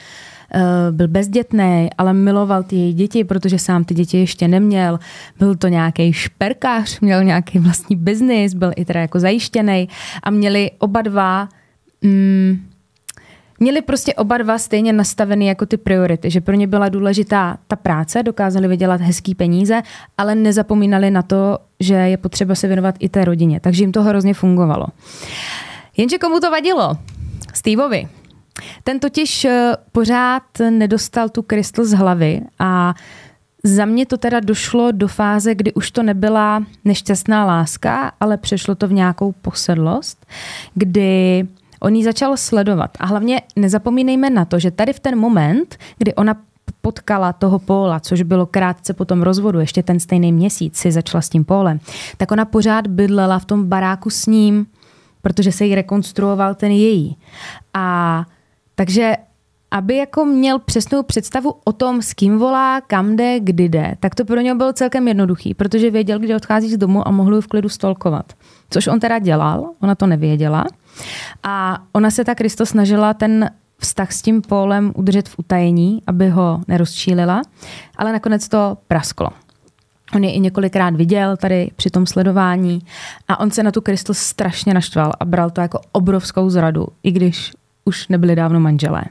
byl 0.92 1.08
bezdětný, 1.08 1.90
ale 1.98 2.14
miloval 2.14 2.64
ty 2.64 2.76
její 2.76 2.94
děti, 2.94 3.24
protože 3.24 3.60
sám 3.60 3.84
ty 3.84 3.94
děti 3.94 4.18
ještě 4.18 4.48
neměl. 4.48 5.00
Byl 5.40 5.56
to 5.56 5.68
nějaký 5.68 6.14
šperkář, 6.14 7.00
měl 7.00 7.24
nějaký 7.24 7.60
vlastní 7.60 7.96
biznis, 7.96 8.54
byl 8.54 8.72
i 8.76 8.86
teda 8.86 9.00
jako 9.00 9.20
zajištěný 9.20 9.90
a 10.24 10.30
měli 10.30 10.72
oba 10.80 11.02
dva 11.02 11.50
mm, 12.02 12.70
měli 13.60 13.82
prostě 13.82 14.14
oba 14.14 14.38
dva 14.38 14.58
stejně 14.58 14.94
nastavený 14.94 15.48
jako 15.48 15.66
ty 15.66 15.78
priority, 15.78 16.30
že 16.30 16.42
pro 16.42 16.56
ně 16.56 16.68
byla 16.68 16.90
důležitá 16.90 17.58
ta 17.68 17.76
práce, 17.76 18.24
dokázali 18.24 18.68
vydělat 18.68 19.02
hezký 19.02 19.36
peníze, 19.36 19.82
ale 20.18 20.36
nezapomínali 20.36 21.12
na 21.12 21.22
to, 21.22 21.58
že 21.80 21.94
je 21.94 22.18
potřeba 22.18 22.56
se 22.56 22.68
věnovat 22.68 22.96
i 23.00 23.10
té 23.10 23.26
rodině. 23.26 23.60
Takže 23.60 23.84
jim 23.84 23.92
to 23.92 24.04
hrozně 24.04 24.34
fungovalo. 24.34 24.86
Jenže 25.98 26.18
komu 26.18 26.40
to 26.40 26.52
vadilo? 26.52 26.98
Steveovi. 27.54 28.08
Ten 28.84 29.00
totiž 29.00 29.46
eh, 29.46 29.74
pořád 29.92 30.44
nedostal 30.70 31.30
tu 31.30 31.42
krystal 31.42 31.86
z 31.86 31.94
hlavy 31.94 32.42
a 32.60 32.94
za 33.64 33.86
mě 33.86 34.06
to 34.06 34.18
teda 34.18 34.40
došlo 34.40 34.92
do 34.92 35.08
fáze, 35.08 35.56
kdy 35.56 35.74
už 35.74 35.92
to 35.92 36.04
nebyla 36.04 36.64
nešťastná 36.86 37.46
láska, 37.46 38.12
ale 38.20 38.38
přešlo 38.38 38.76
to 38.76 38.88
v 38.88 38.94
nějakou 38.94 39.32
posedlost, 39.32 40.26
kdy 40.74 41.48
on 41.80 41.96
ji 41.96 42.04
začal 42.04 42.38
sledovat. 42.38 42.92
A 43.00 43.06
hlavně 43.06 43.42
nezapomínejme 43.56 44.30
na 44.30 44.46
to, 44.46 44.60
že 44.60 44.72
tady 44.72 44.94
v 44.94 45.00
ten 45.00 45.20
moment, 45.20 45.78
kdy 45.98 46.16
ona 46.16 46.36
potkala 46.82 47.34
toho 47.34 47.60
Póla, 47.60 48.00
což 48.00 48.22
bylo 48.22 48.46
krátce 48.46 48.94
po 48.94 49.06
tom 49.06 49.22
rozvodu, 49.22 49.60
ještě 49.60 49.84
ten 49.84 50.00
stejný 50.00 50.32
měsíc 50.32 50.78
si 50.78 50.92
začala 50.92 51.22
s 51.22 51.30
tím 51.30 51.46
Pólem, 51.46 51.80
tak 52.18 52.32
ona 52.32 52.46
pořád 52.46 52.88
bydlela 52.88 53.40
v 53.40 53.46
tom 53.46 53.66
baráku 53.66 54.10
s 54.10 54.26
ním, 54.26 54.66
protože 55.22 55.52
se 55.52 55.66
jí 55.66 55.76
rekonstruoval 55.76 56.56
ten 56.56 56.72
její. 56.72 57.18
A 57.74 58.26
takže 58.80 59.14
aby 59.72 59.98
jako 59.98 60.26
měl 60.26 60.60
přesnou 60.60 61.04
představu 61.04 61.56
o 61.66 61.72
tom, 61.72 62.02
s 62.02 62.14
kým 62.14 62.38
volá, 62.38 62.82
kam 62.82 63.16
jde, 63.16 63.40
kdy 63.40 63.70
jde, 63.70 63.96
tak 64.00 64.16
to 64.16 64.26
pro 64.26 64.42
něho 64.42 64.58
bylo 64.58 64.74
celkem 64.74 65.08
jednoduchý, 65.08 65.54
protože 65.54 65.92
věděl, 65.92 66.20
kdy 66.20 66.36
odchází 66.36 66.74
z 66.74 66.78
domu 66.78 67.08
a 67.08 67.12
mohl 67.12 67.36
ji 67.36 67.42
v 67.42 67.48
klidu 67.48 67.70
stolkovat. 67.70 68.34
Což 68.70 68.88
on 68.88 69.00
teda 69.00 69.20
dělal, 69.20 69.70
ona 69.80 69.96
to 69.96 70.08
nevěděla. 70.08 70.66
A 71.44 71.84
ona 71.92 72.12
se 72.12 72.26
tak 72.26 72.38
Kristo 72.38 72.66
snažila 72.66 73.14
ten 73.14 73.50
vztah 73.78 74.12
s 74.12 74.22
tím 74.22 74.42
Pólem 74.42 74.92
udržet 74.96 75.30
v 75.30 75.40
utajení, 75.40 76.04
aby 76.08 76.30
ho 76.30 76.62
nerozčílila, 76.68 77.42
ale 77.98 78.12
nakonec 78.12 78.48
to 78.48 78.78
prasklo. 78.88 79.30
On 80.16 80.24
je 80.24 80.34
i 80.34 80.40
několikrát 80.40 80.96
viděl 80.96 81.38
tady 81.38 81.72
při 81.76 81.90
tom 81.90 82.06
sledování 82.06 82.82
a 83.28 83.40
on 83.40 83.52
se 83.52 83.64
na 83.64 83.72
tu 83.72 83.82
Kristel 83.82 84.16
strašně 84.16 84.74
naštval 84.74 85.14
a 85.20 85.26
bral 85.26 85.50
to 85.50 85.62
jako 85.62 85.80
obrovskou 85.92 86.50
zradu, 86.50 86.88
i 87.04 87.12
když 87.12 87.52
už 87.90 88.08
nebyli 88.08 88.36
dávno 88.36 88.60
manželé. 88.60 89.04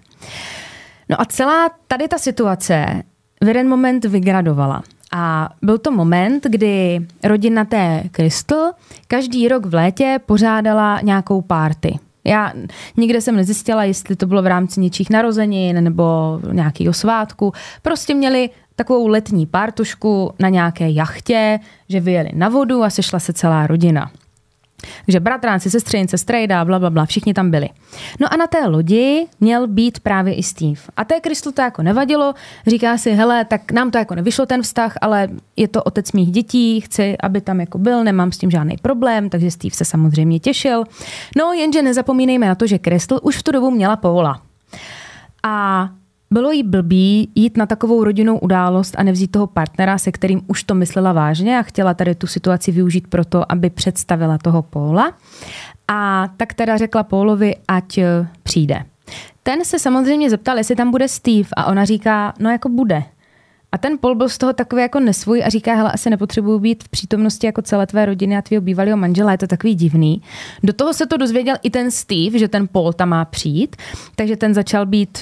No 1.08 1.20
a 1.20 1.24
celá 1.24 1.70
tady 1.88 2.08
ta 2.08 2.18
situace 2.18 3.02
v 3.40 3.48
jeden 3.48 3.68
moment 3.68 4.04
vygradovala. 4.04 4.82
A 5.12 5.48
byl 5.62 5.78
to 5.78 5.90
moment, 5.90 6.44
kdy 6.44 7.06
rodina 7.24 7.64
té 7.64 8.02
Crystal 8.12 8.72
každý 9.06 9.48
rok 9.48 9.66
v 9.66 9.74
létě 9.74 10.18
pořádala 10.26 11.00
nějakou 11.02 11.42
párty. 11.42 11.98
Já 12.24 12.52
nikde 12.96 13.20
jsem 13.20 13.36
nezjistila, 13.36 13.84
jestli 13.84 14.16
to 14.16 14.26
bylo 14.26 14.42
v 14.42 14.46
rámci 14.46 14.80
něčích 14.80 15.10
narozenin 15.10 15.84
nebo 15.84 16.40
nějakého 16.52 16.92
svátku. 16.92 17.52
Prostě 17.82 18.14
měli 18.14 18.50
takovou 18.76 19.06
letní 19.06 19.46
pártušku 19.46 20.32
na 20.38 20.48
nějaké 20.48 20.90
jachtě, 20.90 21.60
že 21.88 22.00
vyjeli 22.00 22.30
na 22.34 22.48
vodu 22.48 22.82
a 22.82 22.90
sešla 22.90 23.18
se 23.18 23.32
celá 23.32 23.66
rodina. 23.66 24.10
Takže 25.04 25.20
bratránci, 25.20 25.70
sestřenice, 25.70 26.18
strejda, 26.18 26.64
bla, 26.64 26.78
bla, 26.78 26.90
bla, 26.90 27.06
všichni 27.06 27.34
tam 27.34 27.50
byli. 27.50 27.68
No 28.20 28.32
a 28.32 28.36
na 28.36 28.46
té 28.46 28.66
lodi 28.66 29.26
měl 29.40 29.66
být 29.66 30.00
právě 30.00 30.34
i 30.34 30.42
Steve. 30.42 30.80
A 30.96 31.04
té 31.04 31.20
Kristu 31.20 31.52
to 31.52 31.62
jako 31.62 31.82
nevadilo, 31.82 32.34
říká 32.66 32.98
si, 32.98 33.10
hele, 33.10 33.44
tak 33.44 33.72
nám 33.72 33.90
to 33.90 33.98
jako 33.98 34.14
nevyšlo 34.14 34.46
ten 34.46 34.62
vztah, 34.62 34.94
ale 35.00 35.28
je 35.56 35.68
to 35.68 35.82
otec 35.82 36.12
mých 36.12 36.30
dětí, 36.30 36.80
chci, 36.80 37.16
aby 37.22 37.40
tam 37.40 37.60
jako 37.60 37.78
byl, 37.78 38.04
nemám 38.04 38.32
s 38.32 38.38
tím 38.38 38.50
žádný 38.50 38.76
problém, 38.82 39.30
takže 39.30 39.50
Steve 39.50 39.74
se 39.74 39.84
samozřejmě 39.84 40.40
těšil. 40.40 40.84
No 41.36 41.52
jenže 41.52 41.82
nezapomínejme 41.82 42.46
na 42.46 42.54
to, 42.54 42.66
že 42.66 42.78
Crystal 42.78 43.20
už 43.22 43.36
v 43.36 43.42
tu 43.42 43.52
dobu 43.52 43.70
měla 43.70 43.96
Paula. 43.96 44.42
A 45.42 45.88
bylo 46.30 46.50
jí 46.52 46.62
blbý 46.62 47.30
jít 47.34 47.56
na 47.56 47.66
takovou 47.66 48.04
rodinnou 48.04 48.38
událost 48.38 48.94
a 48.98 49.02
nevzít 49.02 49.30
toho 49.30 49.46
partnera, 49.46 49.98
se 49.98 50.12
kterým 50.12 50.40
už 50.46 50.62
to 50.62 50.74
myslela 50.74 51.12
vážně 51.12 51.58
a 51.58 51.62
chtěla 51.62 51.94
tady 51.94 52.14
tu 52.14 52.26
situaci 52.26 52.72
využít 52.72 53.06
proto, 53.08 53.52
aby 53.52 53.70
představila 53.70 54.38
toho 54.38 54.62
Póla. 54.62 55.12
A 55.88 56.28
tak 56.36 56.54
teda 56.54 56.76
řekla 56.76 57.02
Pólovi, 57.02 57.56
ať 57.68 57.98
eh, 57.98 58.28
přijde. 58.42 58.84
Ten 59.42 59.64
se 59.64 59.78
samozřejmě 59.78 60.30
zeptal, 60.30 60.58
jestli 60.58 60.76
tam 60.76 60.90
bude 60.90 61.08
Steve 61.08 61.48
a 61.56 61.66
ona 61.66 61.84
říká, 61.84 62.34
no 62.38 62.50
jako 62.50 62.68
bude. 62.68 63.02
A 63.72 63.78
ten 63.78 63.98
Paul 63.98 64.14
byl 64.14 64.28
z 64.28 64.38
toho 64.38 64.52
takový 64.52 64.82
jako 64.82 65.00
nesvůj 65.00 65.42
a 65.44 65.48
říká, 65.48 65.74
hele, 65.74 65.92
asi 65.92 66.10
nepotřebuju 66.10 66.58
být 66.58 66.84
v 66.84 66.88
přítomnosti 66.88 67.46
jako 67.46 67.62
celé 67.62 67.86
tvé 67.86 68.06
rodiny 68.06 68.36
a 68.36 68.42
tvého 68.42 68.60
bývalého 68.60 68.96
manžela, 68.96 69.32
je 69.32 69.38
to 69.38 69.46
takový 69.46 69.74
divný. 69.74 70.22
Do 70.62 70.72
toho 70.72 70.94
se 70.94 71.06
to 71.06 71.16
dozvěděl 71.16 71.56
i 71.62 71.70
ten 71.70 71.90
Steve, 71.90 72.38
že 72.38 72.48
ten 72.48 72.68
Paul 72.68 72.92
tam 72.92 73.08
má 73.08 73.24
přijít, 73.24 73.76
takže 74.16 74.36
ten 74.36 74.54
začal 74.54 74.86
být 74.86 75.18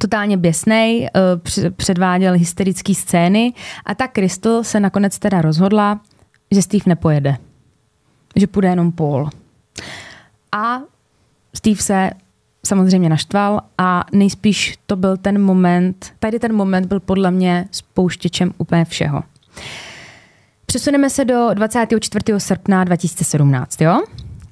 totálně 0.00 0.36
běsnej, 0.36 1.06
eh, 1.06 1.70
předváděl 1.70 2.32
hysterické 2.32 2.94
scény 2.94 3.52
a 3.86 3.94
ta 3.94 4.08
Crystal 4.08 4.64
se 4.64 4.80
nakonec 4.80 5.18
teda 5.18 5.42
rozhodla, 5.42 6.00
že 6.50 6.62
Steve 6.62 6.82
nepojede. 6.86 7.36
Že 8.36 8.46
půjde 8.46 8.68
jenom 8.68 8.92
Paul. 8.92 9.30
A 10.52 10.80
Steve 11.54 11.82
se 11.82 12.10
samozřejmě 12.66 13.08
naštval 13.08 13.60
a 13.78 14.04
nejspíš 14.12 14.78
to 14.86 14.96
byl 14.96 15.16
ten 15.16 15.42
moment, 15.42 16.12
tady 16.18 16.38
ten 16.38 16.54
moment 16.54 16.86
byl 16.86 17.00
podle 17.00 17.30
mě 17.30 17.68
spouštěčem 17.70 18.52
úplně 18.58 18.84
všeho. 18.84 19.22
Přesuneme 20.66 21.10
se 21.10 21.24
do 21.24 21.48
24. 21.54 22.40
srpna 22.40 22.84
2017, 22.84 23.80
jo? 23.80 24.04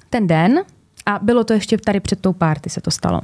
Ten 0.09 0.27
den, 0.27 0.59
a 1.05 1.19
bylo 1.21 1.43
to 1.43 1.53
ještě 1.53 1.77
tady 1.77 1.99
před 1.99 2.21
tou 2.21 2.33
párty 2.33 2.69
se 2.69 2.81
to 2.81 2.91
stalo. 2.91 3.21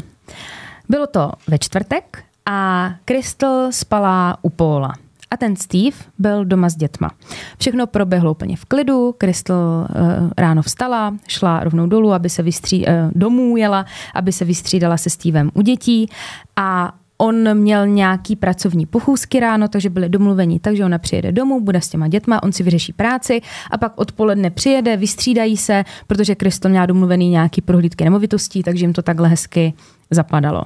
Bylo 0.90 1.08
to 1.08 1.32
ve 1.48 1.58
čtvrtek 1.58 2.24
a 2.46 2.90
Crystal 3.06 3.72
spala 3.72 4.38
u 4.42 4.50
Póla. 4.50 4.94
A 5.32 5.38
ten 5.38 5.56
Steve 5.56 5.98
byl 6.20 6.46
doma 6.46 6.70
s 6.70 6.76
dětma. 6.76 7.10
Všechno 7.58 7.88
proběhlo 7.88 8.32
úplně 8.32 8.58
v 8.58 8.66
klidu. 8.66 9.16
Crystal 9.18 9.58
uh, 9.58 10.30
ráno 10.38 10.62
vstala, 10.62 11.16
šla 11.28 11.64
rovnou 11.64 11.88
dolů, 11.88 12.14
aby 12.14 12.30
se 12.30 12.44
vystří, 12.44 12.86
uh, 12.86 12.94
domů 13.12 13.58
jela, 13.58 13.86
aby 14.14 14.32
se 14.32 14.46
vystřídala 14.46 14.98
se 14.98 15.10
Stevem 15.10 15.52
u 15.54 15.62
dětí 15.62 16.10
a 16.56 16.94
On 17.22 17.58
měl 17.58 17.88
nějaký 17.88 18.36
pracovní 18.36 18.86
pochůzky 18.86 19.40
ráno, 19.40 19.68
takže 19.68 19.90
byli 19.90 20.10
domluveni, 20.10 20.60
takže 20.60 20.86
ona 20.86 20.98
přijede 20.98 21.32
domů, 21.32 21.62
bude 21.62 21.82
s 21.82 21.90
těma 21.90 22.08
dětma, 22.08 22.44
on 22.44 22.52
si 22.52 22.64
vyřeší 22.64 22.94
práci 22.94 23.42
a 23.72 23.78
pak 23.78 23.94
odpoledne 23.96 24.50
přijede, 24.50 24.98
vystřídají 24.98 25.58
se, 25.58 25.84
protože 26.08 26.36
Kristo 26.36 26.70
měla 26.70 26.86
domluvený 26.86 27.30
nějaký 27.30 27.62
prohlídky 27.62 28.04
nemovitostí, 28.04 28.64
takže 28.64 28.86
jim 28.86 28.94
to 28.94 29.02
takhle 29.02 29.28
hezky 29.28 29.74
zapadalo. 30.12 30.64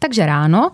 Takže 0.00 0.26
ráno, 0.26 0.70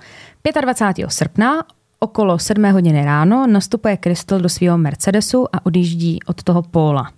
25. 0.61 1.07
srpna, 1.09 1.65
okolo 1.99 2.39
7 2.39 2.73
hodiny 2.73 3.05
ráno, 3.05 3.47
nastupuje 3.47 3.99
Crystal 4.03 4.41
do 4.41 4.49
svého 4.49 4.79
Mercedesu 4.79 5.47
a 5.53 5.67
odjíždí 5.67 6.19
od 6.27 6.43
toho 6.43 6.63
póla. 6.63 7.11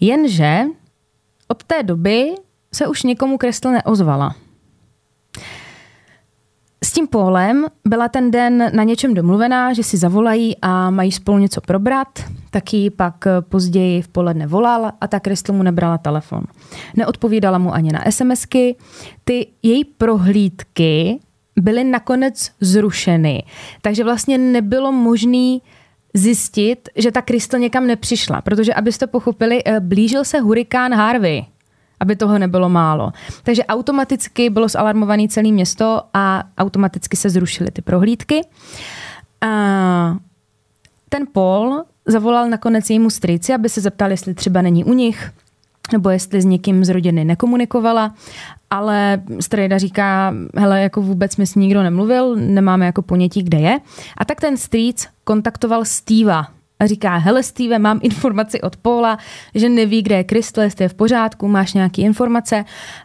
Jenže 0.00 0.64
od 1.48 1.64
té 1.64 1.82
doby 1.82 2.34
se 2.74 2.86
už 2.86 3.02
nikomu 3.02 3.38
Crystal 3.38 3.72
neozvala. 3.72 4.34
S 6.88 6.92
tím 6.92 7.06
Pólem 7.06 7.66
byla 7.86 8.08
ten 8.08 8.30
den 8.30 8.70
na 8.74 8.82
něčem 8.82 9.14
domluvená, 9.14 9.72
že 9.72 9.82
si 9.82 9.96
zavolají 9.96 10.56
a 10.62 10.90
mají 10.90 11.12
spolu 11.12 11.38
něco 11.38 11.60
probrat, 11.60 12.08
taky 12.50 12.90
pak 12.90 13.24
později 13.40 14.02
v 14.02 14.08
poledne 14.08 14.46
volal 14.46 14.92
a 15.00 15.08
ta 15.08 15.20
Crystal 15.20 15.56
mu 15.56 15.62
nebrala 15.62 15.98
telefon. 15.98 16.42
Neodpovídala 16.96 17.58
mu 17.58 17.74
ani 17.74 17.92
na 17.92 18.04
SMSky. 18.10 18.76
Ty 19.24 19.46
její 19.62 19.84
prohlídky 19.84 21.18
byly 21.56 21.84
nakonec 21.84 22.50
zrušeny, 22.60 23.42
takže 23.82 24.04
vlastně 24.04 24.38
nebylo 24.38 24.92
možné 24.92 25.58
zjistit, 26.14 26.88
že 26.96 27.12
ta 27.12 27.22
Crystal 27.22 27.60
někam 27.60 27.86
nepřišla, 27.86 28.40
protože 28.40 28.74
abyste 28.74 29.06
pochopili, 29.06 29.62
eh, 29.64 29.80
blížil 29.80 30.24
se 30.24 30.40
hurikán 30.40 30.94
Harvey 30.94 31.44
aby 32.00 32.16
toho 32.16 32.38
nebylo 32.38 32.68
málo. 32.68 33.12
Takže 33.42 33.64
automaticky 33.64 34.50
bylo 34.50 34.68
zalarmované 34.68 35.28
celé 35.28 35.52
město 35.52 36.02
a 36.14 36.44
automaticky 36.58 37.16
se 37.16 37.30
zrušily 37.30 37.70
ty 37.70 37.82
prohlídky. 37.82 38.40
A 39.40 40.16
ten 41.08 41.26
Paul 41.32 41.82
zavolal 42.06 42.48
nakonec 42.50 42.90
jejímu 42.90 43.10
strýci, 43.10 43.54
aby 43.54 43.68
se 43.68 43.80
zeptal, 43.80 44.10
jestli 44.10 44.34
třeba 44.34 44.62
není 44.62 44.84
u 44.84 44.92
nich, 44.92 45.30
nebo 45.92 46.10
jestli 46.10 46.42
s 46.42 46.44
někým 46.44 46.84
z 46.84 46.88
rodiny 46.88 47.24
nekomunikovala, 47.24 48.14
ale 48.70 49.22
strejda 49.40 49.78
říká, 49.78 50.34
hele, 50.56 50.82
jako 50.82 51.02
vůbec 51.02 51.36
mi 51.36 51.46
s 51.46 51.54
nikdo 51.54 51.82
nemluvil, 51.82 52.36
nemáme 52.36 52.86
jako 52.86 53.02
ponětí, 53.02 53.42
kde 53.42 53.58
je. 53.58 53.80
A 54.16 54.24
tak 54.24 54.40
ten 54.40 54.56
strýc 54.56 55.08
kontaktoval 55.24 55.84
Steva, 55.84 56.46
a 56.80 56.86
říká, 56.86 57.16
hele 57.16 57.42
Steve, 57.42 57.78
mám 57.78 58.00
informaci 58.02 58.60
od 58.60 58.76
Paula, 58.76 59.18
že 59.54 59.68
neví, 59.68 60.02
kde 60.02 60.16
je 60.16 60.24
Crystal, 60.24 60.64
jestli 60.64 60.84
je 60.84 60.88
v 60.88 60.94
pořádku, 60.94 61.48
máš 61.48 61.74
nějaké 61.74 62.02
informace. 62.02 62.64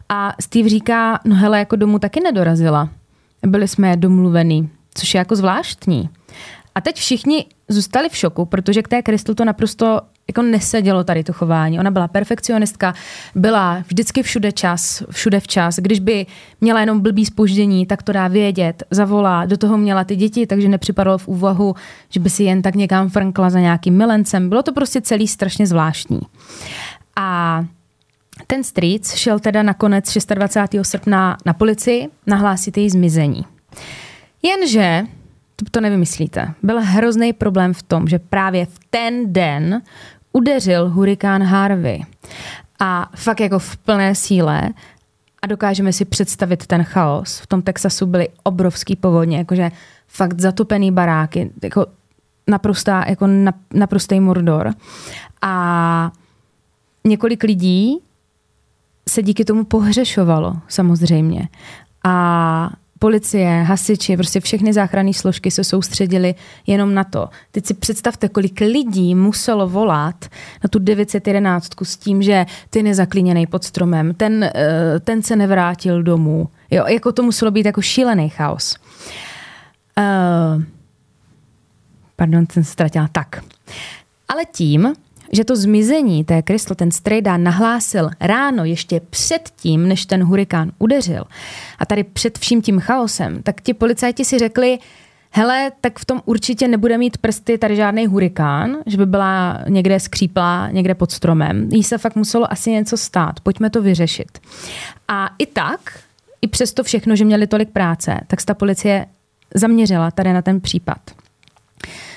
A 0.10 0.34
Steve 0.42 0.70
říká, 0.70 1.20
no 1.26 1.36
hele, 1.36 1.60
jako 1.60 1.76
domů 1.76 2.00
taky 2.00 2.20
nedorazila. 2.20 2.90
Byli 3.46 3.68
jsme 3.68 3.98
domluvený, 3.98 4.70
což 4.94 5.14
je 5.14 5.18
jako 5.18 5.36
zvláštní. 5.36 6.10
A 6.76 6.82
teď 6.82 6.96
všichni 6.96 7.46
zůstali 7.74 8.10
v 8.10 8.18
šoku, 8.18 8.46
protože 8.46 8.82
k 8.82 8.88
té 8.88 9.04
Crystal 9.04 9.36
to 9.36 9.46
naprosto 9.46 10.02
jako 10.28 10.42
nesedělo 10.42 11.04
tady 11.04 11.24
to 11.24 11.34
chování. 11.34 11.80
Ona 11.80 11.92
byla 11.92 12.08
perfekcionistka, 12.08 12.94
byla 13.36 13.84
vždycky 13.88 14.24
všude 14.24 14.52
čas, 14.52 15.04
všude 15.10 15.40
včas. 15.40 15.76
Když 15.76 16.00
by 16.00 16.26
měla 16.62 16.80
jenom 16.80 17.00
blbý 17.00 17.26
spoždění, 17.26 17.86
tak 17.86 18.04
to 18.04 18.12
dá 18.12 18.28
vědět, 18.28 18.84
zavolá. 18.92 19.46
Do 19.46 19.58
toho 19.58 19.78
měla 19.78 20.04
ty 20.04 20.16
děti, 20.16 20.48
takže 20.48 20.70
nepřipadalo 20.70 21.18
v 21.18 21.28
úvahu, 21.28 21.76
že 22.10 22.20
by 22.20 22.30
si 22.30 22.44
jen 22.44 22.62
tak 22.62 22.76
někam 22.76 23.10
frnkla 23.10 23.50
za 23.50 23.60
nějakým 23.60 23.98
milencem. 23.98 24.50
Bylo 24.50 24.64
to 24.64 24.74
prostě 24.74 25.02
celý 25.02 25.28
strašně 25.28 25.68
zvláštní. 25.68 26.20
A 27.16 27.60
ten 28.48 28.64
strýc 28.64 29.14
šel 29.14 29.40
teda 29.40 29.64
nakonec 29.64 30.18
26. 30.36 30.90
srpna 30.90 31.38
na 31.46 31.54
policii 31.54 32.10
nahlásit 32.28 32.78
její 32.78 32.90
zmizení. 32.90 33.46
Jenže 34.44 35.04
to, 35.72 35.82
nevymyslíte. 35.82 36.54
Byl 36.64 36.82
hrozný 36.82 37.34
problém 37.34 37.74
v 37.74 37.84
tom, 37.84 38.08
že 38.08 38.20
právě 38.20 38.66
v 38.66 38.80
ten 38.90 39.34
den 39.34 39.82
udeřil 40.34 40.90
hurikán 40.90 41.44
Harvey. 41.44 42.02
A 42.80 43.10
fakt 43.16 43.40
jako 43.40 43.60
v 43.60 43.78
plné 43.78 44.16
síle. 44.16 44.70
a 45.42 45.48
dokážeme 45.48 45.94
si 45.94 46.06
představit 46.06 46.68
ten 46.68 46.84
chaos. 46.84 47.40
V 47.40 47.48
tom 47.48 47.62
Texasu 47.62 48.06
byly 48.06 48.28
obrovský 48.44 48.96
povodně, 48.96 49.38
jakože 49.38 49.72
fakt 50.08 50.42
zatopený 50.42 50.92
baráky, 50.92 51.52
jako 51.64 51.86
naprostá, 52.48 53.06
jako 53.08 53.28
naprostý 53.74 54.20
mordor. 54.20 54.74
A 55.42 56.12
několik 57.04 57.44
lidí 57.44 57.98
se 59.10 59.24
díky 59.24 59.46
tomu 59.46 59.64
pohřešovalo, 59.64 60.54
samozřejmě. 60.68 61.48
A 62.04 62.70
policie, 63.04 63.64
hasiči, 63.64 64.18
prostě 64.18 64.40
všechny 64.40 64.74
záchranné 64.74 65.14
složky 65.14 65.52
se 65.52 65.64
soustředili 65.64 66.36
jenom 66.68 66.94
na 66.94 67.04
to. 67.04 67.30
Teď 67.52 67.66
si 67.66 67.74
představte, 67.74 68.30
kolik 68.30 68.60
lidí 68.60 69.16
muselo 69.16 69.68
volat 69.68 70.26
na 70.64 70.68
tu 70.70 70.80
911 70.80 71.70
s 71.84 71.98
tím, 71.98 72.22
že 72.22 72.46
ty 72.70 72.84
nezaklíněný 72.84 73.48
pod 73.48 73.64
stromem, 73.64 74.14
ten, 74.14 74.44
eh, 74.44 75.00
ten 75.00 75.22
se 75.22 75.36
nevrátil 75.36 76.04
domů. 76.04 76.48
Jo, 76.72 76.86
jako 76.88 77.12
to 77.12 77.24
muselo 77.24 77.52
být 77.52 77.66
jako 77.66 77.82
šílený 77.82 78.30
chaos. 78.30 78.76
Uh, 79.98 80.64
pardon, 82.16 82.46
jsem 82.52 82.64
ztratila. 82.64 83.10
Tak. 83.12 83.44
Ale 84.28 84.46
tím, 84.46 84.94
že 85.32 85.44
to 85.44 85.56
zmizení 85.56 86.24
té 86.24 86.42
Krysl 86.42 86.76
ten 86.76 86.92
strejda 86.92 87.38
nahlásil 87.38 88.10
ráno 88.20 88.66
ještě 88.66 89.02
předtím, 89.10 89.88
než 89.88 90.06
ten 90.06 90.24
hurikán 90.24 90.72
udeřil 90.80 91.24
a 91.80 91.86
tady 91.86 92.04
před 92.04 92.38
vším 92.38 92.62
tím 92.62 92.80
chaosem, 92.80 93.44
tak 93.44 93.62
ti 93.62 93.74
policajti 93.74 94.26
si 94.26 94.40
řekli, 94.40 94.80
hele, 95.32 95.72
tak 95.82 96.00
v 96.00 96.06
tom 96.06 96.22
určitě 96.26 96.68
nebude 96.68 96.98
mít 96.98 97.18
prsty 97.18 97.58
tady 97.58 97.76
žádný 97.76 98.08
hurikán, 98.08 98.78
že 98.86 98.98
by 98.98 99.06
byla 99.06 99.60
někde 99.70 100.00
skříplá, 100.00 100.70
někde 100.72 100.96
pod 100.96 101.12
stromem. 101.12 101.70
Jí 101.72 101.84
se 101.84 101.98
fakt 101.98 102.16
muselo 102.16 102.52
asi 102.52 102.72
něco 102.72 102.98
stát, 102.98 103.40
pojďme 103.40 103.70
to 103.70 103.82
vyřešit. 103.82 104.40
A 105.08 105.30
i 105.40 105.46
tak, 105.46 105.80
i 106.42 106.48
přesto 106.48 106.84
všechno, 106.84 107.16
že 107.16 107.26
měli 107.26 107.48
tolik 107.48 107.70
práce, 107.70 108.20
tak 108.28 108.42
se 108.42 108.46
ta 108.46 108.54
policie 108.54 109.06
zaměřila 109.56 110.12
tady 110.12 110.34
na 110.34 110.42
ten 110.42 110.62
případ. 110.62 111.23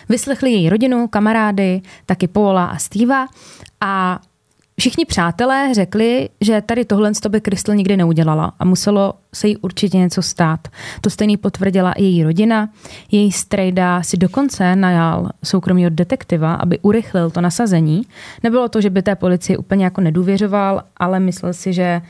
Vyslechli 0.08 0.50
její 0.50 0.68
rodinu, 0.68 1.08
kamarády, 1.08 1.82
taky 2.06 2.26
Paula 2.26 2.64
a 2.64 2.78
Steva 2.78 3.26
a 3.80 4.20
Všichni 4.80 5.04
přátelé 5.04 5.74
řekli, 5.74 6.28
že 6.40 6.60
tady 6.60 6.84
tohle 6.84 7.12
by 7.28 7.40
Crystal 7.40 7.74
nikdy 7.74 7.96
neudělala 7.96 8.52
a 8.58 8.64
muselo 8.64 9.14
se 9.34 9.48
jí 9.48 9.56
určitě 9.56 9.98
něco 9.98 10.22
stát. 10.22 10.68
To 11.00 11.10
stejný 11.10 11.36
potvrdila 11.36 11.92
i 11.92 12.02
její 12.02 12.24
rodina. 12.24 12.68
Její 13.10 13.32
strejda 13.32 14.02
si 14.02 14.16
dokonce 14.16 14.76
najal 14.76 15.30
soukromého 15.44 15.90
detektiva, 15.90 16.54
aby 16.54 16.78
urychlil 16.78 17.30
to 17.30 17.40
nasazení. 17.40 18.02
Nebylo 18.42 18.68
to, 18.68 18.80
že 18.80 18.90
by 18.90 19.02
té 19.02 19.14
policii 19.14 19.56
úplně 19.56 19.84
jako 19.84 20.00
nedůvěřoval, 20.00 20.82
ale 20.96 21.20
myslel 21.20 21.52
si, 21.52 21.72
že 21.72 22.02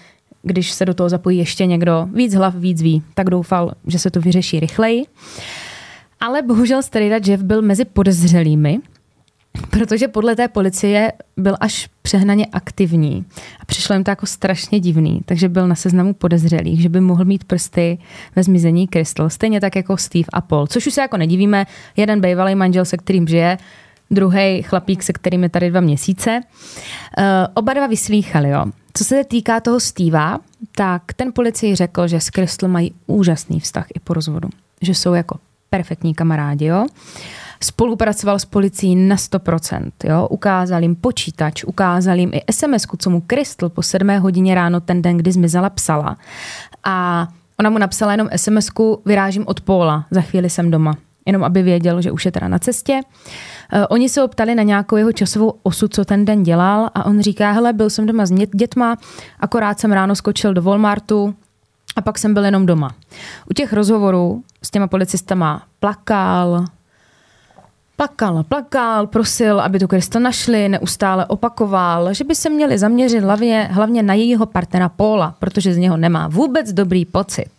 když 0.43 0.73
se 0.73 0.85
do 0.85 0.95
toho 0.95 1.09
zapojí 1.09 1.39
ještě 1.39 1.67
někdo 1.67 2.09
víc 2.13 2.35
hlav, 2.35 2.55
víc 2.55 2.83
ví, 2.83 3.03
tak 3.15 3.31
doufal, 3.31 3.73
že 3.87 3.99
se 3.99 4.11
to 4.11 4.21
vyřeší 4.21 4.61
rychleji. 4.61 5.05
Ale 6.21 6.43
bohužel 6.43 6.83
strejda 6.83 7.17
Jeff 7.27 7.43
byl 7.43 7.63
mezi 7.63 7.85
podezřelými, 7.85 8.79
protože 9.71 10.09
podle 10.09 10.37
té 10.37 10.49
policie 10.49 11.13
byl 11.37 11.57
až 11.61 11.89
přehnaně 12.03 12.47
aktivní 12.47 13.25
a 13.61 13.65
přišlo 13.65 13.95
jim 13.95 14.05
to 14.05 14.11
jako 14.11 14.27
strašně 14.27 14.81
divný, 14.81 15.21
takže 15.25 15.49
byl 15.49 15.69
na 15.69 15.75
seznamu 15.75 16.15
podezřelých, 16.15 16.83
že 16.83 16.89
by 16.89 17.01
mohl 17.01 17.25
mít 17.25 17.45
prsty 17.45 17.99
ve 18.37 18.43
zmizení 18.43 18.89
Crystal, 18.89 19.31
stejně 19.31 19.61
tak 19.61 19.77
jako 19.77 19.97
Steve 19.97 20.27
a 20.33 20.41
Paul, 20.41 20.67
což 20.67 20.87
už 20.87 20.95
se 20.95 21.01
jako 21.01 21.17
nedivíme, 21.17 21.67
jeden 21.97 22.21
bývalý 22.21 22.55
manžel, 22.55 22.85
se 22.85 22.97
kterým 22.97 23.29
žije, 23.29 23.59
druhý 24.11 24.63
chlapík, 24.63 25.03
se 25.03 25.13
kterým 25.13 25.43
je 25.43 25.49
tady 25.49 25.71
dva 25.71 25.81
měsíce. 25.81 26.41
Uh, 27.19 27.25
oba 27.55 27.75
dva 27.75 27.87
vyslýchali, 27.87 28.49
jo. 28.49 28.65
Co 28.95 29.05
se 29.05 29.25
týká 29.25 29.61
toho 29.61 29.81
Steva, 29.81 30.39
tak 30.77 31.13
ten 31.13 31.33
policii 31.33 31.75
řekl, 31.75 32.09
že 32.09 32.21
s 32.21 32.27
Crystal 32.27 32.69
mají 32.69 32.95
úžasný 33.07 33.61
vztah 33.61 33.87
i 33.95 34.01
po 34.01 34.15
rozvodu. 34.15 34.49
Že 34.83 34.95
jsou 34.95 35.15
jako 35.15 35.39
perfektní 35.77 36.15
kamarádi, 36.15 36.65
jo. 36.65 36.87
Spolupracoval 37.61 38.39
s 38.39 38.45
policií 38.45 38.97
na 38.97 39.17
100%, 39.17 39.91
jo. 40.05 40.29
Ukázal 40.29 40.83
jim 40.83 40.97
počítač, 40.97 41.65
ukázal 41.65 42.19
jim 42.19 42.31
i 42.35 42.53
sms 42.53 42.87
co 42.99 43.11
mu 43.11 43.23
Crystal 43.27 43.69
po 43.69 43.83
sedmé 43.83 44.19
hodině 44.19 44.55
ráno 44.55 44.81
ten 44.81 45.03
den, 45.03 45.17
kdy 45.17 45.33
zmizela, 45.33 45.71
psala. 45.71 46.17
A 46.85 47.29
ona 47.61 47.71
mu 47.71 47.79
napsala 47.79 48.13
jenom 48.13 48.29
sms 48.37 48.69
vyrážím 49.07 49.45
od 49.47 49.61
Póla, 49.61 50.07
za 50.11 50.21
chvíli 50.21 50.51
jsem 50.51 50.71
doma. 50.71 50.97
Jenom 51.27 51.45
aby 51.45 51.63
věděl, 51.63 52.03
že 52.03 52.11
už 52.11 52.25
je 52.25 52.33
teda 52.33 52.49
na 52.49 52.59
cestě. 52.59 53.01
Uh, 53.73 53.85
oni 53.91 54.09
se 54.09 54.23
optali 54.23 54.55
na 54.55 54.63
nějakou 54.63 54.97
jeho 54.97 55.13
časovou 55.13 55.55
osu, 55.63 55.89
co 55.89 56.05
ten 56.05 56.25
den 56.25 56.43
dělal 56.43 56.91
a 56.95 57.07
on 57.07 57.21
říká, 57.21 57.53
hele, 57.53 57.73
byl 57.73 57.91
jsem 57.91 58.07
doma 58.07 58.27
s 58.27 58.33
dětma, 58.55 58.97
akorát 59.41 59.81
jsem 59.81 59.93
ráno 59.93 60.15
skočil 60.15 60.55
do 60.55 60.63
Walmartu, 60.63 61.35
a 61.97 62.01
pak 62.01 62.19
jsem 62.19 62.35
byl 62.35 62.45
jenom 62.45 62.67
doma. 62.67 62.95
U 63.51 63.55
těch 63.55 63.73
rozhovorů 63.73 64.43
s 64.63 64.71
těma 64.71 64.87
policistama 64.87 65.63
plakal, 65.81 66.65
plakal, 67.97 68.45
plakal, 68.45 69.07
prosil, 69.07 69.61
aby 69.61 69.79
tu 69.79 69.87
Krista 69.87 70.19
našli, 70.19 70.69
neustále 70.69 71.27
opakoval, 71.27 72.15
že 72.15 72.25
by 72.25 72.35
se 72.35 72.51
měli 72.51 72.79
zaměřit 72.79 73.21
hlavně, 73.21 73.69
hlavně 73.73 74.03
na 74.03 74.15
jejího 74.15 74.47
partnera 74.47 74.89
Paula, 74.89 75.35
protože 75.39 75.75
z 75.75 75.77
něho 75.77 75.97
nemá 75.97 76.29
vůbec 76.29 76.73
dobrý 76.73 77.05
pocit. 77.05 77.51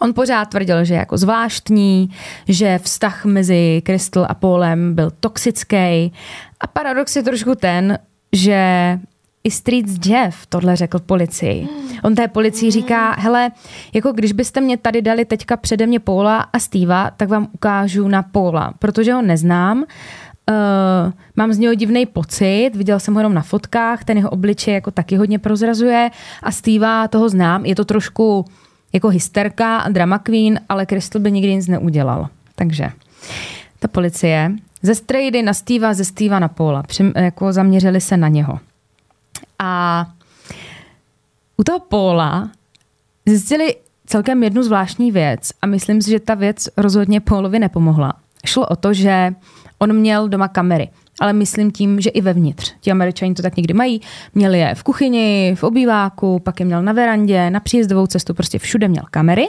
On 0.00 0.14
pořád 0.14 0.44
tvrdil, 0.44 0.84
že 0.84 0.94
je 0.94 0.98
jako 0.98 1.18
zvláštní, 1.18 2.10
že 2.48 2.78
vztah 2.78 3.24
mezi 3.24 3.82
Crystal 3.86 4.26
a 4.28 4.34
Paulem 4.34 4.94
byl 4.94 5.10
toxický. 5.20 6.12
A 6.60 6.66
paradox 6.72 7.16
je 7.16 7.22
trošku 7.22 7.54
ten, 7.54 7.98
že 8.32 8.98
i 9.44 9.50
Streets 9.50 10.06
Jeff 10.06 10.46
tohle 10.46 10.76
řekl 10.76 10.98
policii. 10.98 11.68
On 12.02 12.14
té 12.14 12.28
policii 12.28 12.70
říká, 12.70 13.12
hele, 13.18 13.50
jako 13.94 14.12
když 14.12 14.32
byste 14.32 14.60
mě 14.60 14.76
tady 14.76 15.02
dali 15.02 15.24
teďka 15.24 15.56
přede 15.56 15.86
mě 15.86 16.00
Paula 16.00 16.40
a 16.40 16.58
Steva, 16.58 17.10
tak 17.16 17.28
vám 17.28 17.48
ukážu 17.52 18.08
na 18.08 18.22
Paula, 18.22 18.74
protože 18.78 19.12
ho 19.12 19.22
neznám, 19.22 19.78
uh, 19.78 19.84
mám 21.36 21.52
z 21.52 21.58
něho 21.58 21.74
divný 21.74 22.06
pocit, 22.06 22.70
viděl 22.74 23.00
jsem 23.00 23.14
ho 23.14 23.20
jenom 23.20 23.34
na 23.34 23.42
fotkách, 23.42 24.04
ten 24.04 24.16
jeho 24.16 24.30
obličej 24.30 24.74
jako 24.74 24.90
taky 24.90 25.16
hodně 25.16 25.38
prozrazuje 25.38 26.10
a 26.42 26.52
Steva 26.52 27.08
toho 27.08 27.28
znám, 27.28 27.64
je 27.64 27.74
to 27.74 27.84
trošku 27.84 28.44
jako 28.92 29.08
hysterka 29.08 29.88
drama 29.88 30.18
queen, 30.18 30.60
ale 30.68 30.86
Crystal 30.86 31.22
by 31.22 31.32
nikdy 31.32 31.54
nic 31.54 31.68
neudělal. 31.68 32.28
Takže 32.54 32.90
ta 33.78 33.88
policie 33.88 34.52
ze 34.82 34.94
Strady 34.94 35.42
na 35.42 35.54
Steva, 35.54 35.94
ze 35.94 36.04
Steva 36.04 36.38
na 36.38 36.48
Paula, 36.48 36.82
při, 36.82 37.12
jako 37.16 37.52
zaměřili 37.52 38.00
se 38.00 38.16
na 38.16 38.28
něho. 38.28 38.58
A 39.62 40.06
u 41.56 41.64
toho 41.64 41.80
Póla 41.80 42.50
zjistili 43.26 43.76
celkem 44.06 44.42
jednu 44.42 44.62
zvláštní 44.62 45.12
věc 45.12 45.50
a 45.62 45.66
myslím 45.66 46.02
si, 46.02 46.10
že 46.10 46.20
ta 46.20 46.34
věc 46.34 46.68
rozhodně 46.76 47.20
Pólovi 47.20 47.58
nepomohla. 47.58 48.12
Šlo 48.46 48.66
o 48.66 48.76
to, 48.76 48.94
že 48.94 49.34
on 49.78 49.92
měl 49.92 50.28
doma 50.28 50.48
kamery, 50.48 50.88
ale 51.20 51.32
myslím 51.32 51.70
tím, 51.70 52.00
že 52.00 52.10
i 52.10 52.20
vevnitř. 52.20 52.74
Ti 52.80 52.90
američani 52.90 53.34
to 53.34 53.42
tak 53.42 53.56
někdy 53.56 53.74
mají. 53.74 54.00
Měli 54.34 54.58
je 54.58 54.74
v 54.74 54.82
kuchyni, 54.82 55.54
v 55.58 55.62
obýváku, 55.62 56.38
pak 56.38 56.60
je 56.60 56.66
měl 56.66 56.82
na 56.82 56.92
verandě, 56.92 57.50
na 57.50 57.60
příjezdovou 57.60 58.06
cestu, 58.06 58.34
prostě 58.34 58.58
všude 58.58 58.88
měl 58.88 59.04
kamery. 59.10 59.48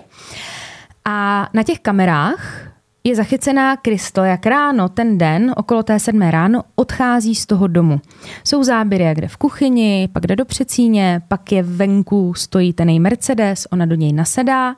A 1.06 1.48
na 1.54 1.64
těch 1.64 1.80
kamerách 1.80 2.71
je 3.04 3.16
zachycená 3.16 3.78
Kristo, 3.78 4.24
jak 4.24 4.46
ráno 4.46 4.90
ten 4.90 5.18
den, 5.18 5.54
okolo 5.58 5.84
té 5.84 6.00
sedmé 6.00 6.32
ráno, 6.32 6.64
odchází 6.76 7.36
z 7.36 7.46
toho 7.46 7.68
domu. 7.68 8.02
Jsou 8.44 8.64
záběry, 8.64 9.04
jak 9.04 9.22
jde 9.22 9.28
v 9.28 9.38
kuchyni, 9.38 10.10
pak 10.14 10.28
jde 10.28 10.36
do 10.36 10.46
přecíně, 10.46 11.22
pak 11.28 11.52
je 11.52 11.64
venku, 11.64 12.34
stojí 12.34 12.74
ten 12.74 12.90
její 12.90 13.00
Mercedes, 13.00 13.68
ona 13.72 13.86
do 13.86 13.96
něj 13.96 14.14
nasedá, 14.14 14.76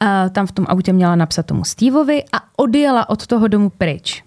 a 0.00 0.28
tam 0.28 0.46
v 0.46 0.52
tom 0.52 0.66
autě 0.68 0.92
měla 0.92 1.16
napsat 1.16 1.46
tomu 1.46 1.64
Steveovi 1.64 2.24
a 2.32 2.38
odjela 2.56 3.08
od 3.08 3.26
toho 3.26 3.48
domu 3.48 3.70
pryč. 3.70 4.24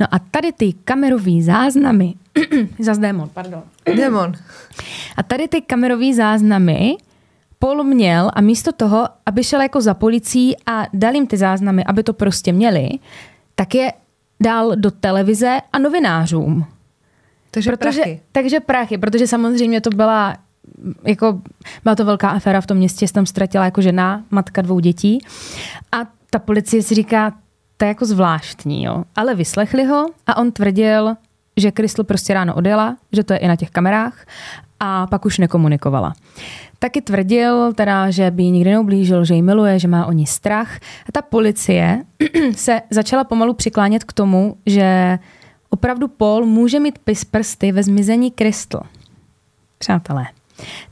No 0.00 0.06
a 0.10 0.18
tady 0.18 0.52
ty 0.52 0.72
kamerové 0.72 1.42
záznamy, 1.42 2.14
zase 2.78 3.00
démon, 3.00 3.28
pardon. 3.34 3.62
Démon. 3.96 4.32
A 5.16 5.22
tady 5.22 5.48
ty 5.48 5.60
kamerové 5.60 6.14
záznamy 6.14 6.96
Paul 7.62 7.84
měl 7.84 8.30
a 8.34 8.40
místo 8.40 8.72
toho, 8.72 9.08
aby 9.26 9.44
šel 9.44 9.60
jako 9.60 9.80
za 9.80 9.94
policií 9.94 10.56
a 10.66 10.86
dal 10.92 11.14
jim 11.14 11.26
ty 11.26 11.36
záznamy, 11.36 11.84
aby 11.84 12.02
to 12.02 12.12
prostě 12.12 12.52
měli, 12.52 12.88
tak 13.54 13.74
je 13.74 13.92
dal 14.40 14.76
do 14.76 14.90
televize 14.90 15.58
a 15.72 15.78
novinářům. 15.78 16.66
Takže 17.50 17.70
protože, 17.70 18.00
prachy. 18.00 18.20
Takže 18.32 18.60
prachy, 18.60 18.98
protože 18.98 19.26
samozřejmě 19.26 19.80
to 19.80 19.90
byla 19.90 20.36
jako, 21.04 21.40
byla 21.82 21.94
to 21.94 22.04
velká 22.04 22.28
aféra 22.28 22.60
v 22.60 22.66
tom 22.66 22.76
městě, 22.76 23.06
tam 23.12 23.26
ztratila 23.26 23.64
jako 23.64 23.80
žena, 23.80 24.24
matka 24.30 24.62
dvou 24.62 24.80
dětí 24.80 25.18
a 25.92 25.96
ta 26.30 26.38
policie 26.38 26.82
si 26.82 26.94
říká, 26.94 27.32
to 27.76 27.84
je 27.84 27.88
jako 27.88 28.06
zvláštní, 28.06 28.84
jo. 28.84 29.04
Ale 29.16 29.34
vyslechli 29.34 29.84
ho 29.84 30.06
a 30.26 30.36
on 30.36 30.52
tvrdil, 30.52 31.16
že 31.56 31.72
Crystal 31.72 32.04
prostě 32.04 32.34
ráno 32.34 32.54
odjela, 32.54 32.96
že 33.12 33.24
to 33.24 33.32
je 33.32 33.38
i 33.38 33.48
na 33.48 33.56
těch 33.56 33.70
kamerách 33.70 34.26
a 34.80 35.06
pak 35.06 35.24
už 35.24 35.38
nekomunikovala. 35.38 36.12
Taky 36.78 37.00
tvrdil 37.00 37.72
teda, 37.72 38.10
že 38.10 38.30
by 38.30 38.42
ji 38.42 38.50
nikdy 38.50 38.70
neublížil, 38.70 39.24
že 39.24 39.34
ji 39.34 39.42
miluje, 39.42 39.78
že 39.78 39.88
má 39.88 40.06
o 40.06 40.12
ní 40.12 40.26
strach. 40.26 40.76
A 41.08 41.12
ta 41.12 41.22
policie 41.22 42.02
se 42.56 42.82
začala 42.90 43.24
pomalu 43.24 43.54
přiklánět 43.54 44.04
k 44.04 44.12
tomu, 44.12 44.56
že 44.66 45.18
opravdu 45.70 46.08
Paul 46.08 46.46
může 46.46 46.80
mít 46.80 46.98
pis 46.98 47.24
prsty 47.24 47.72
ve 47.72 47.82
zmizení 47.82 48.30
Crystal. 48.30 48.82
Přátelé, 49.78 50.26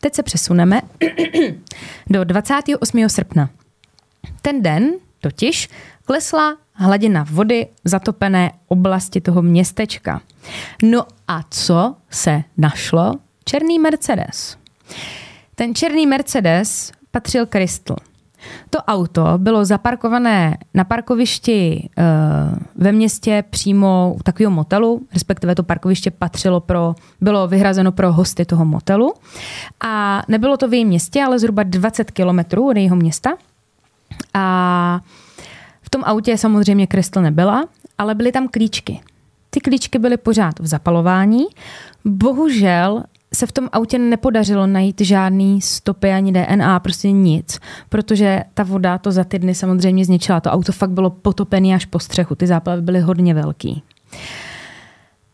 Teď 0.00 0.14
se 0.14 0.22
přesuneme 0.22 0.82
do 2.10 2.24
28. 2.24 3.08
srpna. 3.08 3.50
Ten 4.42 4.62
den 4.62 4.90
totiž 5.20 5.68
klesla 6.04 6.56
hladina 6.72 7.26
vody 7.30 7.66
v 7.84 7.88
zatopené 7.88 8.52
oblasti 8.68 9.20
toho 9.20 9.42
městečka. 9.42 10.20
No 10.82 11.06
a 11.28 11.40
co 11.50 11.94
se 12.10 12.42
našlo? 12.56 13.14
Černý 13.44 13.78
Mercedes. 13.78 14.56
Ten 15.54 15.74
černý 15.74 16.06
Mercedes 16.06 16.92
patřil 17.10 17.46
Crystal. 17.46 17.96
To 18.70 18.78
auto 18.78 19.24
bylo 19.36 19.64
zaparkované 19.64 20.58
na 20.74 20.84
parkovišti 20.84 21.88
e, 21.98 22.04
ve 22.76 22.92
městě 22.92 23.44
přímo 23.50 24.14
u 24.18 24.22
takového 24.22 24.50
motelu, 24.50 25.06
respektive 25.12 25.54
to 25.54 25.62
parkoviště 25.62 26.10
patřilo 26.10 26.60
pro, 26.60 26.94
bylo 27.20 27.48
vyhrazeno 27.48 27.92
pro 27.92 28.12
hosty 28.12 28.44
toho 28.44 28.64
motelu. 28.64 29.14
A 29.84 30.22
nebylo 30.28 30.56
to 30.56 30.68
v 30.68 30.72
jejím 30.72 30.88
městě, 30.88 31.24
ale 31.24 31.38
zhruba 31.38 31.62
20 31.62 32.10
kilometrů 32.10 32.68
od 32.68 32.76
jejího 32.76 32.96
města. 32.96 33.30
A 34.34 35.00
v 35.90 35.98
tom 35.98 36.02
autě 36.04 36.38
samozřejmě 36.38 36.86
Crystal 36.86 37.22
nebyla, 37.22 37.64
ale 37.98 38.14
byly 38.14 38.32
tam 38.32 38.48
klíčky. 38.48 39.00
Ty 39.50 39.60
klíčky 39.60 39.98
byly 39.98 40.16
pořád 40.16 40.58
v 40.58 40.66
zapalování. 40.66 41.44
Bohužel 42.04 43.02
se 43.34 43.46
v 43.46 43.52
tom 43.52 43.68
autě 43.72 43.98
nepodařilo 43.98 44.66
najít 44.66 45.00
žádný 45.00 45.60
stopy 45.60 46.10
ani 46.10 46.32
DNA, 46.32 46.80
prostě 46.80 47.12
nic, 47.12 47.60
protože 47.88 48.42
ta 48.54 48.62
voda 48.62 48.98
to 48.98 49.12
za 49.12 49.24
ty 49.24 49.38
dny 49.38 49.54
samozřejmě 49.54 50.04
zničila. 50.04 50.40
To 50.40 50.50
auto 50.50 50.72
fakt 50.72 50.90
bylo 50.90 51.10
potopené 51.10 51.74
až 51.74 51.84
po 51.84 51.98
střechu, 51.98 52.34
ty 52.34 52.46
záplavy 52.46 52.82
byly 52.82 53.00
hodně 53.00 53.34
velký. 53.34 53.82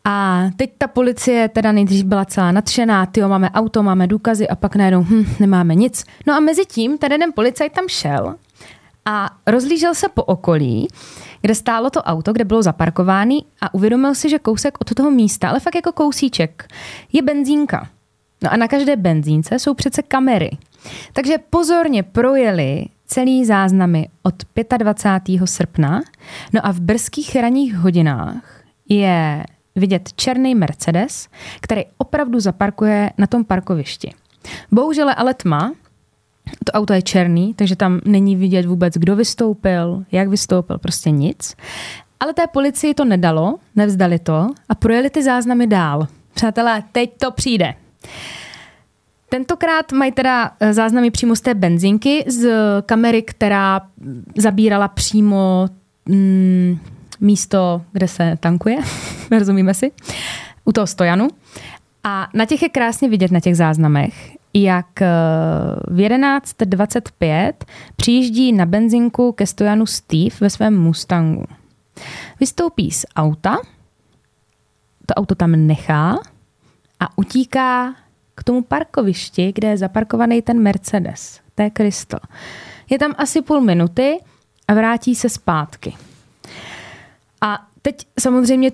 A 0.05 0.45
teď 0.57 0.71
ta 0.79 0.87
policie 0.87 1.49
teda 1.49 1.73
nejdřív 1.73 2.05
byla 2.05 2.25
celá 2.25 2.53
nadšená, 2.53 3.07
ty 3.07 3.21
máme 3.21 3.51
auto, 3.51 3.83
máme 3.83 4.07
důkazy 4.07 4.49
a 4.49 4.57
pak 4.57 4.77
najednou 4.77 5.03
hm, 5.03 5.25
nemáme 5.41 5.75
nic. 5.75 6.05
No 6.27 6.35
a 6.35 6.41
mezi 6.41 6.65
tím 6.65 6.99
ten 6.99 7.13
jeden 7.13 7.33
policajt 7.33 7.73
tam 7.73 7.85
šel 7.89 8.35
a 9.07 9.31
rozlížel 9.47 9.95
se 9.95 10.09
po 10.09 10.23
okolí, 10.23 10.89
kde 11.41 11.55
stálo 11.55 11.91
to 11.91 12.03
auto, 12.03 12.33
kde 12.33 12.45
bylo 12.45 12.63
zaparkovaný 12.63 13.45
a 13.61 13.75
uvědomil 13.75 14.15
si, 14.15 14.31
že 14.31 14.39
kousek 14.39 14.79
od 14.81 14.95
toho 14.95 15.11
místa, 15.11 15.49
ale 15.49 15.61
fakt 15.61 15.75
jako 15.75 15.93
kousíček, 15.93 16.69
je 17.13 17.23
benzínka. 17.23 17.89
No 18.43 18.53
a 18.53 18.57
na 18.57 18.69
každé 18.69 18.97
benzínce 18.97 19.59
jsou 19.59 19.75
přece 19.75 20.03
kamery. 20.03 20.51
Takže 21.13 21.39
pozorně 21.51 22.03
projeli 22.03 22.87
celý 23.07 23.45
záznamy 23.45 24.09
od 24.23 24.35
25. 24.79 25.41
srpna, 25.45 26.03
no 26.53 26.67
a 26.67 26.73
v 26.73 26.81
brzkých 26.81 27.37
ranních 27.37 27.77
hodinách 27.77 28.63
je 28.89 29.45
vidět 29.77 30.13
černý 30.13 30.55
Mercedes, 30.55 31.29
který 31.61 31.83
opravdu 31.99 32.41
zaparkuje 32.41 33.11
na 33.19 33.27
tom 33.27 33.45
parkovišti. 33.45 34.13
Bohužel 34.73 35.11
ale 35.17 35.35
tma, 35.35 35.73
to 36.65 36.73
auto 36.73 36.93
je 36.93 37.03
černý, 37.03 37.55
takže 37.55 37.77
tam 37.77 38.01
není 38.05 38.37
vidět 38.37 38.67
vůbec, 38.67 38.95
kdo 38.95 39.17
vystoupil, 39.17 40.05
jak 40.13 40.29
vystoupil, 40.29 40.79
prostě 40.79 41.11
nic. 41.11 41.57
Ale 42.21 42.35
té 42.35 42.47
policii 42.47 42.95
to 42.95 43.05
nedalo, 43.05 43.59
nevzdali 43.77 44.19
to 44.19 44.47
a 44.69 44.75
projeli 44.75 45.11
ty 45.11 45.23
záznamy 45.23 45.67
dál. 45.67 46.07
Přátelé, 46.35 46.83
teď 46.93 47.11
to 47.19 47.31
přijde. 47.31 47.75
Tentokrát 49.29 49.93
mají 49.93 50.13
teda 50.13 50.51
eh, 50.61 50.73
záznamy 50.73 51.11
přímo 51.11 51.37
z 51.37 51.41
té 51.41 51.55
benzinky, 51.55 52.25
z 52.27 52.51
kamery, 52.87 53.23
která 53.23 53.81
zabírala 54.37 54.89
přímo 54.89 55.69
mm, 56.09 56.79
místo, 57.21 57.83
kde 57.93 58.09
se 58.09 58.37
tankuje, 58.41 58.79
rozumíme 59.31 59.75
si, 59.75 59.93
u 60.65 60.73
toho 60.73 60.87
stojanu. 60.87 61.29
A 62.05 62.29
na 62.35 62.45
těch 62.45 62.63
je 62.63 62.69
krásně 62.69 63.09
vidět 63.09 63.31
na 63.31 63.41
těch 63.41 63.57
záznamech, 63.57 64.36
jak 64.63 65.03
eh, 65.03 65.09
v 65.87 65.97
11.25 65.97 67.53
přijíždí 67.97 68.53
na 68.53 68.67
benzinku 68.67 69.33
ke 69.33 69.47
stojanu 69.47 69.87
Steve 69.87 70.37
ve 70.41 70.51
svém 70.51 70.79
Mustangu. 70.79 71.45
Vystoupí 72.41 72.91
z 72.91 73.07
auta, 73.17 73.57
to 75.07 75.15
auto 75.15 75.35
tam 75.35 75.67
nechá 75.67 76.19
a 77.01 77.19
utíká 77.19 77.95
k 78.35 78.45
tomu 78.45 78.63
parkovišti, 78.63 79.53
kde 79.55 79.69
je 79.69 79.77
zaparkovaný 79.77 80.43
ten 80.43 80.61
Mercedes, 80.61 81.41
to 81.55 81.63
je 81.63 81.71
Crystal. 81.71 82.21
Je 82.91 82.99
tam 82.99 83.15
asi 83.19 83.43
půl 83.43 83.61
minuty 83.61 84.19
a 84.69 84.75
vrátí 84.75 85.15
se 85.15 85.29
zpátky. 85.29 85.97
A 87.41 87.67
teď 87.83 88.07
samozřejmě 88.21 88.71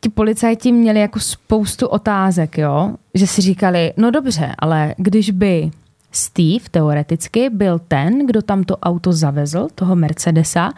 ti 0.00 0.08
policajti 0.08 0.72
měli 0.72 1.00
jako 1.00 1.20
spoustu 1.20 1.86
otázek, 1.86 2.58
jo? 2.58 2.94
že 3.14 3.26
si 3.26 3.40
říkali, 3.40 3.92
no 3.96 4.10
dobře, 4.10 4.54
ale 4.58 4.94
když 4.98 5.30
by 5.30 5.70
Steve 6.12 6.64
teoreticky 6.70 7.50
byl 7.50 7.78
ten, 7.88 8.26
kdo 8.26 8.42
tam 8.42 8.64
to 8.64 8.76
auto 8.76 9.12
zavezl, 9.12 9.68
toho 9.74 9.96
Mercedesa, 9.96 10.72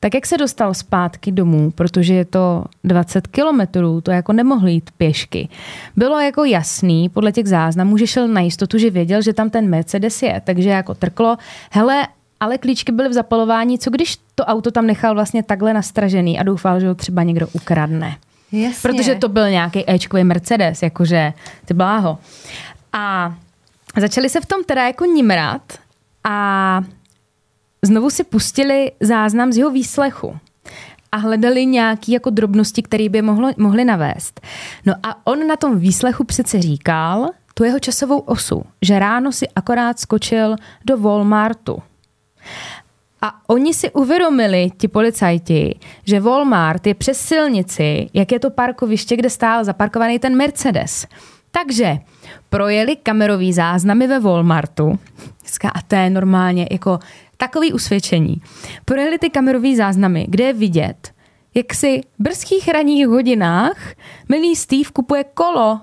tak 0.00 0.14
jak 0.14 0.26
se 0.26 0.38
dostal 0.38 0.74
zpátky 0.74 1.32
domů, 1.32 1.70
protože 1.70 2.14
je 2.14 2.24
to 2.24 2.64
20 2.84 3.26
kilometrů, 3.26 4.00
to 4.00 4.10
jako 4.10 4.32
nemohl 4.32 4.68
jít 4.68 4.90
pěšky. 4.96 5.48
Bylo 5.96 6.20
jako 6.20 6.44
jasný, 6.44 7.08
podle 7.08 7.32
těch 7.32 7.46
záznamů, 7.46 7.96
že 7.96 8.06
šel 8.06 8.28
na 8.28 8.40
jistotu, 8.40 8.78
že 8.78 8.90
věděl, 8.90 9.22
že 9.22 9.32
tam 9.32 9.50
ten 9.50 9.70
Mercedes 9.70 10.22
je, 10.22 10.42
takže 10.44 10.68
jako 10.68 10.94
trklo, 10.94 11.36
hele, 11.70 12.06
ale 12.40 12.58
klíčky 12.58 12.92
byly 12.92 13.08
v 13.08 13.12
zapalování, 13.12 13.78
co 13.78 13.90
když 13.90 14.18
to 14.34 14.44
auto 14.44 14.70
tam 14.70 14.86
nechal 14.86 15.14
vlastně 15.14 15.42
takhle 15.42 15.74
nastražený 15.74 16.38
a 16.38 16.42
doufal, 16.42 16.80
že 16.80 16.88
ho 16.88 16.94
třeba 16.94 17.22
někdo 17.22 17.48
ukradne. 17.52 18.16
Jasně. 18.62 18.90
Protože 18.90 19.14
to 19.14 19.28
byl 19.28 19.50
nějaký 19.50 19.90
Ečkový 19.90 20.24
Mercedes, 20.24 20.82
jakože 20.82 21.32
ty 21.64 21.74
bláho. 21.74 22.18
A 22.92 23.34
začali 24.00 24.28
se 24.28 24.40
v 24.40 24.46
tom 24.46 24.64
teda 24.64 24.86
jako 24.86 25.04
nimrat 25.04 25.78
a 26.24 26.80
znovu 27.82 28.10
si 28.10 28.24
pustili 28.24 28.92
záznam 29.00 29.52
z 29.52 29.56
jeho 29.56 29.70
výslechu 29.70 30.38
a 31.12 31.16
hledali 31.16 31.66
nějaké 31.66 32.12
jako 32.12 32.30
drobnosti, 32.30 32.82
které 32.82 33.08
by 33.08 33.22
mohlo, 33.22 33.50
mohli 33.56 33.84
navést. 33.84 34.40
No 34.86 34.94
a 35.02 35.26
on 35.26 35.46
na 35.46 35.56
tom 35.56 35.78
výslechu 35.78 36.24
přece 36.24 36.62
říkal 36.62 37.30
tu 37.54 37.64
jeho 37.64 37.78
časovou 37.78 38.18
osu, 38.18 38.62
že 38.82 38.98
ráno 38.98 39.32
si 39.32 39.48
akorát 39.56 39.98
skočil 39.98 40.56
do 40.84 40.98
Walmartu. 40.98 41.82
A 43.24 43.40
oni 43.46 43.74
si 43.74 43.90
uvědomili, 43.90 44.70
ti 44.76 44.88
policajti, 44.88 45.78
že 46.04 46.20
Walmart 46.20 46.86
je 46.86 46.94
přes 46.94 47.20
silnici, 47.20 48.08
jak 48.14 48.32
je 48.32 48.40
to 48.40 48.50
parkoviště, 48.50 49.16
kde 49.16 49.30
stál 49.30 49.64
zaparkovaný 49.64 50.18
ten 50.18 50.36
Mercedes. 50.36 51.06
Takže 51.50 51.98
projeli 52.48 52.96
kamerový 52.96 53.52
záznamy 53.52 54.06
ve 54.06 54.20
Walmartu. 54.20 54.98
A 55.74 55.82
to 55.82 55.94
je 55.94 56.10
normálně 56.10 56.68
jako 56.70 56.98
takový 57.36 57.72
usvědčení. 57.72 58.42
Projeli 58.84 59.18
ty 59.18 59.30
kamerové 59.30 59.76
záznamy, 59.76 60.26
kde 60.28 60.44
je 60.44 60.52
vidět, 60.52 61.12
jak 61.54 61.74
si 61.74 62.00
v 62.18 62.22
brzkých 62.22 62.68
ranních 62.68 63.06
hodinách 63.06 63.78
milý 64.28 64.56
Steve 64.56 64.90
kupuje 64.92 65.24
kolo. 65.34 65.80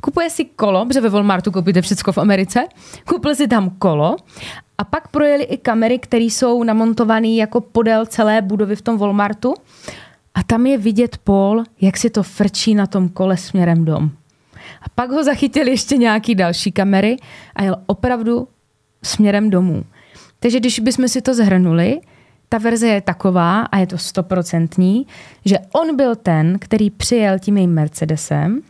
Kupuje 0.00 0.30
si 0.30 0.44
kolo, 0.44 0.86
protože 0.86 1.00
ve 1.00 1.08
Walmartu 1.08 1.50
koupíte 1.50 1.82
všechno 1.82 2.12
v 2.12 2.18
Americe, 2.18 2.66
koupil 3.04 3.34
si 3.34 3.48
tam 3.48 3.70
kolo 3.70 4.16
a 4.80 4.84
pak 4.84 5.08
projeli 5.08 5.44
i 5.44 5.56
kamery, 5.56 5.98
které 5.98 6.24
jsou 6.24 6.62
namontované 6.62 7.28
jako 7.28 7.60
podél 7.60 8.06
celé 8.06 8.42
budovy 8.42 8.76
v 8.76 8.82
tom 8.82 8.98
Walmartu. 8.98 9.54
A 10.34 10.42
tam 10.42 10.66
je 10.66 10.78
vidět 10.78 11.18
Paul, 11.18 11.64
jak 11.80 11.96
si 11.96 12.10
to 12.10 12.22
frčí 12.22 12.74
na 12.74 12.86
tom 12.86 13.08
kole 13.08 13.36
směrem 13.36 13.84
dom. 13.84 14.10
A 14.82 14.88
pak 14.94 15.10
ho 15.10 15.24
zachytili 15.24 15.70
ještě 15.70 15.96
nějaký 15.96 16.34
další 16.34 16.72
kamery 16.72 17.16
a 17.56 17.62
jel 17.62 17.76
opravdu 17.86 18.48
směrem 19.02 19.50
domů. 19.50 19.84
Takže 20.38 20.60
když 20.60 20.80
bychom 20.80 21.08
si 21.08 21.22
to 21.22 21.34
zhrnuli, 21.34 22.00
ta 22.48 22.58
verze 22.58 22.88
je 22.88 23.00
taková, 23.00 23.60
a 23.60 23.78
je 23.78 23.86
to 23.86 23.98
stoprocentní, 23.98 25.06
že 25.44 25.58
on 25.72 25.96
byl 25.96 26.16
ten, 26.16 26.58
který 26.58 26.90
přijel 26.90 27.38
tím 27.38 27.56
jejím 27.56 27.74
Mercedesem, 27.74 28.60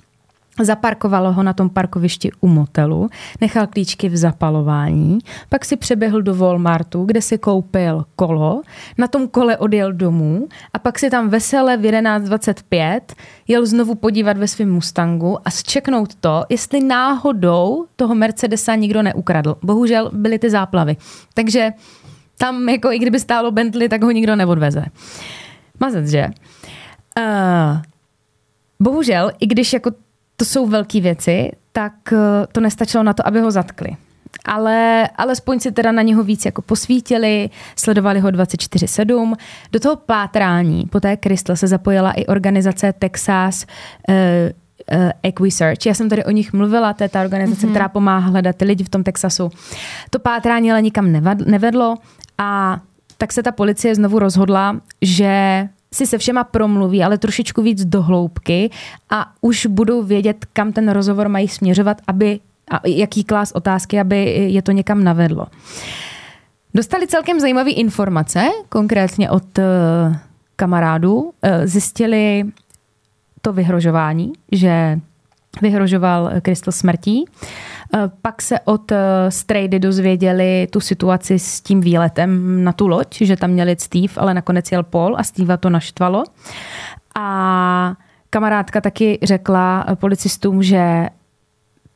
Zaparkovalo 0.61 1.33
ho 1.33 1.43
na 1.43 1.53
tom 1.53 1.71
parkovišti 1.71 2.31
u 2.41 2.49
motelu, 2.49 3.09
nechal 3.41 3.67
klíčky 3.67 4.09
v 4.09 4.17
zapalování, 4.17 5.19
pak 5.49 5.65
si 5.65 5.77
přeběhl 5.77 6.23
do 6.23 6.35
Walmartu, 6.35 7.05
kde 7.05 7.23
si 7.23 7.39
koupil 7.39 8.05
kolo, 8.17 8.63
na 8.99 9.07
tom 9.07 9.29
kole 9.29 9.57
odjel 9.57 9.93
domů 9.93 10.49
a 10.73 10.79
pak 10.79 10.99
si 10.99 11.11
tam 11.11 11.29
vesele 11.29 11.77
v 11.77 11.83
11.25 11.83 13.01
jel 13.49 13.67
znovu 13.67 13.95
podívat 13.95 14.39
ve 14.39 14.49
svém 14.49 14.73
Mustangu 14.73 15.39
a 15.45 15.51
zčeknout 15.51 16.15
to, 16.15 16.45
jestli 16.49 16.85
náhodou 16.85 17.87
toho 17.97 18.15
Mercedesa 18.15 18.75
nikdo 18.75 19.03
neukradl. 19.03 19.57
Bohužel 19.63 20.11
byly 20.13 20.39
ty 20.39 20.51
záplavy. 20.51 20.97
Takže 21.35 21.71
tam 22.39 22.69
jako 22.69 22.93
i 22.93 22.99
kdyby 22.99 23.21
stálo 23.21 23.51
Bentley, 23.51 23.89
tak 23.89 24.03
ho 24.03 24.11
nikdo 24.11 24.37
neodveze. 24.37 24.85
Mazec, 25.81 26.09
že? 26.09 26.29
Uh, 27.19 27.83
bohužel, 28.81 29.31
i 29.41 29.47
když 29.47 29.73
jako 29.73 29.91
to 30.41 30.45
jsou 30.45 30.67
velké 30.67 31.01
věci, 31.01 31.51
tak 31.73 31.93
eh, 32.13 32.47
to 32.53 32.61
nestačilo 32.61 33.03
na 33.03 33.13
to, 33.13 33.27
aby 33.27 33.41
ho 33.41 33.51
zatkli. 33.51 33.97
Ale 34.45 35.09
alespoň 35.17 35.61
si 35.61 35.73
teda 35.73 35.93
na 35.93 36.03
něho 36.03 36.23
víc 36.25 36.45
jako 36.45 36.63
posvítili, 36.63 37.51
sledovali 37.77 38.21
ho 38.21 38.29
24-7. 38.29 39.35
Do 39.73 39.81
toho 39.81 39.97
pátrání 39.97 40.85
po 40.91 41.01
té 41.01 41.17
Crystal 41.17 41.57
se 41.57 41.67
zapojila 41.67 42.13
i 42.13 42.27
organizace 42.27 42.93
Texas 42.93 43.67
uh, 44.09 44.15
uh, 44.99 45.11
Equisearch. 45.23 45.87
Já 45.87 45.95
jsem 45.95 46.09
tady 46.09 46.25
o 46.25 46.31
nich 46.31 46.53
mluvila, 46.53 46.93
to 46.93 47.03
je 47.03 47.09
ta 47.09 47.21
organizace, 47.21 47.67
mm-hmm. 47.67 47.71
která 47.71 47.89
pomáhá 47.89 48.31
hledat 48.31 48.57
ty 48.57 48.65
lidi 48.65 48.85
v 48.85 48.89
tom 48.89 49.03
Texasu. 49.03 49.51
To 50.11 50.19
pátrání 50.19 50.71
ale 50.71 50.83
nikam 50.83 51.13
nevedlo 51.47 51.97
a 52.39 52.81
tak 53.19 53.33
se 53.33 53.43
ta 53.43 53.53
policie 53.53 53.95
znovu 53.95 54.19
rozhodla, 54.19 54.81
že 55.03 55.69
si 55.95 56.07
se 56.07 56.19
všema 56.19 56.45
promluví, 56.45 57.03
ale 57.03 57.19
trošičku 57.19 57.63
víc 57.63 57.85
do 57.85 58.03
hloubky 58.03 58.71
a 59.11 59.33
už 59.41 59.67
budou 59.67 60.03
vědět, 60.03 60.45
kam 60.53 60.73
ten 60.73 60.89
rozhovor 60.89 61.29
mají 61.29 61.49
směřovat, 61.49 61.97
aby, 62.07 62.41
a 62.71 62.89
jaký 62.89 63.25
klás 63.25 63.53
otázky, 63.53 64.01
aby 64.01 64.25
je 64.51 64.63
to 64.63 64.73
někam 64.73 65.05
navedlo. 65.05 65.47
Dostali 66.75 67.07
celkem 67.07 67.41
zajímavé 67.41 67.71
informace, 67.71 68.49
konkrétně 68.69 69.31
od 69.31 69.59
uh, 69.59 69.65
kamarádů. 70.57 71.17
Uh, 71.21 71.31
zjistili 71.65 72.45
to 73.43 73.53
vyhrožování, 73.53 74.33
že 74.53 75.01
vyhrožoval 75.63 76.31
Kristl 76.43 76.73
smrtí. 76.73 77.25
Pak 78.23 78.43
se 78.43 78.61
od 78.61 78.93
Strady 79.29 79.79
dozvěděli 79.79 80.69
tu 80.71 80.81
situaci 80.81 81.39
s 81.39 81.61
tím 81.61 81.81
výletem 81.81 82.65
na 82.65 82.73
tu 82.73 82.89
loď, 82.89 83.17
že 83.21 83.37
tam 83.37 83.51
měli 83.51 83.77
Steve, 83.79 84.15
ale 84.17 84.35
nakonec 84.35 84.73
jel 84.73 84.83
Paul 84.83 85.17
a 85.19 85.23
Steve 85.23 85.59
to 85.59 85.71
naštvalo. 85.71 86.25
A 87.19 87.95
kamarádka 88.31 88.81
taky 88.81 89.19
řekla 89.23 89.87
policistům, 89.95 90.63
že 90.63 91.09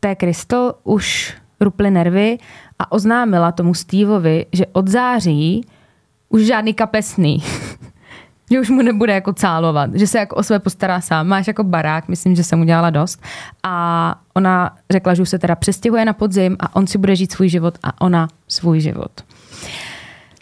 té 0.00 0.14
Kristl 0.14 0.74
už 0.84 1.34
ruply 1.60 1.90
nervy 1.90 2.38
a 2.78 2.92
oznámila 2.92 3.52
tomu 3.52 3.74
Steveovi, 3.74 4.46
že 4.52 4.66
od 4.72 4.88
září 4.88 5.66
už 6.28 6.42
žádný 6.42 6.74
kapesný. 6.74 7.42
že 8.50 8.60
už 8.60 8.70
mu 8.70 8.82
nebude 8.82 9.12
jako 9.12 9.32
cálovat, 9.32 9.90
že 9.94 10.06
se 10.06 10.18
jako 10.18 10.36
o 10.36 10.42
své 10.42 10.58
postará 10.58 11.00
sám. 11.00 11.26
Máš 11.26 11.46
jako 11.46 11.64
barák, 11.64 12.08
myslím, 12.08 12.36
že 12.36 12.44
jsem 12.44 12.60
udělala 12.60 12.90
dost. 12.90 13.22
A 13.62 14.14
ona 14.34 14.76
řekla, 14.90 15.14
že 15.14 15.22
už 15.22 15.28
se 15.28 15.38
teda 15.38 15.54
přestěhuje 15.54 16.04
na 16.04 16.12
podzim 16.12 16.56
a 16.60 16.76
on 16.76 16.86
si 16.86 16.98
bude 16.98 17.16
žít 17.16 17.32
svůj 17.32 17.48
život 17.48 17.78
a 17.82 18.00
ona 18.00 18.28
svůj 18.48 18.80
život. 18.80 19.10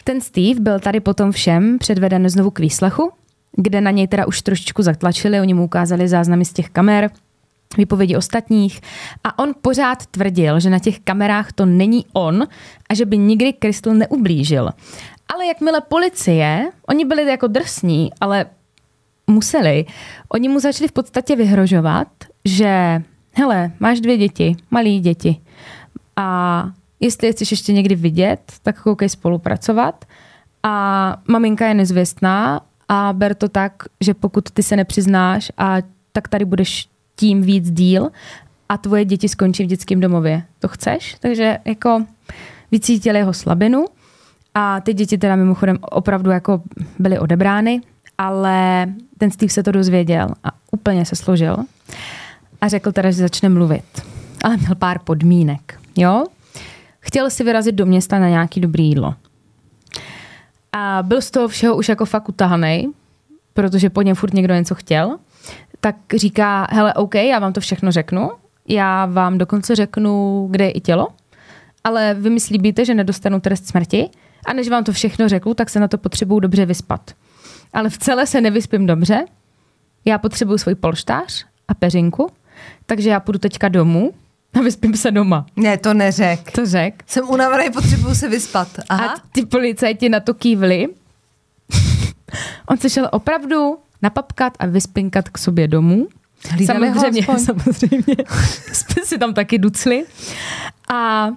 Ten 0.03 0.21
Steve 0.21 0.59
byl 0.59 0.79
tady 0.79 0.99
potom 0.99 1.31
všem 1.31 1.77
předveden 1.79 2.29
znovu 2.29 2.51
k 2.51 2.59
výslechu, 2.59 3.11
kde 3.57 3.81
na 3.81 3.91
něj 3.91 4.07
teda 4.07 4.27
už 4.27 4.41
trošičku 4.41 4.81
zatlačili, 4.81 5.41
oni 5.41 5.53
mu 5.53 5.63
ukázali 5.63 6.07
záznamy 6.07 6.45
z 6.45 6.53
těch 6.53 6.69
kamer, 6.69 7.09
výpovědi 7.77 8.15
ostatních 8.15 8.81
a 9.23 9.39
on 9.39 9.53
pořád 9.61 10.05
tvrdil, 10.05 10.59
že 10.59 10.69
na 10.69 10.79
těch 10.79 10.99
kamerách 10.99 11.51
to 11.51 11.65
není 11.65 12.05
on 12.13 12.47
a 12.89 12.93
že 12.93 13.05
by 13.05 13.17
nikdy 13.17 13.53
Crystal 13.59 13.93
neublížil. 13.93 14.69
Ale 15.33 15.45
jakmile 15.45 15.81
policie, 15.81 16.69
oni 16.87 17.05
byli 17.05 17.29
jako 17.29 17.47
drsní, 17.47 18.11
ale 18.21 18.45
museli, 19.27 19.85
oni 20.29 20.49
mu 20.49 20.59
začali 20.59 20.87
v 20.87 20.91
podstatě 20.91 21.35
vyhrožovat, 21.35 22.07
že 22.45 23.03
hele, 23.31 23.71
máš 23.79 23.99
dvě 23.99 24.17
děti, 24.17 24.55
malé 24.71 24.89
děti 24.89 25.41
a 26.15 26.69
jestli 26.99 27.27
je 27.27 27.33
chceš 27.33 27.51
ještě 27.51 27.73
někdy 27.73 27.95
vidět, 27.95 28.39
tak 28.63 28.81
koukej 28.81 29.09
spolupracovat 29.09 30.05
a 30.63 31.15
maminka 31.27 31.67
je 31.67 31.73
nezvěstná 31.73 32.61
a 32.89 33.13
ber 33.13 33.35
to 33.35 33.49
tak, 33.49 33.83
že 34.01 34.13
pokud 34.13 34.51
ty 34.51 34.63
se 34.63 34.75
nepřiznáš 34.75 35.51
a 35.57 35.77
tak 36.11 36.27
tady 36.27 36.45
budeš 36.45 36.87
tím 37.15 37.41
víc 37.41 37.71
díl 37.71 38.09
a 38.69 38.77
tvoje 38.77 39.05
děti 39.05 39.29
skončí 39.29 39.63
v 39.63 39.67
dětském 39.67 39.99
domově. 39.99 40.43
To 40.59 40.67
chceš? 40.67 41.15
Takže 41.19 41.57
jako 41.65 42.05
vycítili 42.71 43.17
jeho 43.17 43.33
slabinu 43.33 43.85
a 44.55 44.81
ty 44.81 44.93
děti 44.93 45.17
teda 45.17 45.35
mimochodem 45.35 45.77
opravdu 45.81 46.31
jako 46.31 46.61
byly 46.99 47.19
odebrány, 47.19 47.81
ale 48.17 48.87
ten 49.17 49.31
Steve 49.31 49.49
se 49.49 49.63
to 49.63 49.71
dozvěděl 49.71 50.27
a 50.43 50.49
úplně 50.71 51.05
se 51.05 51.15
složil 51.15 51.57
a 52.61 52.67
řekl 52.67 52.91
teda, 52.91 53.11
že 53.11 53.17
začne 53.17 53.49
mluvit. 53.49 54.01
Ale 54.43 54.57
měl 54.57 54.75
pár 54.75 54.99
podmínek, 54.99 55.79
jo? 55.97 56.25
Chtěl 56.99 57.29
si 57.29 57.43
vyrazit 57.43 57.75
do 57.75 57.85
města 57.85 58.19
na 58.19 58.29
nějaký 58.29 58.61
dobrý 58.61 58.87
jídlo. 58.87 59.15
A 60.71 61.03
byl 61.03 61.21
z 61.21 61.31
toho 61.31 61.47
všeho 61.47 61.75
už 61.75 61.89
jako 61.89 62.05
fakt 62.05 62.29
utahanej, 62.29 62.87
protože 63.53 63.89
po 63.89 64.01
něm 64.01 64.15
furt 64.15 64.33
někdo 64.33 64.53
něco 64.53 64.75
chtěl 64.75 65.17
tak 65.83 65.95
říká, 66.15 66.67
hele, 66.69 66.93
OK, 66.93 67.15
já 67.15 67.39
vám 67.39 67.53
to 67.53 67.61
všechno 67.61 67.91
řeknu, 67.91 68.31
já 68.67 69.05
vám 69.05 69.37
dokonce 69.37 69.75
řeknu, 69.75 70.47
kde 70.51 70.65
je 70.65 70.71
i 70.71 70.81
tělo, 70.81 71.07
ale 71.83 72.13
vy 72.13 72.29
mi 72.29 72.39
slíbíte, 72.39 72.85
že 72.85 72.93
nedostanu 72.93 73.39
trest 73.39 73.67
smrti 73.67 74.09
a 74.45 74.53
než 74.53 74.69
vám 74.69 74.83
to 74.83 74.91
všechno 74.91 75.29
řeknu, 75.29 75.53
tak 75.53 75.69
se 75.69 75.79
na 75.79 75.87
to 75.87 75.97
potřebuju 75.97 76.39
dobře 76.39 76.65
vyspat. 76.65 77.11
Ale 77.73 77.89
v 77.89 77.97
celé 77.97 78.27
se 78.27 78.41
nevyspím 78.41 78.85
dobře, 78.85 79.25
já 80.05 80.17
potřebuju 80.17 80.57
svůj 80.57 80.75
polštář 80.75 81.45
a 81.67 81.73
peřinku, 81.73 82.29
takže 82.85 83.09
já 83.09 83.19
půjdu 83.19 83.39
teďka 83.39 83.69
domů 83.69 84.13
a 84.53 84.59
vyspím 84.59 84.97
se 84.97 85.11
doma. 85.11 85.45
Ne, 85.55 85.77
to 85.77 85.93
neřek. 85.93 86.51
To 86.51 86.65
řek. 86.65 87.03
Jsem 87.07 87.29
unavený, 87.29 87.69
potřebuju 87.69 88.15
se 88.15 88.29
vyspat. 88.29 88.67
Aha. 88.89 89.05
A 89.05 89.19
ty 89.31 89.45
policajti 89.45 90.09
na 90.09 90.19
to 90.19 90.33
kývli. 90.33 90.87
On 92.67 92.77
se 92.77 92.89
šel 92.89 93.09
opravdu 93.11 93.77
napapkat 94.01 94.53
a 94.59 94.65
vyspinkat 94.65 95.29
k 95.29 95.37
sobě 95.37 95.67
domů. 95.67 96.07
Hlídali 96.49 96.93
samozřejmě, 96.93 97.27
samozřejmě. 97.45 98.15
Jsme 98.73 99.05
si 99.05 99.17
tam 99.17 99.33
taky 99.33 99.57
ducli. 99.57 100.05
A 100.93 101.29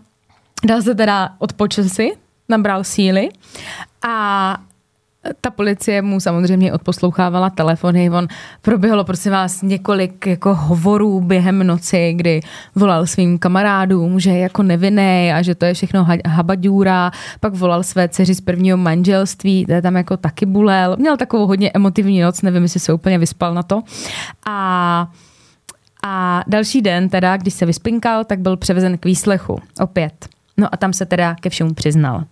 dal 0.64 0.82
se 0.82 0.94
teda 0.94 1.34
odpočil 1.38 1.88
si, 1.88 2.12
nabral 2.48 2.84
síly 2.84 3.28
a 4.08 4.56
ta 5.40 5.50
policie 5.50 6.02
mu 6.02 6.20
samozřejmě 6.20 6.72
odposlouchávala 6.72 7.50
telefony. 7.50 8.10
On 8.10 8.28
proběhlo, 8.62 9.04
prosím 9.04 9.32
vás, 9.32 9.62
několik 9.62 10.26
jako 10.26 10.54
hovorů 10.54 11.20
během 11.20 11.66
noci, 11.66 12.12
kdy 12.16 12.40
volal 12.74 13.06
svým 13.06 13.38
kamarádům, 13.38 14.20
že 14.20 14.30
je 14.30 14.38
jako 14.38 14.62
nevinný 14.62 15.32
a 15.34 15.42
že 15.42 15.54
to 15.54 15.64
je 15.64 15.74
všechno 15.74 16.06
habadůra. 16.26 17.10
Pak 17.40 17.54
volal 17.54 17.82
své 17.82 18.08
dceři 18.08 18.34
z 18.34 18.40
prvního 18.40 18.76
manželství, 18.76 19.66
je 19.68 19.82
tam 19.82 19.96
jako 19.96 20.16
taky 20.16 20.46
bulel. 20.46 20.96
Měl 20.98 21.16
takovou 21.16 21.46
hodně 21.46 21.70
emotivní 21.74 22.20
noc, 22.20 22.42
nevím, 22.42 22.62
jestli 22.62 22.80
se 22.80 22.92
úplně 22.92 23.18
vyspal 23.18 23.54
na 23.54 23.62
to. 23.62 23.82
A 24.46 25.08
a 26.08 26.44
další 26.46 26.82
den, 26.82 27.08
teda, 27.08 27.36
když 27.36 27.54
se 27.54 27.66
vyspinkal, 27.66 28.24
tak 28.24 28.38
byl 28.38 28.56
převezen 28.56 28.98
k 28.98 29.04
výslechu. 29.04 29.60
Opět. 29.80 30.35
No 30.56 30.68
a 30.72 30.76
tam 30.76 30.92
se 30.92 31.06
teda 31.06 31.34
ke 31.34 31.50
všemu 31.50 31.74
přiznal. 31.74 32.24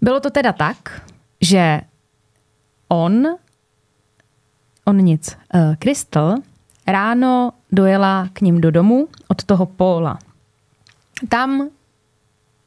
Bylo 0.00 0.20
to 0.20 0.30
teda 0.30 0.52
tak, 0.52 1.02
že 1.40 1.80
on, 2.88 3.26
on 4.84 4.96
nic, 4.96 5.36
uh, 5.54 6.36
ráno 6.86 7.50
dojela 7.72 8.28
k 8.32 8.40
ním 8.40 8.60
do 8.60 8.70
domu 8.70 9.08
od 9.28 9.44
toho 9.44 9.66
Póla. 9.66 10.18
Tam 11.28 11.68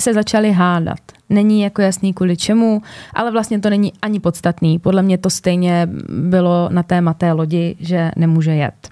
se 0.02 0.14
začali 0.14 0.52
hádat. 0.52 1.00
Není 1.30 1.62
jako 1.62 1.82
jasný 1.82 2.14
kvůli 2.14 2.38
čemu, 2.38 2.82
ale 3.14 3.32
vlastně 3.32 3.60
to 3.60 3.70
není 3.70 3.94
ani 4.02 4.20
podstatný. 4.20 4.80
Podle 4.80 5.02
mě 5.02 5.18
to 5.18 5.30
stejně 5.30 5.88
bylo 6.10 6.70
na 6.72 6.84
téma 6.84 7.14
té 7.14 7.32
lodi, 7.32 7.76
že 7.80 8.12
nemůže 8.16 8.52
jet. 8.52 8.90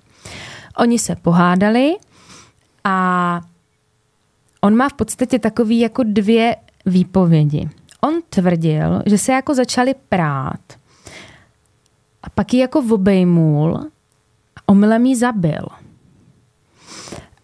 Oni 0.78 1.00
se 1.00 1.16
pohádali 1.16 1.96
a 2.84 3.42
on 4.64 4.76
má 4.76 4.90
v 4.90 4.94
podstatě 4.94 5.40
takový 5.40 5.80
jako 5.80 6.04
dvě 6.04 6.56
výpovědi 6.86 7.70
on 8.04 8.22
tvrdil, 8.30 9.02
že 9.06 9.18
se 9.18 9.32
jako 9.32 9.56
začali 9.56 9.96
prát 10.10 10.62
a 12.24 12.30
pak 12.30 12.54
ji 12.54 12.60
jako 12.60 12.84
obejmul 12.92 13.78
a 14.56 14.62
omylem 14.66 15.06
jí 15.06 15.16
zabil. 15.16 15.66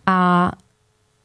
A 0.05 0.51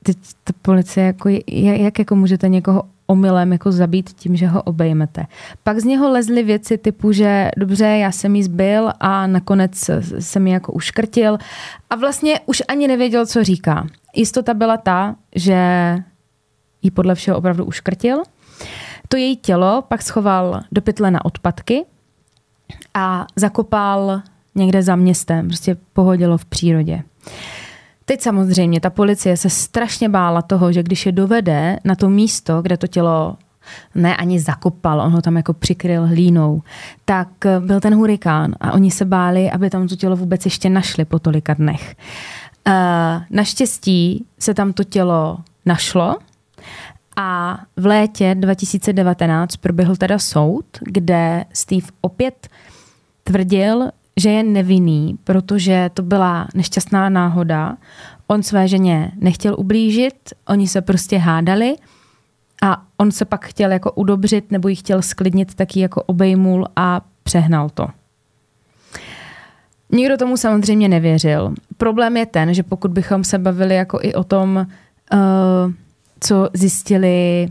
teď 0.03 0.19
ta 0.45 0.53
policie, 0.63 1.07
jako, 1.07 1.29
jak 1.47 1.99
jako 1.99 2.17
můžete 2.17 2.49
někoho 2.49 2.83
omylem 3.07 3.53
jako 3.53 3.73
zabít 3.73 4.11
tím, 4.11 4.37
že 4.37 4.47
ho 4.47 4.63
obejmete. 4.63 5.27
Pak 5.63 5.79
z 5.79 5.85
něho 5.85 6.11
lezly 6.11 6.43
věci 6.43 6.79
typu, 6.79 7.13
že 7.13 7.51
dobře, 7.57 7.87
já 7.87 8.13
jsem 8.13 8.37
jí 8.37 8.43
zbyl 8.43 8.93
a 9.01 9.27
nakonec 9.27 9.91
jsem 10.19 10.47
ji 10.47 10.53
jako 10.53 10.73
uškrtil 10.73 11.39
a 11.91 11.97
vlastně 11.97 12.41
už 12.47 12.63
ani 12.69 12.89
nevěděl, 12.89 13.27
co 13.27 13.45
říká. 13.45 13.87
Jistota 14.17 14.55
byla 14.55 14.77
ta, 14.77 15.17
že 15.35 15.59
ji 16.83 16.91
podle 16.91 17.15
všeho 17.15 17.39
opravdu 17.39 17.65
uškrtil 17.65 18.23
to 19.09 19.17
její 19.17 19.37
tělo 19.37 19.83
pak 19.89 20.03
schoval 20.03 20.61
do 20.73 20.83
pytle 20.83 21.11
na 21.11 21.25
odpadky 21.25 21.85
a 22.95 23.27
zakopal 23.37 24.23
někde 24.55 24.83
za 24.83 24.97
městem, 24.97 25.49
prostě 25.49 25.77
pohodilo 25.93 26.39
v 26.39 26.45
přírodě. 26.45 27.03
Teď 28.05 28.21
samozřejmě 28.21 28.81
ta 28.81 28.91
policie 28.91 29.37
se 29.37 29.51
strašně 29.51 30.09
bála 30.09 30.43
toho, 30.43 30.73
že 30.73 30.83
když 30.83 31.07
je 31.07 31.13
dovede 31.13 31.79
na 31.85 31.95
to 31.95 32.09
místo, 32.09 32.63
kde 32.63 32.77
to 32.77 32.87
tělo 32.87 33.37
ne 33.95 34.17
ani 34.17 34.41
zakopal, 34.41 35.01
on 35.01 35.13
ho 35.13 35.23
tam 35.23 35.37
jako 35.37 35.53
přikryl 35.53 36.07
hlínou, 36.07 36.63
tak 37.05 37.29
byl 37.59 37.81
ten 37.81 37.95
hurikán 37.95 38.55
a 38.61 38.73
oni 38.73 38.91
se 38.91 39.05
báli, 39.05 39.51
aby 39.51 39.71
tam 39.71 39.89
to 39.89 39.97
tělo 39.97 40.17
vůbec 40.17 40.45
ještě 40.45 40.71
našli 40.71 41.05
po 41.05 41.19
tolika 41.19 41.55
dnech. 41.55 41.97
Uh, 42.67 42.75
naštěstí 43.31 44.27
se 44.39 44.55
tam 44.55 44.73
to 44.73 44.85
tělo 44.85 45.39
našlo, 45.67 46.17
a 47.17 47.59
v 47.77 47.87
létě 47.87 48.35
2019 48.35 49.57
proběhl 49.57 49.97
teda 49.97 50.19
soud, 50.19 50.65
kde 50.81 51.45
Steve 51.53 51.87
opět 52.01 52.49
tvrdil, 53.25 53.91
že 54.17 54.31
je 54.31 54.43
nevinný, 54.43 55.19
protože 55.25 55.91
to 55.95 56.03
byla 56.03 56.49
nešťastná 56.55 57.09
náhoda. 57.09 57.77
On 58.27 58.43
své 58.43 58.69
ženě 58.69 59.13
nechtěl 59.17 59.55
ublížit, 59.59 60.15
oni 60.49 60.69
se 60.69 60.83
prostě 60.83 61.19
hádali 61.19 61.77
a 62.63 62.83
on 62.97 63.13
se 63.13 63.25
pak 63.25 63.45
chtěl 63.45 63.73
jako 63.73 63.93
udobřit 63.93 64.51
nebo 64.51 64.69
ji 64.69 64.77
chtěl 64.77 65.03
sklidnit, 65.03 65.55
tak 65.55 65.77
ji 65.77 65.83
jako 65.83 66.03
obejmul 66.03 66.67
a 66.77 67.01
přehnal 67.23 67.71
to. 67.71 67.87
Nikdo 69.91 70.17
tomu 70.17 70.37
samozřejmě 70.37 70.89
nevěřil. 70.89 71.55
Problém 71.77 72.17
je 72.17 72.27
ten, 72.27 72.55
že 72.55 72.63
pokud 72.63 72.91
bychom 72.91 73.25
se 73.25 73.39
bavili 73.39 73.75
jako 73.75 73.99
i 74.03 74.15
o 74.15 74.25
tom, 74.25 74.67
uh, 75.13 75.73
co 76.21 76.49
zjistili, 76.55 77.49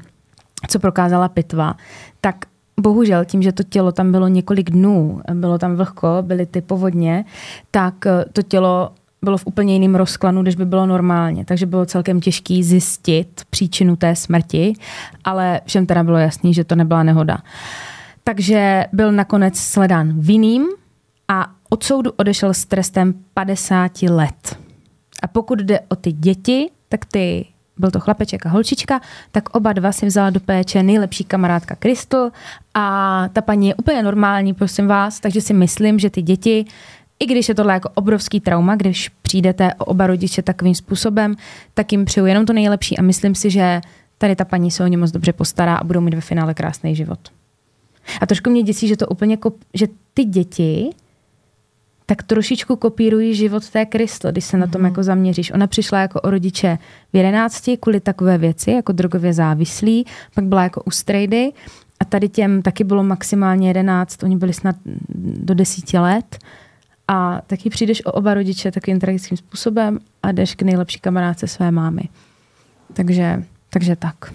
co 0.68 0.80
prokázala 0.80 1.30
pitva, 1.30 1.73
tak 2.22 2.35
bohužel 2.80 3.26
tím, 3.26 3.41
že 3.41 3.52
to 3.52 3.64
tělo 3.64 3.91
tam 3.91 4.12
bylo 4.12 4.28
několik 4.28 4.70
dnů, 4.70 5.22
bylo 5.34 5.58
tam 5.58 5.76
vlhko, 5.76 6.08
byly 6.22 6.45
ty 6.45 6.62
povodně, 6.62 7.26
tak 7.72 8.06
eh, 8.06 8.26
to 8.34 8.41
tělo 8.41 8.91
bylo 9.24 9.38
v 9.38 9.48
úplně 9.48 9.74
jiném 9.74 9.95
rozklanu, 9.95 10.41
než 10.41 10.56
by 10.56 10.66
bylo 10.66 10.86
normálně. 10.86 11.45
Takže 11.45 11.66
bylo 11.66 11.86
celkem 11.86 12.22
těžké 12.22 12.60
zjistit 12.64 13.41
příčinu 13.50 13.95
té 13.95 14.16
smrti, 14.16 14.74
ale 15.24 15.62
všem 15.66 15.86
teda 15.86 16.04
bylo 16.04 16.18
jasný, 16.18 16.54
že 16.54 16.64
to 16.64 16.76
nebyla 16.76 17.04
nehoda. 17.04 17.38
Takže 18.24 18.86
byl 18.94 19.12
nakonec 19.12 19.58
sledán 19.58 20.14
vinným 20.20 20.66
a 21.28 21.52
od 21.70 21.84
soudu 21.84 22.12
odešel 22.12 22.54
s 22.54 22.66
trestem 22.66 23.14
50 23.34 24.02
let. 24.02 24.60
A 25.24 25.28
pokud 25.28 25.60
jde 25.60 25.80
o 25.80 25.95
ty 25.95 26.12
děti, 26.12 26.70
tak 26.90 27.06
ty 27.06 27.45
byl 27.78 27.91
to 27.91 28.00
chlapeček 28.00 28.45
a 28.45 28.50
holčička, 28.50 29.02
tak 29.32 29.56
oba 29.56 29.74
dva 29.74 29.91
si 29.91 30.06
vzala 30.06 30.30
do 30.30 30.40
péče 30.40 30.84
nejlepší 30.84 31.24
kamarádka 31.24 31.76
Kristl 31.76 32.30
a 32.74 33.28
ta 33.34 33.41
paní 33.41 33.68
je 33.68 33.76
úplně 33.76 34.04
normální, 34.04 34.54
prosím 34.54 34.88
vás, 34.88 35.20
takže 35.20 35.41
si 35.41 35.54
myslím, 35.54 36.00
že 36.00 36.10
ty 36.10 36.22
děti, 36.22 36.66
i 37.20 37.26
když 37.26 37.50
je 37.50 37.56
tohle 37.56 37.74
jako 37.74 37.90
obrovský 37.94 38.40
trauma, 38.40 38.76
když 38.76 39.10
přijdete 39.10 39.74
o 39.74 39.86
oba 39.86 40.08
rodiče 40.08 40.41
takovým 40.41 40.76
způsobem, 40.76 41.36
tak 41.74 41.91
jim 41.91 42.06
přeju 42.06 42.26
jenom 42.26 42.45
to 42.45 42.54
nejlepší 42.54 42.98
a 42.98 43.02
myslím 43.02 43.36
si, 43.36 43.50
že 43.50 43.82
tady 44.18 44.36
ta 44.36 44.45
paní 44.45 44.72
se 44.72 44.84
o 44.84 44.88
ně 44.88 44.98
moc 44.98 45.12
dobře 45.12 45.34
postará 45.34 45.76
a 45.76 45.84
budou 45.84 46.02
mít 46.02 46.14
ve 46.14 46.22
finále 46.22 46.54
krásný 46.54 46.95
život. 46.95 47.20
A 48.22 48.26
trošku 48.26 48.50
mě 48.50 48.64
děsí, 48.64 48.88
že 48.88 48.98
to 48.98 49.08
úplně, 49.08 49.38
že 49.74 49.88
ty 50.14 50.24
děti 50.26 50.90
tak 52.05 52.23
trošičku 52.23 52.75
kopírují 52.75 53.35
život 53.35 53.69
té 53.69 53.85
Kristl, 53.85 54.31
když 54.31 54.45
se 54.45 54.57
na 54.57 54.67
tom 54.67 54.81
mm. 54.81 54.85
jako 54.85 55.03
zaměříš. 55.03 55.51
Ona 55.51 55.67
přišla 55.67 55.99
jako 55.99 56.21
o 56.21 56.30
rodiče 56.30 56.77
v 57.13 57.17
jedenácti 57.17 57.77
kvůli 57.77 57.99
takové 57.99 58.38
věci, 58.38 58.71
jako 58.71 58.91
drogově 58.91 59.34
závislí, 59.34 60.05
pak 60.35 60.45
byla 60.45 60.63
jako 60.63 60.84
u 60.84 60.91
strejdy 60.91 61.51
a 61.99 62.05
tady 62.05 62.30
těm 62.30 62.61
taky 62.61 62.84
bylo 62.84 63.03
maximálně 63.03 63.67
jedenáct, 63.67 64.23
oni 64.23 64.38
byli 64.38 64.53
snad 64.53 64.75
do 65.19 65.53
desíti 65.53 65.97
let 65.97 66.38
a 67.07 67.41
taky 67.47 67.69
přijdeš 67.69 68.05
o 68.05 68.11
oba 68.11 68.34
rodiče 68.34 68.71
takovým 68.71 68.99
tragickým 68.99 69.38
způsobem 69.38 69.99
a 70.23 70.31
jdeš 70.31 70.55
k 70.55 70.61
nejlepší 70.61 70.99
kamarádce 70.99 71.47
své 71.47 71.71
mámy. 71.71 72.01
Takže, 72.93 73.43
takže 73.69 73.95
tak. 73.95 74.34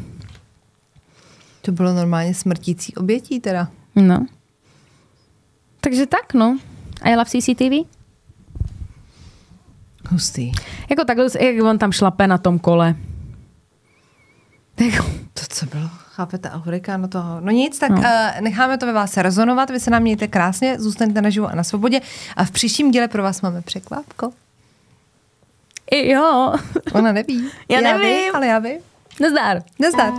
To 1.62 1.72
bylo 1.72 1.94
normálně 1.94 2.34
smrtící 2.34 2.94
obětí 2.94 3.40
teda. 3.40 3.68
No. 3.96 4.26
Takže 5.80 6.06
tak, 6.06 6.34
no. 6.34 6.58
I 7.02 7.16
love 7.16 7.24
CCTV. 7.24 7.88
Hustý. 10.10 10.52
Jako 10.90 11.04
takhle, 11.04 11.26
jak 11.40 11.64
on 11.64 11.78
tam 11.78 11.92
šlape 11.92 12.26
na 12.26 12.38
tom 12.38 12.58
kole. 12.58 12.94
To, 15.34 15.42
co 15.48 15.66
bylo? 15.66 15.88
Chápete, 15.88 16.48
a 16.48 16.56
hurikán 16.56 17.02
do 17.02 17.08
toho. 17.08 17.40
No 17.40 17.52
nic, 17.52 17.78
tak 17.78 17.90
no. 17.90 17.96
uh, 17.96 18.04
necháme 18.40 18.78
to 18.78 18.86
ve 18.86 18.92
vás 18.92 19.16
rezonovat, 19.16 19.70
vy 19.70 19.80
se 19.80 19.90
nám 19.90 20.02
mějte 20.02 20.28
krásně, 20.28 20.80
zůstaňte 20.80 21.22
naživo 21.22 21.46
a 21.46 21.54
na 21.54 21.64
svobodě 21.64 22.00
a 22.36 22.44
v 22.44 22.50
příštím 22.50 22.90
díle 22.90 23.08
pro 23.08 23.22
vás 23.22 23.42
máme 23.42 23.62
překvapko. 23.62 24.32
I 25.90 26.10
jo. 26.10 26.54
Ona 26.92 27.12
neví. 27.12 27.50
Já, 27.68 27.80
já 27.80 27.92
nevím. 27.92 28.16
Vím, 28.16 28.36
ale 28.36 28.46
já 28.46 28.58
vím. 28.58 28.78
Nezdár. 29.20 29.62
Nezdár. 29.78 30.12